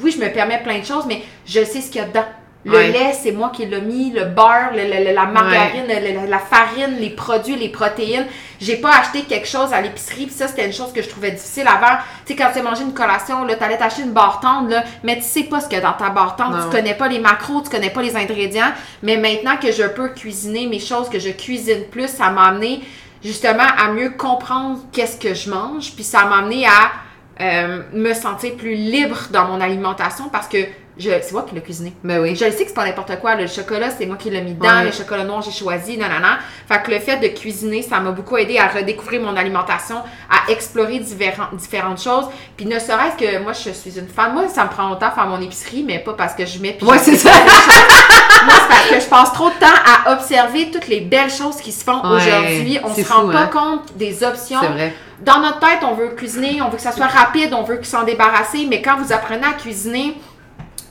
Oui, 0.02 0.10
je 0.12 0.18
me 0.20 0.30
permets 0.34 0.64
plein 0.64 0.80
de 0.80 0.86
choses, 0.86 1.06
mais 1.08 1.22
je 1.46 1.64
sais 1.64 1.80
ce 1.82 1.92
qu'il 1.92 2.02
y 2.02 2.04
a 2.04 2.08
dedans. 2.08 2.26
Le 2.64 2.78
Ouais. 2.78 2.92
lait, 2.92 3.14
c'est 3.14 3.32
moi 3.32 3.50
qui 3.52 3.66
l'ai 3.66 3.82
mis, 3.82 4.12
le 4.12 4.26
beurre, 4.26 4.70
le- 4.74 4.84
le- 4.84 5.04
le- 5.08 5.14
la 5.16 5.26
margarine, 5.26 5.88
la 6.30 6.38
farine, 6.38 6.96
les 7.00 7.10
produits, 7.10 7.56
les 7.56 7.70
protéines. 7.70 8.28
J'ai 8.60 8.76
pas 8.76 8.92
acheté 9.00 9.24
quelque 9.24 9.48
chose 9.48 9.74
à 9.74 9.82
l'épicerie, 9.82 10.30
ça, 10.30 10.48
c'était 10.48 10.68
une 10.68 10.72
chose 10.74 10.94
que 10.94 11.02
je 11.02 11.10
trouvais 11.10 11.32
difficile 11.32 11.68
avant. 11.68 11.98
Tu 12.24 12.34
sais, 12.34 12.36
quand 12.36 12.52
tu 12.54 12.60
as 12.60 12.62
mangé 12.64 12.84
une 12.84 12.94
collation, 12.94 13.46
là, 13.46 13.56
t'allais 13.56 13.80
t'acheter 13.80 14.04
une 14.04 14.12
barre 14.12 14.40
tendre, 14.42 14.70
là, 14.70 14.84
mais 15.04 15.16
tu 15.16 15.24
sais 15.24 15.44
pas 15.46 15.60
ce 15.60 15.68
qu'il 15.68 15.80
y 15.80 15.82
a 15.82 15.84
dans 15.84 15.94
ta 15.98 16.10
barre 16.12 16.36
tendre, 16.36 16.56
Non. 16.58 16.64
tu 16.70 16.76
connais 16.76 16.94
pas 16.94 17.08
les 17.08 17.18
macros, 17.18 17.62
tu 17.64 17.70
connais 17.72 17.90
pas 17.90 18.04
les 18.04 18.16
ingrédients, 18.16 18.72
mais 19.02 19.18
maintenant 19.18 19.58
que 19.58 19.72
je 19.72 19.84
peux 19.84 20.10
cuisiner 20.10 20.68
mes 20.68 20.80
choses, 20.80 21.10
que 21.10 21.18
je 21.18 21.30
cuisine 21.30 21.86
plus, 21.90 22.10
ça 22.10 22.30
m'a 22.30 22.44
amené 22.50 22.82
justement 23.24 23.64
à 23.84 23.92
mieux 23.92 24.12
comprendre 24.12 24.82
qu'est-ce 24.92 25.18
que 25.18 25.34
je 25.34 25.50
mange, 25.50 25.94
puis 25.96 26.04
ça 26.04 26.26
m'a 26.26 26.38
amené 26.38 26.68
à 26.68 26.92
euh, 27.40 27.82
me 27.94 28.14
sentir 28.14 28.56
plus 28.56 28.76
libre 28.76 29.18
dans 29.32 29.46
mon 29.46 29.60
alimentation 29.62 30.30
parce 30.30 30.48
que 30.48 30.58
c'est 31.00 31.32
moi 31.32 31.46
qui 31.48 31.56
l'ai 31.56 31.62
cuisiné. 31.62 31.94
Ben 32.04 32.20
oui. 32.22 32.36
Je 32.36 32.46
le 32.46 32.52
sais 32.52 32.64
que 32.64 32.68
c'est 32.70 32.74
pas 32.74 32.86
n'importe 32.86 33.20
quoi. 33.20 33.36
Le 33.36 33.48
chocolat, 33.48 33.90
c'est 33.90 34.06
moi 34.06 34.18
qui 34.18 34.30
l'ai 34.30 34.42
mis 34.42 34.54
dedans. 34.54 34.68
Ouais. 34.80 34.86
Le 34.86 34.92
chocolat 34.92 35.24
noir, 35.24 35.42
j'ai 35.42 35.52
choisi, 35.52 35.98
nanana. 35.98 36.40
Fait 36.68 36.82
que 36.84 36.92
le 36.92 37.00
fait 37.00 37.18
de 37.18 37.28
cuisiner, 37.28 37.82
ça 37.82 38.00
m'a 38.00 38.12
beaucoup 38.12 38.38
aidé 38.38 38.58
à 38.58 38.68
redécouvrir 38.68 39.22
mon 39.22 39.36
alimentation, 39.36 39.98
à 40.30 40.52
explorer 40.52 41.00
différentes 41.00 42.02
choses. 42.02 42.26
Puis 42.58 42.66
ne 42.66 42.78
serait-ce 42.80 43.18
que 43.24 43.40
moi, 43.42 43.54
je 43.54 43.72
suis 43.72 43.98
une 43.98 44.08
fan. 44.08 44.34
Moi, 44.34 44.48
ça 44.48 44.66
me 44.66 44.70
prend 44.70 44.90
longtemps 44.90 45.08
à 45.08 45.12
faire 45.12 45.28
mon 45.28 45.42
épicerie, 45.42 45.84
mais 45.88 46.00
pas 46.00 46.14
parce 46.14 46.34
que 46.34 46.46
je 46.46 46.60
mets. 46.60 46.78
Ouais, 46.82 46.98
je- 46.98 47.04
c'est 47.04 47.18
ça. 47.18 47.30
moi, 47.32 48.54
c'est 48.62 48.68
parce 48.70 48.90
que 48.90 49.00
je 49.00 49.06
passe 49.08 49.34
trop 49.34 49.50
de 49.50 49.56
temps 49.56 49.68
à 49.68 50.14
observer 50.14 50.72
toutes 50.72 50.88
les 50.88 51.02
belles 51.02 51.32
choses 51.32 51.58
qui 51.58 51.72
se 51.72 51.84
font 51.84 52.02
Ouais, 52.02 52.18
aujourd'hui. 52.18 52.80
On 52.84 52.94
se 52.94 53.12
rend 53.12 53.30
pas 53.30 53.42
hein. 53.44 53.50
compte 53.52 53.96
des 53.98 54.24
options. 54.24 54.60
C'est 54.62 54.68
vrai. 54.68 54.94
Dans 55.22 55.40
notre 55.40 55.60
tête, 55.60 55.80
on 55.84 55.94
veut 55.94 56.10
cuisiner, 56.10 56.62
on 56.64 56.70
veut 56.70 56.78
que 56.78 56.82
ça 56.82 56.92
soit 56.92 57.06
rapide, 57.06 57.54
on 57.54 57.62
veut 57.62 57.80
s'en 57.84 58.04
débarrasser, 58.04 58.66
mais 58.68 58.82
quand 58.82 58.98
vous 58.98 59.14
apprenez 59.14 59.46
à 59.46 59.54
cuisiner, 59.54 60.16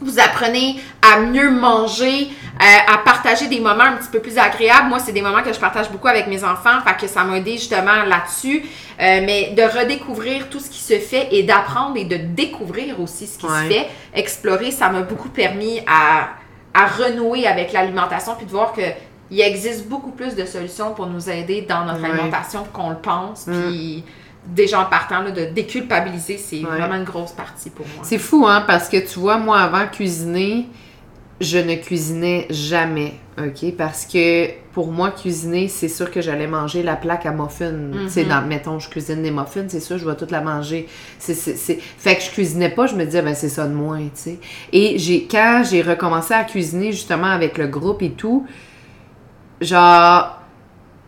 vous 0.00 0.18
apprenez 0.18 0.80
à 1.02 1.20
mieux 1.20 1.50
manger, 1.50 2.28
euh, 2.60 2.92
à 2.94 2.98
partager 2.98 3.48
des 3.48 3.60
moments 3.60 3.84
un 3.84 3.92
petit 3.96 4.08
peu 4.10 4.20
plus 4.20 4.38
agréables. 4.38 4.88
Moi, 4.88 4.98
c'est 4.98 5.12
des 5.12 5.22
moments 5.22 5.42
que 5.42 5.52
je 5.52 5.58
partage 5.60 5.90
beaucoup 5.90 6.08
avec 6.08 6.26
mes 6.26 6.42
enfants, 6.44 6.80
fait 6.86 6.96
que 7.06 7.06
ça 7.06 7.24
m'a 7.24 7.36
aidé 7.38 7.52
justement 7.52 8.02
là-dessus. 8.06 8.62
Euh, 9.00 9.20
mais 9.24 9.54
de 9.56 9.62
redécouvrir 9.62 10.48
tout 10.50 10.60
ce 10.60 10.68
qui 10.68 10.80
se 10.80 10.98
fait 10.98 11.28
et 11.32 11.42
d'apprendre 11.42 11.96
et 11.96 12.04
de 12.04 12.16
découvrir 12.16 13.00
aussi 13.00 13.26
ce 13.26 13.38
qui 13.38 13.46
Ouais. 13.46 13.64
se 13.68 13.72
fait, 13.72 13.86
explorer, 14.14 14.70
ça 14.70 14.90
m'a 14.90 15.00
beaucoup 15.02 15.30
permis 15.30 15.80
à, 15.86 16.28
à 16.74 16.86
renouer 16.86 17.46
avec 17.46 17.72
l'alimentation 17.72 18.34
puis 18.36 18.44
de 18.46 18.50
voir 18.50 18.72
que 18.74 18.82
il 19.32 19.40
existe 19.40 19.86
beaucoup 19.88 20.10
plus 20.10 20.34
de 20.34 20.44
solutions 20.44 20.92
pour 20.92 21.06
nous 21.06 21.30
aider 21.30 21.62
dans 21.62 21.84
notre 21.84 22.02
Ouais. 22.02 22.10
alimentation 22.10 22.64
qu'on 22.72 22.90
le 22.90 22.96
pense. 22.96 23.46
Mm. 23.46 24.02
Déjà 24.46 24.80
en 24.80 24.86
partant 24.86 25.20
là, 25.22 25.30
de 25.30 25.44
déculpabiliser, 25.46 26.38
c'est 26.38 26.56
Ouais. 26.64 26.78
vraiment 26.78 26.94
une 26.96 27.04
grosse 27.04 27.32
partie 27.32 27.70
pour 27.70 27.86
moi. 27.94 28.02
C'est 28.04 28.18
fou, 28.18 28.46
hein, 28.46 28.64
parce 28.66 28.88
que 28.88 28.96
tu 28.96 29.18
vois, 29.18 29.36
moi, 29.38 29.60
avant 29.60 29.86
cuisiner, 29.86 30.66
je 31.40 31.58
ne 31.58 31.74
cuisinais 31.76 32.46
jamais, 32.50 33.14
OK? 33.38 33.72
Parce 33.76 34.04
que 34.06 34.48
pour 34.72 34.92
moi, 34.92 35.10
cuisiner, 35.10 35.68
c'est 35.68 35.88
sûr 35.88 36.10
que 36.10 36.20
j'allais 36.20 36.46
manger 36.46 36.82
la 36.82 36.96
plaque 36.96 37.26
à 37.26 37.32
muffins. 37.32 37.72
Tu 38.04 38.08
sais, 38.10 38.24
dans, 38.24 38.42
mettons, 38.46 38.78
je 38.78 38.88
cuisine 38.90 39.22
des 39.22 39.30
muffins, 39.30 39.64
c'est 39.68 39.80
sûr, 39.80 39.98
je 39.98 40.06
vais 40.08 40.16
toute 40.16 40.30
la 40.30 40.40
manger. 40.40 40.86
C'est, 41.18 41.34
c'est, 41.34 41.56
c'est- 41.56 41.78
Fait 41.80 42.16
que 42.16 42.22
je 42.22 42.30
cuisinais 42.30 42.70
pas, 42.70 42.86
je 42.86 42.94
me 42.94 43.04
disais, 43.04 43.22
ben 43.22 43.34
c'est 43.34 43.48
ça 43.48 43.66
de 43.66 43.72
moins, 43.74 44.00
tu 44.00 44.10
sais. 44.14 44.38
Et 44.72 44.98
j'ai, 44.98 45.26
quand 45.30 45.62
j'ai 45.68 45.82
recommencé 45.82 46.34
à 46.34 46.44
cuisiner, 46.44 46.92
justement, 46.92 47.26
avec 47.30 47.56
le 47.58 47.68
groupe 47.68 48.02
et 48.02 48.10
tout, 48.12 48.46
genre... 49.60 50.39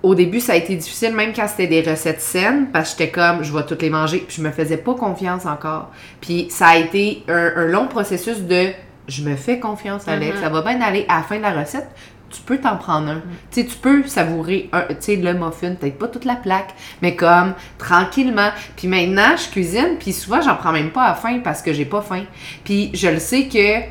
Au 0.03 0.15
début, 0.17 0.41
ça 0.41 0.55
a 0.55 0.57
été 0.57 0.75
difficile, 0.75 1.15
même 1.15 1.33
quand 1.33 1.47
c'était 1.47 1.69
des 1.69 1.89
recettes 1.89 2.21
saines, 2.21 2.67
parce 2.73 2.93
que 2.93 2.99
j'étais 2.99 3.13
comme, 3.13 3.45
je 3.45 3.53
vais 3.57 3.65
toutes 3.65 3.83
les 3.83 3.91
manger, 3.91 4.19
puis 4.27 4.37
je 4.37 4.43
me 4.43 4.51
faisais 4.51 4.77
pas 4.79 4.95
confiance 4.95 5.47
encore. 5.47 5.91
Puis 6.21 6.49
ça 6.51 6.69
a 6.69 6.77
été 6.77 7.23
un, 7.29 7.53
un 7.57 7.67
long 7.67 7.87
processus 7.87 8.41
de, 8.41 8.71
je 9.07 9.23
me 9.23 9.37
fais 9.37 9.61
confiance, 9.61 10.09
Alex, 10.09 10.37
Mhm. 10.37 10.43
ça 10.43 10.49
va 10.49 10.63
bien 10.63 10.81
aller. 10.81 11.05
À 11.09 11.19
la 11.19 11.23
fin 11.23 11.37
de 11.37 11.43
la 11.43 11.53
recette, 11.53 11.87
tu 12.31 12.41
peux 12.41 12.59
t'en 12.59 12.77
prendre 12.79 13.11
un. 13.11 13.23
Tu 13.53 13.61
sais, 13.61 13.67
tu 13.67 13.77
peux 13.77 14.03
savourer 14.05 14.69
un, 14.73 14.83
tu 14.89 14.95
sais, 15.01 15.17
le 15.17 15.35
muffin, 15.35 15.75
peut-être 15.75 15.99
pas 15.99 16.09
toute 16.09 16.25
la 16.25 16.35
plaque, 16.37 16.71
mais 17.03 17.15
comme 17.15 17.53
tranquillement. 17.79 18.51
Puis 18.77 18.89
maintenant, 18.89 19.37
je 19.37 19.51
cuisine, 19.51 19.97
puis 20.01 20.13
souvent, 20.13 20.41
j'en 20.41 20.57
prends 20.57 20.73
même 20.73 20.91
pas 20.91 21.05
à 21.05 21.15
faim 21.15 21.41
parce 21.45 21.63
que 21.63 21.73
j'ai 21.73 21.85
pas 21.85 22.01
faim. 22.01 22.25
Puis 22.65 22.91
je 22.95 23.07
le 23.09 23.19
sais 23.19 23.49
que 23.49 23.85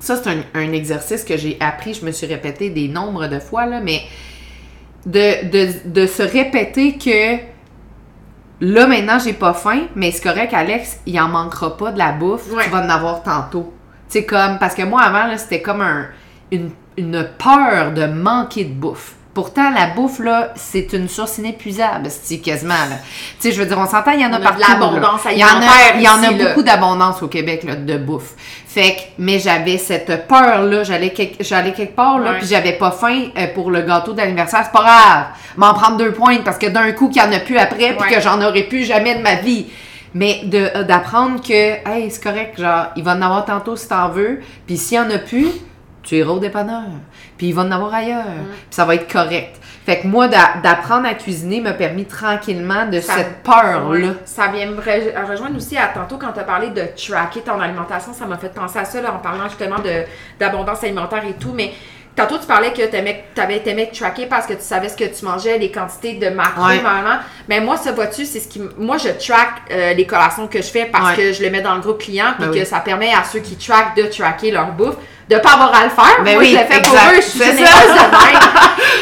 ça, 0.00 0.16
c'est 0.16 0.30
un, 0.30 0.38
un 0.54 0.72
exercice 0.72 1.24
que 1.24 1.36
j'ai 1.36 1.56
appris, 1.60 1.94
je 1.94 2.04
me 2.06 2.10
suis 2.10 2.26
répété 2.26 2.70
des 2.70 2.88
nombres 2.88 3.26
de 3.26 3.38
fois, 3.38 3.66
là, 3.66 3.80
mais 3.80 4.00
de, 5.08 5.48
de, 5.50 5.90
de 6.02 6.06
se 6.06 6.22
répéter 6.22 6.96
que 6.98 7.38
là, 8.60 8.86
maintenant, 8.86 9.18
j'ai 9.18 9.32
pas 9.32 9.54
faim, 9.54 9.82
mais 9.94 10.10
c'est 10.10 10.22
correct, 10.22 10.52
Alex, 10.52 11.00
il 11.06 11.18
en 11.20 11.28
manquera 11.28 11.76
pas 11.76 11.92
de 11.92 11.98
la 11.98 12.12
bouffe, 12.12 12.52
Ouais. 12.52 12.64
tu 12.64 12.70
vas 12.70 12.84
en 12.84 12.88
avoir 12.90 13.22
tantôt. 13.22 13.72
Sais, 14.08 14.24
comme, 14.24 14.58
parce 14.58 14.74
que 14.74 14.82
moi, 14.82 15.02
avant, 15.02 15.36
c'était 15.36 15.62
comme 15.62 15.80
un, 15.82 16.06
une, 16.50 16.70
une 16.96 17.26
peur 17.38 17.92
de 17.92 18.06
manquer 18.06 18.64
de 18.64 18.72
bouffe. 18.72 19.14
Pourtant, 19.38 19.70
la 19.70 19.86
bouffe, 19.94 20.18
là, 20.18 20.52
c'est 20.56 20.92
une 20.94 21.08
source 21.08 21.38
inépuisable, 21.38 22.08
c'est 22.10 22.38
quasiment, 22.38 22.74
là. 22.74 22.96
Tu 23.40 23.48
sais, 23.50 23.52
je 23.52 23.60
veux 23.62 23.68
dire, 23.68 23.78
on 23.78 23.86
s'entend, 23.86 24.10
il 24.10 24.20
y 24.20 24.26
en 24.26 24.32
a 24.32 24.32
On 24.32 24.34
a 24.34 24.38
de 24.38 24.42
partout. 24.42 24.60
l'abondance 24.68 25.20
Il 25.30 25.38
y 25.38 25.44
en 25.44 25.46
a, 25.46 25.50
alimentaire 25.50 25.94
il 25.94 26.02
y 26.02 26.08
en 26.08 26.22
a 26.24 26.26
ici, 26.26 26.34
là. 26.38 26.48
beaucoup 26.48 26.62
d'abondance 26.64 27.22
au 27.22 27.28
Québec, 27.28 27.62
là, 27.62 27.76
de 27.76 27.98
bouffe. 27.98 28.32
Fait 28.66 28.94
que, 28.96 29.00
mais 29.18 29.38
j'avais 29.38 29.78
cette 29.78 30.26
peur-là, 30.26 30.82
j'allais 30.82 31.10
quelque, 31.10 31.36
j'allais 31.44 31.72
quelque 31.72 31.94
part, 31.94 32.18
là, 32.18 32.32
puis 32.34 32.48
j'avais 32.48 32.72
pas 32.72 32.90
faim 32.90 33.28
euh, 33.38 33.46
pour 33.54 33.70
le 33.70 33.82
gâteau 33.82 34.12
d'anniversaire. 34.12 34.62
C'est 34.64 34.72
pas 34.72 34.82
grave, 34.82 35.26
m'en 35.56 35.72
prendre 35.72 35.98
deux 35.98 36.10
pointes 36.10 36.42
parce 36.42 36.58
que 36.58 36.66
d'un 36.66 36.90
coup, 36.90 37.08
qu'il 37.08 37.22
y 37.22 37.24
en 37.24 37.30
a 37.32 37.38
plus 37.38 37.58
après, 37.58 37.94
puis 37.96 38.08
Ouais. 38.08 38.14
que 38.16 38.20
j'en 38.20 38.42
aurais 38.42 38.64
plus 38.64 38.84
jamais 38.84 39.14
de 39.14 39.22
ma 39.22 39.36
vie. 39.36 39.66
Mais 40.14 40.40
de 40.46 40.82
d'apprendre 40.82 41.40
que, 41.40 41.52
hey, 41.88 42.10
c'est 42.10 42.20
correct, 42.24 42.58
genre, 42.60 42.86
il 42.96 43.04
va 43.04 43.12
en 43.12 43.22
avoir 43.22 43.44
tantôt 43.44 43.76
si 43.76 43.86
t'en 43.86 44.08
veux, 44.08 44.40
puis 44.66 44.76
s'il 44.76 44.96
y 44.96 45.00
en 45.00 45.08
a 45.10 45.18
plus, 45.18 45.46
tu 46.02 46.16
iras 46.16 46.32
au 46.32 46.38
dépanneur, 46.38 46.82
puis 47.36 47.48
il 47.48 47.54
va 47.54 47.62
en 47.62 47.70
avoir 47.70 47.92
ailleurs, 47.94 48.24
puis 48.24 48.56
ça 48.70 48.84
va 48.84 48.94
être 48.94 49.10
correct. 49.12 49.56
Fait 49.84 50.00
que 50.00 50.06
moi, 50.06 50.28
d'a- 50.28 50.54
d'apprendre 50.62 51.06
à 51.06 51.14
cuisiner 51.14 51.60
m'a 51.62 51.72
permis 51.72 52.04
tranquillement 52.04 52.86
de 52.86 53.00
Ça- 53.00 53.14
cette 53.16 53.42
peur-là. 53.42 54.08
Ça 54.26 54.48
vient 54.48 54.66
me 54.66 54.80
re- 54.80 55.26
rejoindre 55.30 55.56
aussi 55.56 55.76
à 55.78 55.86
tantôt 55.86 56.18
quand 56.18 56.32
tu 56.32 56.40
as 56.40 56.44
parlé 56.44 56.68
de 56.70 56.82
tracker 56.94 57.40
ton 57.40 57.58
alimentation. 57.60 58.12
Ça 58.12 58.26
m'a 58.26 58.36
fait 58.36 58.52
penser 58.52 58.78
à 58.78 58.84
ça 58.84 59.00
là, 59.00 59.12
en 59.14 59.18
parlant 59.18 59.44
justement 59.48 59.76
d'abondance 60.38 60.84
alimentaire 60.84 61.24
et 61.24 61.32
tout. 61.34 61.52
Mais 61.54 61.72
tantôt, 62.14 62.36
tu 62.38 62.46
parlais 62.46 62.72
que 62.74 62.82
tu 62.86 63.40
avais 63.40 63.62
aimé 63.64 63.90
tracker 63.92 64.26
parce 64.26 64.46
que 64.46 64.52
tu 64.52 64.60
savais 64.62 64.90
ce 64.90 64.96
que 64.96 65.04
tu 65.04 65.24
mangeais, 65.24 65.56
les 65.58 65.70
quantités 65.70 66.14
de 66.14 66.28
macros, 66.28 66.66
Ouais. 66.66 66.78
vraiment. 66.80 67.16
Mais 67.48 67.60
moi, 67.60 67.78
ça 67.78 67.92
vois-tu, 67.92 68.26
c'est 68.26 68.40
ce 68.40 68.48
qui. 68.48 68.60
Moi, 68.76 68.98
je 68.98 69.08
track 69.08 69.48
euh, 69.70 69.94
les 69.94 70.06
collations 70.06 70.48
que 70.48 70.58
je 70.60 70.68
fais 70.68 70.84
parce 70.86 71.10
Ouais. 71.10 71.16
que 71.16 71.32
je 71.32 71.42
le 71.42 71.48
mets 71.50 71.62
dans 71.62 71.74
le 71.74 71.80
groupe 71.80 72.00
client 72.02 72.34
puis 72.38 72.46
Ben 72.46 72.52
que 72.52 72.58
oui. 72.58 72.66
ça 72.66 72.80
permet 72.80 73.12
à 73.14 73.24
ceux 73.24 73.40
qui 73.40 73.56
trackent 73.56 73.96
de 73.96 74.02
tracker 74.02 74.50
leur 74.50 74.72
bouffe. 74.72 74.96
De 75.28 75.36
pas 75.38 75.50
avoir 75.52 75.74
à 75.74 75.84
le 75.84 75.90
faire. 75.90 76.22
Ben 76.24 76.34
moi, 76.34 76.42
oui, 76.42 76.52
je 76.54 76.58
le 76.58 76.64
fais 76.74 76.80
pour 76.82 76.94
eux, 76.94 77.16
je 77.16 77.20
suis 77.22 77.38
généreuse 77.38 77.60
de 77.66 78.32
même. 78.32 78.40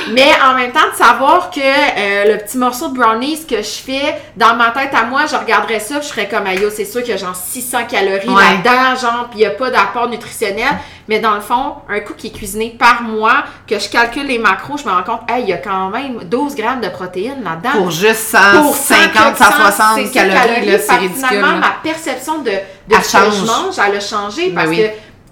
Mais 0.13 0.29
en 0.45 0.55
même 0.55 0.73
temps, 0.73 0.89
de 0.93 0.97
savoir 0.97 1.51
que 1.51 1.61
euh, 1.61 2.33
le 2.33 2.39
petit 2.39 2.59
morceau 2.59 2.89
de 2.89 2.97
brownies 2.99 3.45
que 3.47 3.57
je 3.59 3.63
fais, 3.85 4.15
dans 4.37 4.55
ma 4.57 4.71
tête 4.71 4.91
à 4.95 5.05
moi, 5.05 5.23
je 5.31 5.37
regarderais 5.37 5.81
ça, 5.81 6.01
je 6.01 6.07
serais 6.07 6.29
comme, 6.29 6.47
aïe, 6.47 6.61
c'est 6.75 6.85
sûr 6.85 7.03
qu'il 7.03 7.11
y 7.11 7.15
a 7.15 7.17
genre 7.17 7.35
600 7.37 7.85
calories 7.89 8.29
Ouais. 8.29 8.43
là-dedans, 8.43 8.97
genre, 9.01 9.27
puis 9.31 9.39
il 9.41 9.43
n'y 9.43 9.47
a 9.47 9.51
pas 9.51 9.71
d'apport 9.71 10.09
nutritionnel. 10.09 10.67
Mais 11.09 11.21
dans 11.21 11.35
le 11.35 11.41
fond, 11.41 11.75
un 11.89 12.01
coup 12.01 12.15
qui 12.17 12.29
est 12.29 12.31
cuisiné 12.31 12.75
par 12.77 13.03
moi, 13.03 13.45
que 13.69 13.79
je 13.79 13.89
calcule 13.89 14.27
les 14.27 14.39
macros, 14.39 14.77
je 14.77 14.85
me 14.85 14.91
rends 14.91 15.05
compte, 15.05 15.21
hey, 15.31 15.43
il 15.45 15.49
y 15.49 15.53
a 15.53 15.59
quand 15.59 15.89
même 15.91 16.19
12 16.25 16.57
grammes 16.57 16.81
de 16.81 16.89
protéines 16.89 17.45
là-dedans. 17.45 17.79
Pour 17.79 17.91
juste 17.93 18.33
Pour 18.33 18.75
150, 18.75 19.37
160 19.37 19.87
c'est 19.97 20.07
ça, 20.07 20.13
calories, 20.25 20.67
là, 20.67 20.79
c'est 20.79 20.93
Fait 20.93 20.97
ridicule. 20.99 21.25
Finalement, 21.29 21.53
là. 21.53 21.57
ma 21.59 21.71
perception 21.83 22.39
de, 22.39 22.51
de 22.51 22.95
ce 23.03 23.13
que 23.17 23.31
je 23.31 23.45
mange, 23.47 23.75
elle 23.87 23.97
a 23.97 24.01
changé 24.01 24.49
Ben 24.51 24.55
parce 24.57 24.69
oui. 24.69 24.79
que 24.79 24.89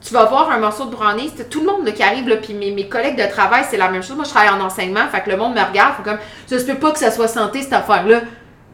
tu 0.07 0.13
vas 0.13 0.25
voir 0.27 0.51
un 0.51 0.59
morceau 0.59 0.85
de 0.85 0.91
brownie, 0.95 1.33
c'est 1.35 1.49
tout 1.49 1.61
le 1.61 1.67
monde 1.67 1.87
là, 1.87 1.93
qui 1.93 2.03
arrive, 2.03 2.29
là, 2.29 2.37
puis 2.37 2.53
mes, 2.55 2.71
mes 2.73 2.89
collègues 2.89 3.17
de 3.17 3.27
travail, 3.31 3.65
c'est 3.71 3.77
la 3.79 3.89
même 3.89 4.03
chose. 4.03 4.17
Moi, 4.17 4.25
je 4.25 4.31
travaille 4.31 4.51
en 4.51 4.61
enseignement, 4.61 5.07
fait 5.11 5.23
que 5.23 5.31
le 5.31 5.37
monde 5.37 5.55
me 5.55 5.63
regarde, 5.63 5.95
fait 5.97 6.03
comme, 6.03 6.19
ça 6.47 6.59
se 6.59 6.65
peut 6.65 6.75
pas 6.75 6.91
que 6.93 6.99
ça 6.99 7.11
soit 7.11 7.29
santé, 7.29 7.63
cette 7.63 7.73
affaire-là. 7.73 8.21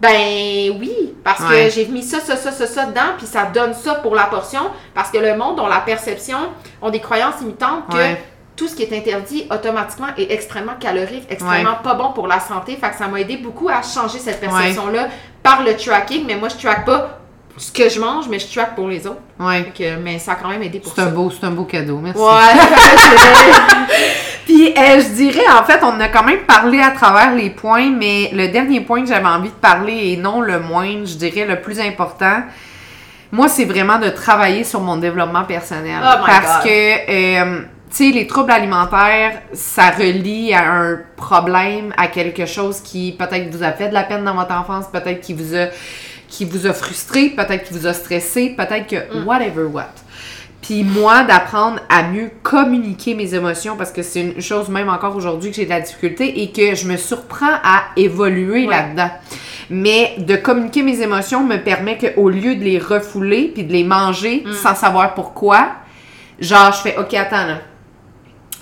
Ben 0.01 0.75
oui, 0.81 1.15
parce 1.23 1.41
Ouais. 1.43 1.67
que 1.67 1.71
j'ai 1.75 1.87
mis 1.87 2.03
ça, 2.03 2.21
ça, 2.21 2.35
ça, 2.35 2.51
ça, 2.53 2.67
ça 2.67 2.87
dedans, 2.87 3.13
puis 3.19 3.27
ça 3.27 3.45
donne 3.45 3.75
ça 3.75 3.97
pour 3.97 4.15
la 4.15 4.25
portion, 4.25 4.63
parce 4.95 5.11
que 5.11 5.19
le 5.19 5.37
monde 5.37 5.61
ont 5.61 5.67
la 5.67 5.81
perception, 5.81 6.39
ont 6.81 6.91
des 6.91 7.01
croyances 7.01 7.41
imitantes 7.43 7.87
que 7.91 7.97
Ouais. 7.97 8.25
tout 8.57 8.67
ce 8.67 8.75
qui 8.75 8.83
est 8.83 8.97
interdit 8.97 9.47
automatiquement 9.51 10.09
est 10.17 10.33
extrêmement 10.33 10.75
calorique, 10.81 11.27
extrêmement 11.31 11.77
pas 11.85 11.95
bon 11.95 12.13
pour 12.13 12.27
la 12.29 12.41
santé. 12.41 12.77
Fait 12.77 12.91
que 12.91 12.97
ça 12.97 13.09
m'a 13.09 13.21
aidé 13.21 13.37
beaucoup 13.37 13.69
à 13.69 13.83
changer 13.83 14.19
cette 14.19 14.41
perception-là 14.41 15.09
par 15.43 15.63
le 15.63 15.77
tracking. 15.77 16.25
Mais 16.27 16.35
moi, 16.37 16.49
je 16.49 16.57
track 16.57 16.85
pas 16.87 17.20
ce 17.61 17.71
que 17.71 17.89
je 17.89 18.01
mange, 18.01 18.27
mais 18.29 18.39
je 18.39 18.47
track 18.53 18.75
pour 18.75 18.89
les 18.89 19.07
autres. 19.07 19.21
Ouais. 19.39 19.71
Que- 19.77 19.97
mais 19.99 20.19
ça 20.19 20.33
a 20.33 20.35
quand 20.37 20.49
même 20.49 20.63
aidé 20.63 20.81
pour 20.81 20.93
C'est 20.95 21.03
ça. 21.03 21.07
un 21.09 21.11
beau, 21.11 21.31
c'est 21.31 21.47
un 21.47 21.51
beau 21.51 21.65
cadeau, 21.65 21.99
merci. 21.99 22.21
Ouais. 22.21 22.27
Puis 24.47 24.73
euh, 24.77 25.01
je 25.01 25.09
dirais, 25.15 25.45
en 25.59 25.63
fait, 25.65 25.81
on 25.83 26.01
a 26.01 26.09
quand 26.09 26.25
même 26.25 26.41
parlé 26.41 26.81
à 26.81 26.91
travers 26.91 27.35
les 27.35 27.51
points, 27.51 27.91
mais 27.91 28.31
le 28.33 28.49
dernier 28.49 28.81
point 28.81 29.03
que 29.03 29.09
j'avais 29.09 29.27
envie 29.27 29.51
de 29.51 29.55
parler, 29.55 30.13
et 30.13 30.17
non 30.17 30.41
le 30.41 30.59
moindre, 30.61 31.07
je 31.07 31.15
dirais 31.15 31.45
le 31.47 31.61
plus 31.61 31.79
important, 31.81 32.43
moi, 33.33 33.47
c'est 33.49 33.65
vraiment 33.65 33.99
de 33.99 34.09
travailler 34.09 34.65
sur 34.65 34.81
mon 34.81 34.97
développement 34.97 35.45
personnel. 35.45 36.01
Oh 36.03 36.19
my 36.21 36.27
parce 36.27 36.65
God. 36.65 36.65
que, 36.65 37.11
euh, 37.11 37.61
tu 37.91 37.97
sais, 38.07 38.11
les 38.13 38.27
troubles 38.27 38.51
alimentaires, 38.51 39.41
ça 39.53 39.91
relie 39.91 40.53
à 40.53 40.69
un 40.73 40.99
problème, 41.17 41.93
à 41.97 42.09
quelque 42.09 42.47
chose 42.47 42.81
qui 42.81 43.15
peut-être 43.17 43.55
vous 43.55 43.63
a 43.63 43.71
fait 43.73 43.89
de 43.89 43.95
la 43.95 44.03
peine 44.03 44.25
dans 44.25 44.35
votre 44.35 44.53
enfance, 44.55 44.87
peut-être 44.93 45.21
qui 45.21 45.35
vous 45.35 45.55
a 45.55 45.67
qui 46.31 46.45
vous 46.47 46.67
a 46.67 46.73
frustré, 46.73 47.31
peut-être 47.31 47.65
qui 47.65 47.75
vous 47.75 47.87
a 47.87 47.93
stressé, 47.93 48.55
peut-être 48.57 48.87
que 48.87 49.19
Mm. 49.21 49.27
whatever 49.27 49.65
what. 49.65 49.91
Puis 50.63 50.85
moi, 50.85 51.25
d'apprendre 51.25 51.81
à 51.89 52.03
mieux 52.05 52.31
communiquer 52.43 53.15
mes 53.15 53.35
émotions, 53.35 53.77
parce 53.77 53.91
que 53.91 54.03
c'est 54.03 54.21
une 54.21 54.41
chose 54.41 54.69
même 54.69 54.89
encore 54.89 55.17
aujourd'hui 55.17 55.51
que 55.51 55.57
j'ai 55.57 55.65
de 55.65 55.71
la 55.71 55.81
difficulté 55.81 56.43
et 56.43 56.51
que 56.53 56.75
je 56.75 56.87
me 56.87 56.97
surprends 56.97 57.57
à 57.65 57.83
évoluer 57.97 58.67
Ouais. 58.67 58.77
là-dedans. 58.77 59.11
Mais 59.71 60.15
de 60.19 60.37
communiquer 60.37 60.83
mes 60.83 61.01
émotions 61.01 61.45
me 61.45 61.57
permet 61.57 61.97
qu'au 61.97 62.29
lieu 62.29 62.57
de 62.57 62.65
les 62.65 62.79
refouler 62.79 63.51
puis 63.55 63.65
de 63.65 63.73
les 63.73 63.85
manger 63.85 64.45
Mm. 64.47 64.53
sans 64.53 64.75
savoir 64.75 65.15
pourquoi, 65.15 65.73
genre 66.39 66.73
je 66.73 66.79
fais 66.79 66.97
OK, 66.99 67.15
attends 67.15 67.47
là. 67.47 67.59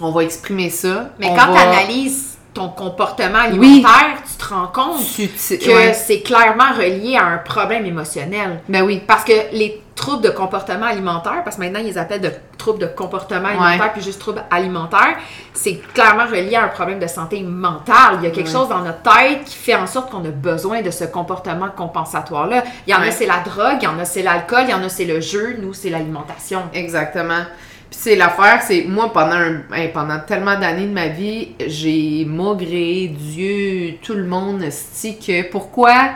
On 0.01 0.13
va 0.13 0.23
exprimer 0.23 0.71
ça. 0.71 1.11
mais 1.19 1.27
on 1.27 1.35
quand 1.35 1.53
va- 1.53 1.55
tu 1.55 1.67
analyses 1.69 2.28
ton 2.59 2.69
comportement 2.69 3.39
alimentaire, 3.39 4.17
tu 4.29 4.37
te 4.37 4.53
rends 4.53 4.67
compte 4.67 4.99
que 5.01 5.71
ouais. 5.71 5.95
c'est 5.95 6.21
clairement 6.23 6.73
relié 6.77 7.17
à 7.17 7.25
un 7.27 7.39
problème 7.39 7.87
émotionnel. 7.87 8.61
Ben 8.69 8.83
oui. 8.83 9.01
Parce 9.07 9.23
que 9.25 9.33
les 9.53 9.81
troubles 9.95 10.23
de 10.25 10.31
comportement 10.31 10.87
alimentaire, 10.87 11.43
parce 11.45 11.57
que 11.57 11.61
maintenant 11.63 11.81
ils 11.81 11.87
les 11.87 11.99
appellent 11.99 12.21
de 12.21 12.31
troubles 12.57 12.79
de 12.81 12.87
comportement 12.87 13.49
alimentaire 13.49 13.81
Ouais. 13.87 13.91
puis 13.95 14.03
juste 14.03 14.21
troubles 14.21 14.43
alimentaires, 14.51 15.17
c'est 15.55 15.75
clairement 15.95 16.27
relié 16.27 16.57
à 16.57 16.65
un 16.65 16.69
problème 16.69 16.99
de 16.99 17.07
santé 17.07 17.41
mentale. 17.43 18.19
Il 18.21 18.25
y 18.25 18.27
a 18.27 18.31
quelque 18.31 18.47
Ouais. 18.47 18.53
chose 18.53 18.69
dans 18.69 18.79
notre 18.81 19.03
tête 19.03 19.45
qui 19.45 19.57
fait 19.57 19.75
en 19.75 19.87
sorte 19.87 20.11
qu'on 20.11 20.25
a 20.25 20.31
besoin 20.31 20.83
de 20.83 20.91
ce 20.91 21.05
comportement 21.05 21.69
compensatoire-là. 21.77 22.65
Il 22.87 22.93
y 22.93 22.95
en 22.95 23.01
Ouais. 23.01 23.09
a 23.09 23.11
c'est 23.13 23.27
la 23.27 23.39
drogue, 23.45 23.79
il 23.81 23.85
y 23.85 23.89
en 23.89 23.99
a 23.99 24.05
c'est 24.05 24.23
l'alcool, 24.23 24.63
il 24.65 24.71
y 24.71 24.75
en 24.75 24.83
a 24.83 24.89
c'est 24.89 25.05
le 25.05 25.21
jeu, 25.21 25.57
nous 25.61 25.75
c'est 25.75 25.91
l'alimentation. 25.91 26.63
Exactement. 26.73 27.43
Puis 27.91 27.99
c'est 28.03 28.17
l'affaire, 28.17 28.61
c'est 28.63 28.85
moi 28.87 29.13
pendant 29.13 29.37
un- 29.37 29.63
hey, 29.75 29.89
pendant 29.93 30.19
tellement 30.21 30.59
d'années 30.59 30.87
de 30.87 30.93
ma 30.93 31.09
vie, 31.09 31.49
j'ai 31.67 32.25
maugré 32.27 33.11
Dieu, 33.19 33.95
tout 34.03 34.15
le 34.15 34.25
monde, 34.27 34.63
sti 34.71 35.19
que 35.19 35.51
pourquoi 35.51 36.11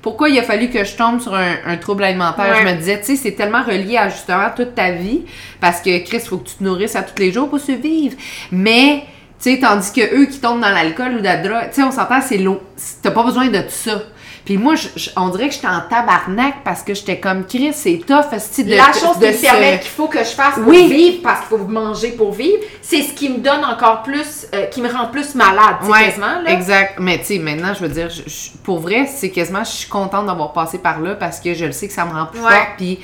pourquoi 0.00 0.28
il 0.30 0.38
a 0.38 0.42
fallu 0.44 0.70
que 0.70 0.84
je 0.84 0.94
tombe 0.96 1.20
sur 1.20 1.34
un, 1.34 1.56
un 1.66 1.76
trouble 1.76 2.04
alimentaire? 2.04 2.54
Ouais. 2.54 2.62
Je 2.62 2.66
me 2.72 2.78
disais, 2.78 3.00
tu 3.00 3.06
sais, 3.06 3.16
c'est 3.16 3.32
tellement 3.32 3.62
relié 3.64 3.96
à 3.96 4.08
justement 4.08 4.46
toute 4.56 4.74
ta 4.76 4.92
vie 4.92 5.22
parce 5.60 5.80
que 5.82 5.98
Chris, 6.04 6.20
faut 6.20 6.38
que 6.38 6.48
tu 6.48 6.54
te 6.54 6.64
nourrisses 6.64 6.94
à 6.96 7.02
tous 7.02 7.20
les 7.20 7.32
jours 7.32 7.50
pour 7.50 7.58
survivre. 7.58 8.16
Mais 8.52 9.02
tu 9.42 9.52
sais, 9.52 9.58
tandis 9.58 9.92
que 9.92 10.00
eux 10.22 10.26
qui 10.26 10.38
tombent 10.38 10.60
dans 10.60 10.70
l'alcool 10.70 11.16
ou 11.18 11.22
la 11.22 11.36
drogue, 11.36 11.68
tu 11.70 11.74
sais, 11.74 11.82
on 11.82 11.90
s'entend, 11.90 12.20
c'est 12.22 12.38
l'eau. 12.38 12.62
T'as 13.02 13.10
pas 13.10 13.24
besoin 13.24 13.48
de 13.48 13.58
tout 13.58 13.64
ça. 13.70 14.00
Puis 14.48 14.56
moi, 14.56 14.76
je- 14.76 14.88
je- 14.96 15.10
on 15.14 15.28
dirait 15.28 15.48
que 15.50 15.54
j'étais 15.54 15.66
en 15.66 15.82
tabarnak 15.90 16.64
parce 16.64 16.80
que 16.82 16.94
j'étais 16.94 17.20
comme 17.20 17.44
Chris, 17.44 17.74
c'est 17.74 17.98
tough, 17.98 18.30
de 18.30 18.74
la 18.74 18.92
chose 18.94 19.18
de 19.18 19.26
qui 19.26 19.36
me 19.36 19.42
permet 19.42 19.78
qu'il 19.78 19.90
faut 19.90 20.06
que 20.08 20.20
je 20.20 20.30
fasse 20.30 20.54
pour 20.54 20.68
Oui. 20.68 20.88
vivre, 20.88 21.18
parce 21.22 21.40
qu'il 21.40 21.48
faut 21.58 21.64
manger 21.66 22.12
pour 22.12 22.32
vivre, 22.32 22.56
c'est 22.80 23.02
ce 23.02 23.12
qui 23.12 23.28
me 23.28 23.40
donne 23.40 23.62
encore 23.62 24.02
plus, 24.02 24.46
euh, 24.54 24.64
qui 24.68 24.80
me 24.80 24.88
rend 24.90 25.08
plus 25.08 25.34
malade, 25.34 25.76
Ouais, 25.82 26.06
quasiment. 26.06 26.40
Là. 26.42 26.50
exact. 26.50 26.94
Mais 26.98 27.18
tu 27.18 27.24
sais, 27.26 27.38
maintenant, 27.40 27.74
je 27.74 27.80
veux 27.80 27.90
dire, 27.90 28.08
je- 28.08 28.22
pour 28.64 28.78
vrai, 28.80 29.06
c'est 29.06 29.28
quasiment, 29.28 29.64
je 29.64 29.70
suis 29.70 29.88
contente 29.90 30.24
d'avoir 30.24 30.54
passé 30.54 30.78
par 30.78 30.98
là 31.02 31.14
parce 31.14 31.40
que 31.40 31.52
je 31.52 31.66
le 31.66 31.72
sais 31.72 31.86
que 31.86 31.92
ça 31.92 32.06
me 32.06 32.12
rend 32.12 32.24
plus 32.24 32.40
Ouais. 32.40 32.48
forte. 32.50 32.68
Puis 32.78 33.00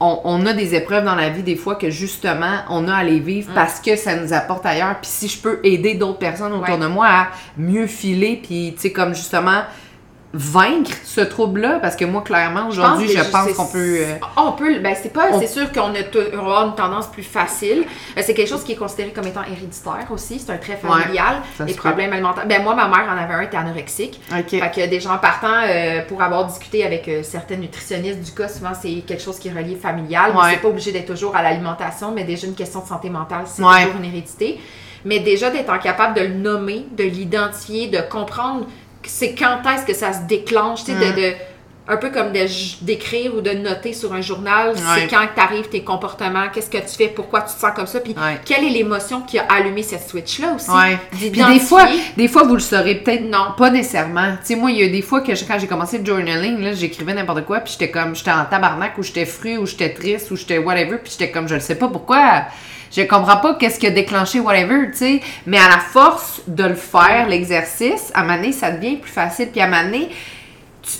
on, 0.00 0.20
on 0.24 0.46
a 0.46 0.54
des 0.54 0.74
épreuves 0.74 1.04
dans 1.04 1.16
la 1.16 1.28
vie, 1.28 1.42
des 1.42 1.56
fois, 1.56 1.74
que 1.74 1.90
justement, 1.90 2.60
on 2.70 2.88
a 2.88 2.94
à 2.94 3.04
les 3.04 3.20
Mm. 3.20 3.24
vivre 3.24 3.50
parce 3.54 3.78
que 3.78 3.94
ça 3.94 4.16
nous 4.16 4.32
apporte 4.32 4.64
ailleurs. 4.64 4.94
Puis 5.02 5.10
si 5.12 5.28
je 5.28 5.36
peux 5.36 5.60
aider 5.64 5.96
d'autres 5.96 6.18
personnes 6.18 6.54
autour 6.54 6.76
Ouais. 6.76 6.80
de 6.80 6.86
moi 6.86 7.06
à 7.08 7.26
mieux 7.58 7.86
filer, 7.86 8.40
puis 8.42 8.72
tu 8.74 8.80
sais, 8.80 8.90
comme 8.92 9.14
justement, 9.14 9.64
vaincre 10.34 10.90
ce 11.04 11.22
trouble-là, 11.22 11.78
parce 11.80 11.96
que 11.96 12.04
moi, 12.04 12.20
clairement, 12.22 12.68
aujourd'hui, 12.68 13.08
je 13.08 13.22
pense 13.30 13.50
qu'on 13.54 13.66
peut. 13.66 13.96
euh, 14.00 14.14
on 14.36 14.52
peut, 14.52 14.78
ben 14.78 14.94
c'est 15.00 15.12
pas, 15.12 15.28
on- 15.32 15.40
c'est 15.40 15.46
sûr 15.46 15.72
qu'on 15.72 15.94
a 15.94 16.00
une 16.66 16.74
tendance 16.74 17.06
plus 17.06 17.22
facile. 17.22 17.84
Euh, 18.16 18.20
C'est 18.22 18.34
quelque 18.34 18.48
chose 18.48 18.62
qui 18.62 18.72
est 18.72 18.76
considéré 18.76 19.10
comme 19.12 19.26
étant 19.26 19.42
héréditaire 19.42 20.06
aussi. 20.10 20.38
C'est 20.38 20.52
un 20.52 20.58
trait 20.58 20.76
familial. 20.76 21.36
ça 21.56 21.64
les 21.64 21.72
problèmes 21.72 22.12
alimentaires. 22.12 22.46
Ben 22.46 22.62
moi, 22.62 22.74
ma 22.74 22.88
mère 22.88 23.06
en 23.10 23.16
avait 23.16 23.34
un, 23.34 23.40
était 23.40 23.56
anorexique. 23.56 24.20
Ok. 24.30 24.50
Fait 24.50 24.70
que 24.74 24.86
des 24.90 25.00
gens 25.00 25.16
partant 25.16 25.62
euh, 25.66 26.02
pour 26.06 26.20
avoir 26.22 26.44
discuté 26.46 26.84
avec 26.84 27.08
euh, 27.08 27.22
certaines 27.22 27.60
nutritionnistes 27.60 28.20
du 28.20 28.32
cas, 28.32 28.48
souvent 28.48 28.72
c'est 28.78 29.02
quelque 29.06 29.22
chose 29.22 29.38
qui 29.38 29.48
est 29.48 29.52
relié 29.52 29.76
familial. 29.76 30.32
Ouais. 30.32 30.50
c'est 30.52 30.56
pas 30.60 30.68
obligé 30.68 30.92
d'être 30.92 31.06
toujours 31.12 31.34
à 31.36 31.42
l'alimentation, 31.42 32.12
mais 32.14 32.24
déjà 32.24 32.46
une 32.46 32.54
question 32.54 32.80
de 32.82 32.86
santé 32.86 33.08
mentale, 33.08 33.44
c'est 33.46 33.62
Ouais. 33.62 33.84
toujours 33.86 33.98
une 34.00 34.04
hérédité. 34.04 34.60
Mais 35.06 35.20
déjà 35.20 35.48
d'être 35.50 35.78
capable 35.80 36.14
de 36.14 36.22
le 36.22 36.34
nommer, 36.34 36.84
de 36.96 37.04
l'identifier, 37.04 37.86
de 37.86 38.00
comprendre 38.10 38.66
c'est 39.04 39.34
quand 39.34 39.60
est-ce 39.70 39.84
que 39.86 39.94
ça 39.94 40.12
se 40.12 40.22
déclenche, 40.22 40.84
tu 40.84 40.92
sais, 40.92 40.98
Mm. 40.98 41.14
de, 41.14 41.20
de 41.20 41.32
un 41.88 41.96
peu 41.96 42.10
comme 42.10 42.32
d'écrire 42.82 43.34
ou 43.34 43.40
de 43.40 43.50
noter 43.52 43.92
sur 43.94 44.12
un 44.12 44.20
journal, 44.20 44.70
Ouais. 44.70 44.80
c'est 44.94 45.06
quand 45.08 45.26
t'arrives, 45.34 45.68
tes 45.68 45.82
comportements, 45.82 46.48
qu'est-ce 46.52 46.68
que 46.70 46.78
tu 46.78 46.94
fais, 46.96 47.08
pourquoi 47.08 47.40
tu 47.42 47.54
te 47.54 47.60
sens 47.60 47.70
comme 47.74 47.86
ça, 47.86 48.00
puis 48.00 48.12
Ouais. 48.14 48.38
quelle 48.44 48.64
est 48.64 48.70
l'émotion 48.70 49.22
qui 49.22 49.38
a 49.38 49.44
allumé 49.48 49.82
cette 49.82 50.08
switch-là 50.08 50.54
aussi? 50.56 50.70
Ouais. 50.70 50.98
Puis 51.10 51.30
des 51.30 51.60
fois, 51.60 51.86
des 52.16 52.28
fois, 52.28 52.42
vous 52.44 52.54
le 52.54 52.60
saurez 52.60 52.96
peut-être 52.96 53.24
Non. 53.24 53.52
pas 53.56 53.70
nécessairement. 53.70 54.32
Tu 54.40 54.48
sais, 54.48 54.56
moi, 54.56 54.70
il 54.70 54.78
y 54.80 54.84
a 54.84 54.88
des 54.88 55.02
fois 55.02 55.22
que 55.22 55.34
je- 55.34 55.44
quand 55.44 55.58
j'ai 55.58 55.66
commencé 55.66 55.98
le 55.98 56.04
journaling, 56.04 56.60
là, 56.60 56.72
j'écrivais 56.74 57.14
n'importe 57.14 57.44
quoi, 57.46 57.60
puis 57.60 57.72
j'étais 57.72 57.90
comme, 57.90 58.14
j'étais 58.14 58.32
en 58.32 58.44
tabarnak, 58.44 58.98
ou 58.98 59.02
j'étais 59.02 59.24
fru, 59.26 59.56
ou 59.56 59.66
j'étais 59.66 59.94
triste, 59.94 60.30
ou 60.30 60.36
j'étais 60.36 60.58
whatever, 60.58 60.98
puis 60.98 61.12
j'étais 61.12 61.30
comme, 61.30 61.48
je 61.48 61.54
le 61.54 61.60
sais 61.60 61.74
pas 61.76 61.88
pourquoi. 61.88 62.42
Je 62.94 63.02
comprends 63.02 63.36
pas 63.36 63.54
qu'est-ce 63.54 63.78
qui 63.78 63.86
a 63.86 63.90
déclenché 63.90 64.40
whatever, 64.40 64.90
tu 64.92 64.96
sais. 64.98 65.20
Mais 65.46 65.58
à 65.58 65.68
la 65.68 65.78
force 65.78 66.40
de 66.46 66.64
le 66.64 66.74
faire, 66.74 67.28
l'exercice, 67.28 68.10
à 68.14 68.22
donné, 68.22 68.52
ça 68.52 68.70
devient 68.70 68.96
plus 68.96 69.10
facile. 69.10 69.48
Puis 69.52 69.60
à 69.60 69.66
donné, 69.70 70.08
tu, 70.82 70.90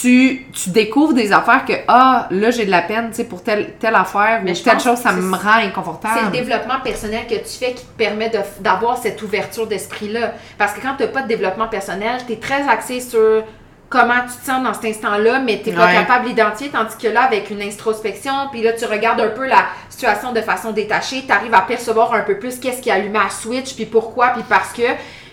tu, 0.00 0.46
tu 0.52 0.70
découvres 0.70 1.14
des 1.14 1.32
affaires 1.32 1.64
que, 1.64 1.72
ah, 1.88 2.26
là, 2.30 2.50
j'ai 2.50 2.64
de 2.66 2.70
la 2.70 2.82
peine, 2.82 3.08
tu 3.10 3.16
sais, 3.16 3.24
pour 3.24 3.42
telle, 3.42 3.74
telle 3.80 3.94
affaire, 3.94 4.40
Mais 4.44 4.52
ou 4.58 4.62
telle 4.62 4.80
chose, 4.80 4.98
ça 4.98 5.12
me 5.12 5.34
rend 5.34 5.58
inconfortable. 5.64 6.14
C'est 6.18 6.24
le 6.26 6.44
développement 6.44 6.80
personnel 6.84 7.26
que 7.26 7.34
tu 7.34 7.58
fais 7.58 7.72
qui 7.72 7.84
te 7.84 7.96
permet 7.96 8.30
d'avoir 8.60 8.98
cette 8.98 9.20
ouverture 9.22 9.66
d'esprit-là. 9.66 10.34
Parce 10.58 10.72
que 10.72 10.80
quand 10.80 10.94
tu 10.96 11.02
n'as 11.04 11.08
pas 11.08 11.22
de 11.22 11.28
développement 11.28 11.68
personnel, 11.68 12.20
tu 12.26 12.34
es 12.34 12.36
très 12.36 12.68
axé 12.68 13.00
sur 13.00 13.44
comment 13.88 14.20
tu 14.30 14.38
te 14.38 14.44
sens 14.46 14.62
dans 14.62 14.74
cet 14.74 14.84
instant-là, 14.84 15.40
mais 15.40 15.62
tu 15.64 15.70
n'es 15.70 15.76
pas 15.76 15.86
Ouais. 15.86 15.94
capable 15.94 16.26
d'identifier, 16.26 16.68
tandis 16.70 16.96
que 17.00 17.08
là, 17.08 17.22
avec 17.22 17.48
une 17.50 17.62
introspection, 17.62 18.32
puis 18.52 18.62
là, 18.62 18.72
tu 18.74 18.84
regardes 18.84 19.20
un 19.20 19.30
peu 19.30 19.46
la 19.46 19.64
situation 19.88 20.32
de 20.32 20.42
façon 20.42 20.72
détachée, 20.72 21.24
tu 21.26 21.32
arrives 21.32 21.54
à 21.54 21.62
percevoir 21.62 22.12
un 22.12 22.20
peu 22.20 22.38
plus 22.38 22.58
qu'est-ce 22.60 22.82
qui 22.82 22.90
a 22.90 22.94
allumé 22.96 23.18
à 23.18 23.30
switch, 23.30 23.74
puis 23.74 23.86
pourquoi, 23.86 24.28
puis 24.28 24.42
parce 24.48 24.72
que. 24.72 24.82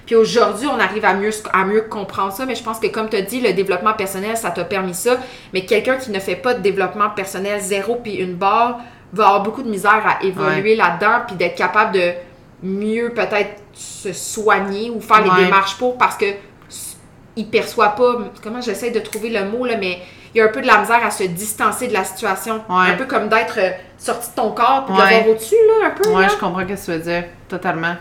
Puis 0.05 0.15
aujourd'hui, 0.15 0.67
on 0.67 0.79
arrive 0.79 1.03
à 1.05 1.13
mieux, 1.13 1.31
à 1.51 1.63
mieux 1.65 1.81
comprendre 1.81 2.31
ça, 2.31 2.45
mais 2.45 2.55
je 2.55 2.63
pense 2.63 2.79
que 2.79 2.87
comme 2.87 3.09
tu 3.09 3.15
as 3.17 3.21
dit, 3.21 3.41
le 3.41 3.53
développement 3.53 3.93
personnel, 3.93 4.37
ça 4.37 4.51
t'a 4.51 4.63
permis 4.63 4.93
ça. 4.93 5.17
Mais 5.53 5.65
quelqu'un 5.65 5.95
qui 5.95 6.11
ne 6.11 6.19
fait 6.19 6.35
pas 6.35 6.53
de 6.53 6.59
développement 6.61 7.09
personnel, 7.09 7.59
zéro 7.61 7.95
puis 7.95 8.15
une 8.15 8.35
barre, 8.35 8.79
va 9.13 9.25
avoir 9.27 9.43
beaucoup 9.43 9.63
de 9.63 9.69
misère 9.69 10.03
à 10.05 10.23
évoluer 10.23 10.75
là-dedans, 10.75 11.21
puis 11.27 11.35
d'être 11.35 11.55
capable 11.55 11.93
de 11.93 12.11
mieux 12.63 13.09
peut-être 13.15 13.61
se 13.73 14.13
soigner 14.13 14.89
ou 14.89 14.99
faire 15.01 15.23
Ouais. 15.23 15.29
les 15.39 15.45
démarches 15.45 15.77
pour, 15.77 15.97
parce 15.97 16.15
que 16.17 16.25
il 17.37 17.47
perçoit 17.49 17.89
pas, 17.89 18.15
comment 18.41 18.61
j'essaie 18.61 18.91
de 18.91 18.99
trouver 18.99 19.29
le 19.29 19.43
mot, 19.49 19.65
là, 19.65 19.75
mais 19.77 19.99
il 20.33 20.37
y 20.37 20.41
a 20.41 20.45
un 20.45 20.49
peu 20.49 20.61
de 20.61 20.67
la 20.67 20.79
misère 20.79 21.05
à 21.05 21.11
se 21.11 21.23
distancer 21.23 21.87
de 21.87 21.93
la 21.93 22.03
situation. 22.03 22.55
Ouais. 22.69 22.91
Un 22.91 22.95
peu 22.95 23.05
comme 23.05 23.27
d'être 23.27 23.57
euh, 23.57 23.71
sorti 23.97 24.29
de 24.29 24.35
ton 24.35 24.51
corps, 24.51 24.85
puis 24.85 24.95
de 24.95 24.99
Ouais. 25.01 25.17
le 25.17 25.23
voir 25.23 25.29
au-dessus, 25.35 25.55
là, 25.81 25.87
un 25.87 25.89
peu. 25.91 26.09
Ouais, 26.09 26.21
là. 26.23 26.27
je 26.29 26.35
comprends 26.37 26.61
ce 26.61 26.65
que 26.73 26.85
tu 26.85 26.91
veux 26.91 26.99
dire, 26.99 27.23
totalement. 27.49 27.95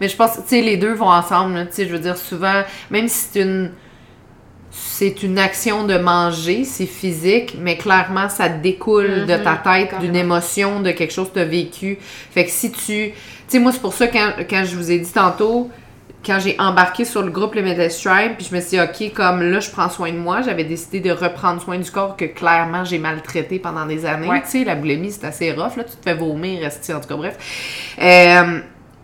Mais 0.00 0.08
je 0.08 0.16
pense, 0.16 0.36
tu 0.36 0.42
sais, 0.46 0.60
les 0.60 0.76
deux 0.76 0.92
vont 0.92 1.10
ensemble, 1.10 1.66
tu 1.68 1.74
sais, 1.74 1.86
je 1.86 1.92
veux 1.92 1.98
dire, 1.98 2.16
souvent, 2.16 2.62
même 2.90 3.08
si 3.08 3.28
c'est 3.32 3.40
une, 3.42 3.70
c'est 4.70 5.22
une 5.22 5.38
action 5.38 5.84
de 5.84 5.96
manger, 5.98 6.64
c'est 6.64 6.86
physique, 6.86 7.56
mais 7.58 7.76
clairement, 7.76 8.28
ça 8.28 8.48
découle 8.48 9.26
de 9.26 9.36
ta 9.36 9.56
tête, 9.56 9.98
d'une 10.00 10.16
émotion, 10.16 10.80
de 10.80 10.90
quelque 10.90 11.12
chose 11.12 11.28
que 11.28 11.34
tu 11.34 11.40
as 11.40 11.44
vécu. 11.44 11.98
Fait 12.00 12.44
que 12.44 12.50
si 12.50 12.70
tu, 12.70 12.82
tu 12.82 13.14
sais, 13.48 13.58
moi, 13.58 13.72
c'est 13.72 13.80
pour 13.80 13.94
ça, 13.94 14.08
quand, 14.08 14.32
quand 14.48 14.64
je 14.64 14.76
vous 14.76 14.90
ai 14.90 14.98
dit 14.98 15.12
tantôt, 15.12 15.70
quand 16.24 16.38
j'ai 16.40 16.56
embarqué 16.58 17.04
sur 17.04 17.22
le 17.22 17.30
groupe 17.30 17.54
Le 17.54 17.62
Médecin 17.62 18.10
Tribe, 18.10 18.32
puis 18.36 18.46
je 18.50 18.54
me 18.54 18.60
suis 18.60 18.70
dit, 18.70 18.80
OK, 18.80 19.14
comme 19.14 19.42
là, 19.42 19.60
je 19.60 19.70
prends 19.70 19.88
soin 19.88 20.10
de 20.12 20.18
moi, 20.18 20.42
j'avais 20.42 20.64
décidé 20.64 21.00
de 21.00 21.10
reprendre 21.10 21.62
soin 21.62 21.78
du 21.78 21.90
corps 21.90 22.16
que 22.16 22.24
clairement 22.24 22.84
j'ai 22.84 22.98
maltraité 22.98 23.58
pendant 23.58 23.86
des 23.86 24.04
années. 24.04 24.28
Ouais. 24.28 24.42
Tu 24.42 24.48
sais, 24.48 24.64
la 24.64 24.74
boulimie, 24.74 25.12
c'est 25.12 25.24
assez 25.24 25.52
rough, 25.52 25.76
là, 25.76 25.84
tu 25.84 25.96
te 25.96 26.02
fais 26.02 26.14
vomir, 26.14 26.60
rester, 26.60 26.92
en 26.92 27.00
tout 27.00 27.08
cas, 27.08 27.16
bref. 27.16 27.36
Euh, 28.00 28.60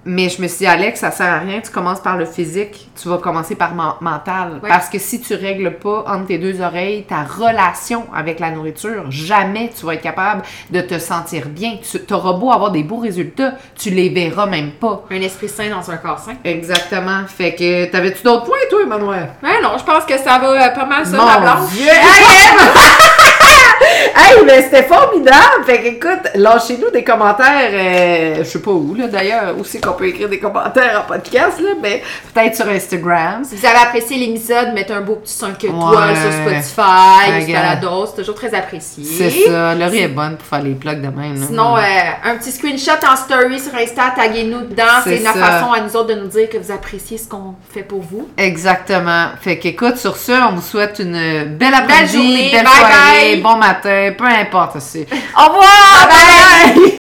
mais 0.06 0.28
je 0.28 0.40
me 0.42 0.48
suis 0.48 0.58
dit, 0.58 0.66
Alex, 0.66 1.00
ça 1.00 1.10
sert 1.10 1.32
à 1.32 1.38
rien, 1.38 1.60
tu 1.60 1.70
commences 1.70 2.00
par 2.00 2.16
le 2.16 2.26
physique, 2.26 2.88
tu 3.00 3.08
vas 3.08 3.18
commencer 3.18 3.54
par 3.54 3.74
men- 3.74 3.94
mental. 4.00 4.60
Ouais. 4.62 4.68
Parce 4.68 4.88
que 4.88 4.98
si 4.98 5.20
tu 5.20 5.34
règles 5.34 5.78
pas 5.78 6.04
entre 6.08 6.26
tes 6.26 6.38
deux 6.38 6.60
oreilles 6.60 7.04
ta 7.08 7.22
relation 7.22 8.04
avec 8.14 8.40
la 8.40 8.50
nourriture, 8.50 9.04
jamais 9.10 9.70
tu 9.78 9.86
vas 9.86 9.94
être 9.94 10.02
capable 10.02 10.42
de 10.70 10.80
te 10.80 10.98
sentir 10.98 11.48
bien. 11.48 11.76
Tu 11.82 12.14
auras 12.14 12.32
beau 12.34 12.52
avoir 12.52 12.70
des 12.70 12.82
beaux 12.82 12.98
résultats, 12.98 13.54
tu 13.76 13.90
les 13.90 14.08
verras 14.10 14.46
même 14.46 14.72
pas. 14.72 15.04
Un 15.10 15.20
esprit 15.22 15.48
sain 15.48 15.70
dans 15.70 15.90
un 15.90 15.96
corps 15.96 16.18
sain. 16.18 16.34
Exactement. 16.44 17.22
Fait 17.26 17.54
que, 17.54 17.86
t'avais-tu 17.90 18.22
d'autres 18.22 18.44
points, 18.44 18.56
toi, 18.70 18.80
Emmanuel? 18.82 19.28
Ouais, 19.42 19.60
non, 19.62 19.76
je 19.78 19.84
pense 19.84 20.04
que 20.04 20.18
ça 20.18 20.38
va 20.38 20.48
euh, 20.50 20.68
pas 20.74 20.86
mal, 20.86 21.04
ça, 21.06 21.16
Mon 21.16 21.24
ma. 21.24 21.66
Dieu! 21.72 21.90
Hey, 24.16 24.44
mais 24.46 24.62
c'était 24.62 24.84
formidable! 24.84 25.64
Fait 25.66 25.80
que, 25.80 25.86
écoute, 25.88 26.30
lâchez-nous 26.34 26.90
des 26.90 27.02
commentaires, 27.04 27.70
euh, 27.72 28.36
je 28.38 28.44
sais 28.44 28.60
pas 28.60 28.70
où, 28.70 28.94
là, 28.94 29.06
d'ailleurs, 29.08 29.54
où 29.58 29.64
c'est 29.64 29.80
qu'on 29.80 29.92
peut 29.92 30.06
écrire 30.08 30.28
des 30.28 30.38
commentaires 30.38 31.02
en 31.04 31.08
podcast, 31.12 31.60
là, 31.60 31.70
mais 31.82 32.02
peut-être 32.32 32.54
sur 32.56 32.68
Instagram. 32.68 33.42
Si 33.44 33.56
vous 33.56 33.66
avez 33.66 33.78
apprécié 33.78 34.16
l'épisode, 34.16 34.72
mettez 34.74 34.92
un 34.92 35.00
beau 35.00 35.16
petit 35.16 35.32
5 35.34 35.62
étoiles 35.64 36.08
Ouais. 36.10 36.14
sur 36.14 36.32
Spotify, 36.32 37.30
Ouais, 37.30 37.44
sur 37.44 37.54
Balado, 37.54 38.06
c'est 38.06 38.16
toujours 38.22 38.34
très 38.34 38.54
apprécié. 38.54 39.04
C'est 39.04 39.30
ça, 39.30 39.74
Laurie 39.74 39.98
est 40.00 40.08
bonne 40.08 40.36
pour 40.36 40.46
faire 40.46 40.62
les 40.62 40.74
plugs 40.74 41.00
de 41.02 41.08
même. 41.08 41.40
là. 41.40 41.46
Sinon, 41.46 41.76
euh, 41.76 41.80
un 42.24 42.36
petit 42.36 42.52
screenshot 42.52 42.92
en 43.10 43.16
story 43.16 43.58
sur 43.60 43.74
Insta, 43.74 44.12
taguez-nous 44.16 44.66
dedans. 44.68 44.84
C'est 45.04 45.18
une 45.18 45.24
façon 45.24 45.72
à 45.72 45.80
nous 45.80 45.94
autres 45.96 46.14
de 46.14 46.20
nous 46.20 46.28
dire 46.28 46.48
que 46.48 46.58
vous 46.58 46.72
appréciez 46.72 47.18
ce 47.18 47.28
qu'on 47.28 47.54
fait 47.72 47.82
pour 47.82 48.00
vous. 48.00 48.28
Exactement. 48.38 49.28
Fait 49.40 49.58
qu'écoute, 49.58 49.96
sur 49.98 50.16
ce, 50.16 50.32
on 50.32 50.54
vous 50.54 50.62
souhaite 50.62 50.98
une 51.00 51.44
belle 51.58 51.74
après-midi, 51.74 52.12
journée, 52.12 52.50
belle 52.52 52.64
bye 52.64 52.72
soirée, 52.74 53.32
bye. 53.32 53.40
bon 53.40 53.56
matin, 53.66 54.12
peu 54.16 54.26
importe. 54.26 54.80
c'est- 54.80 55.06
Au 55.36 55.46
revoir! 55.48 56.08
Bye 56.08 56.74
bye! 56.76 57.03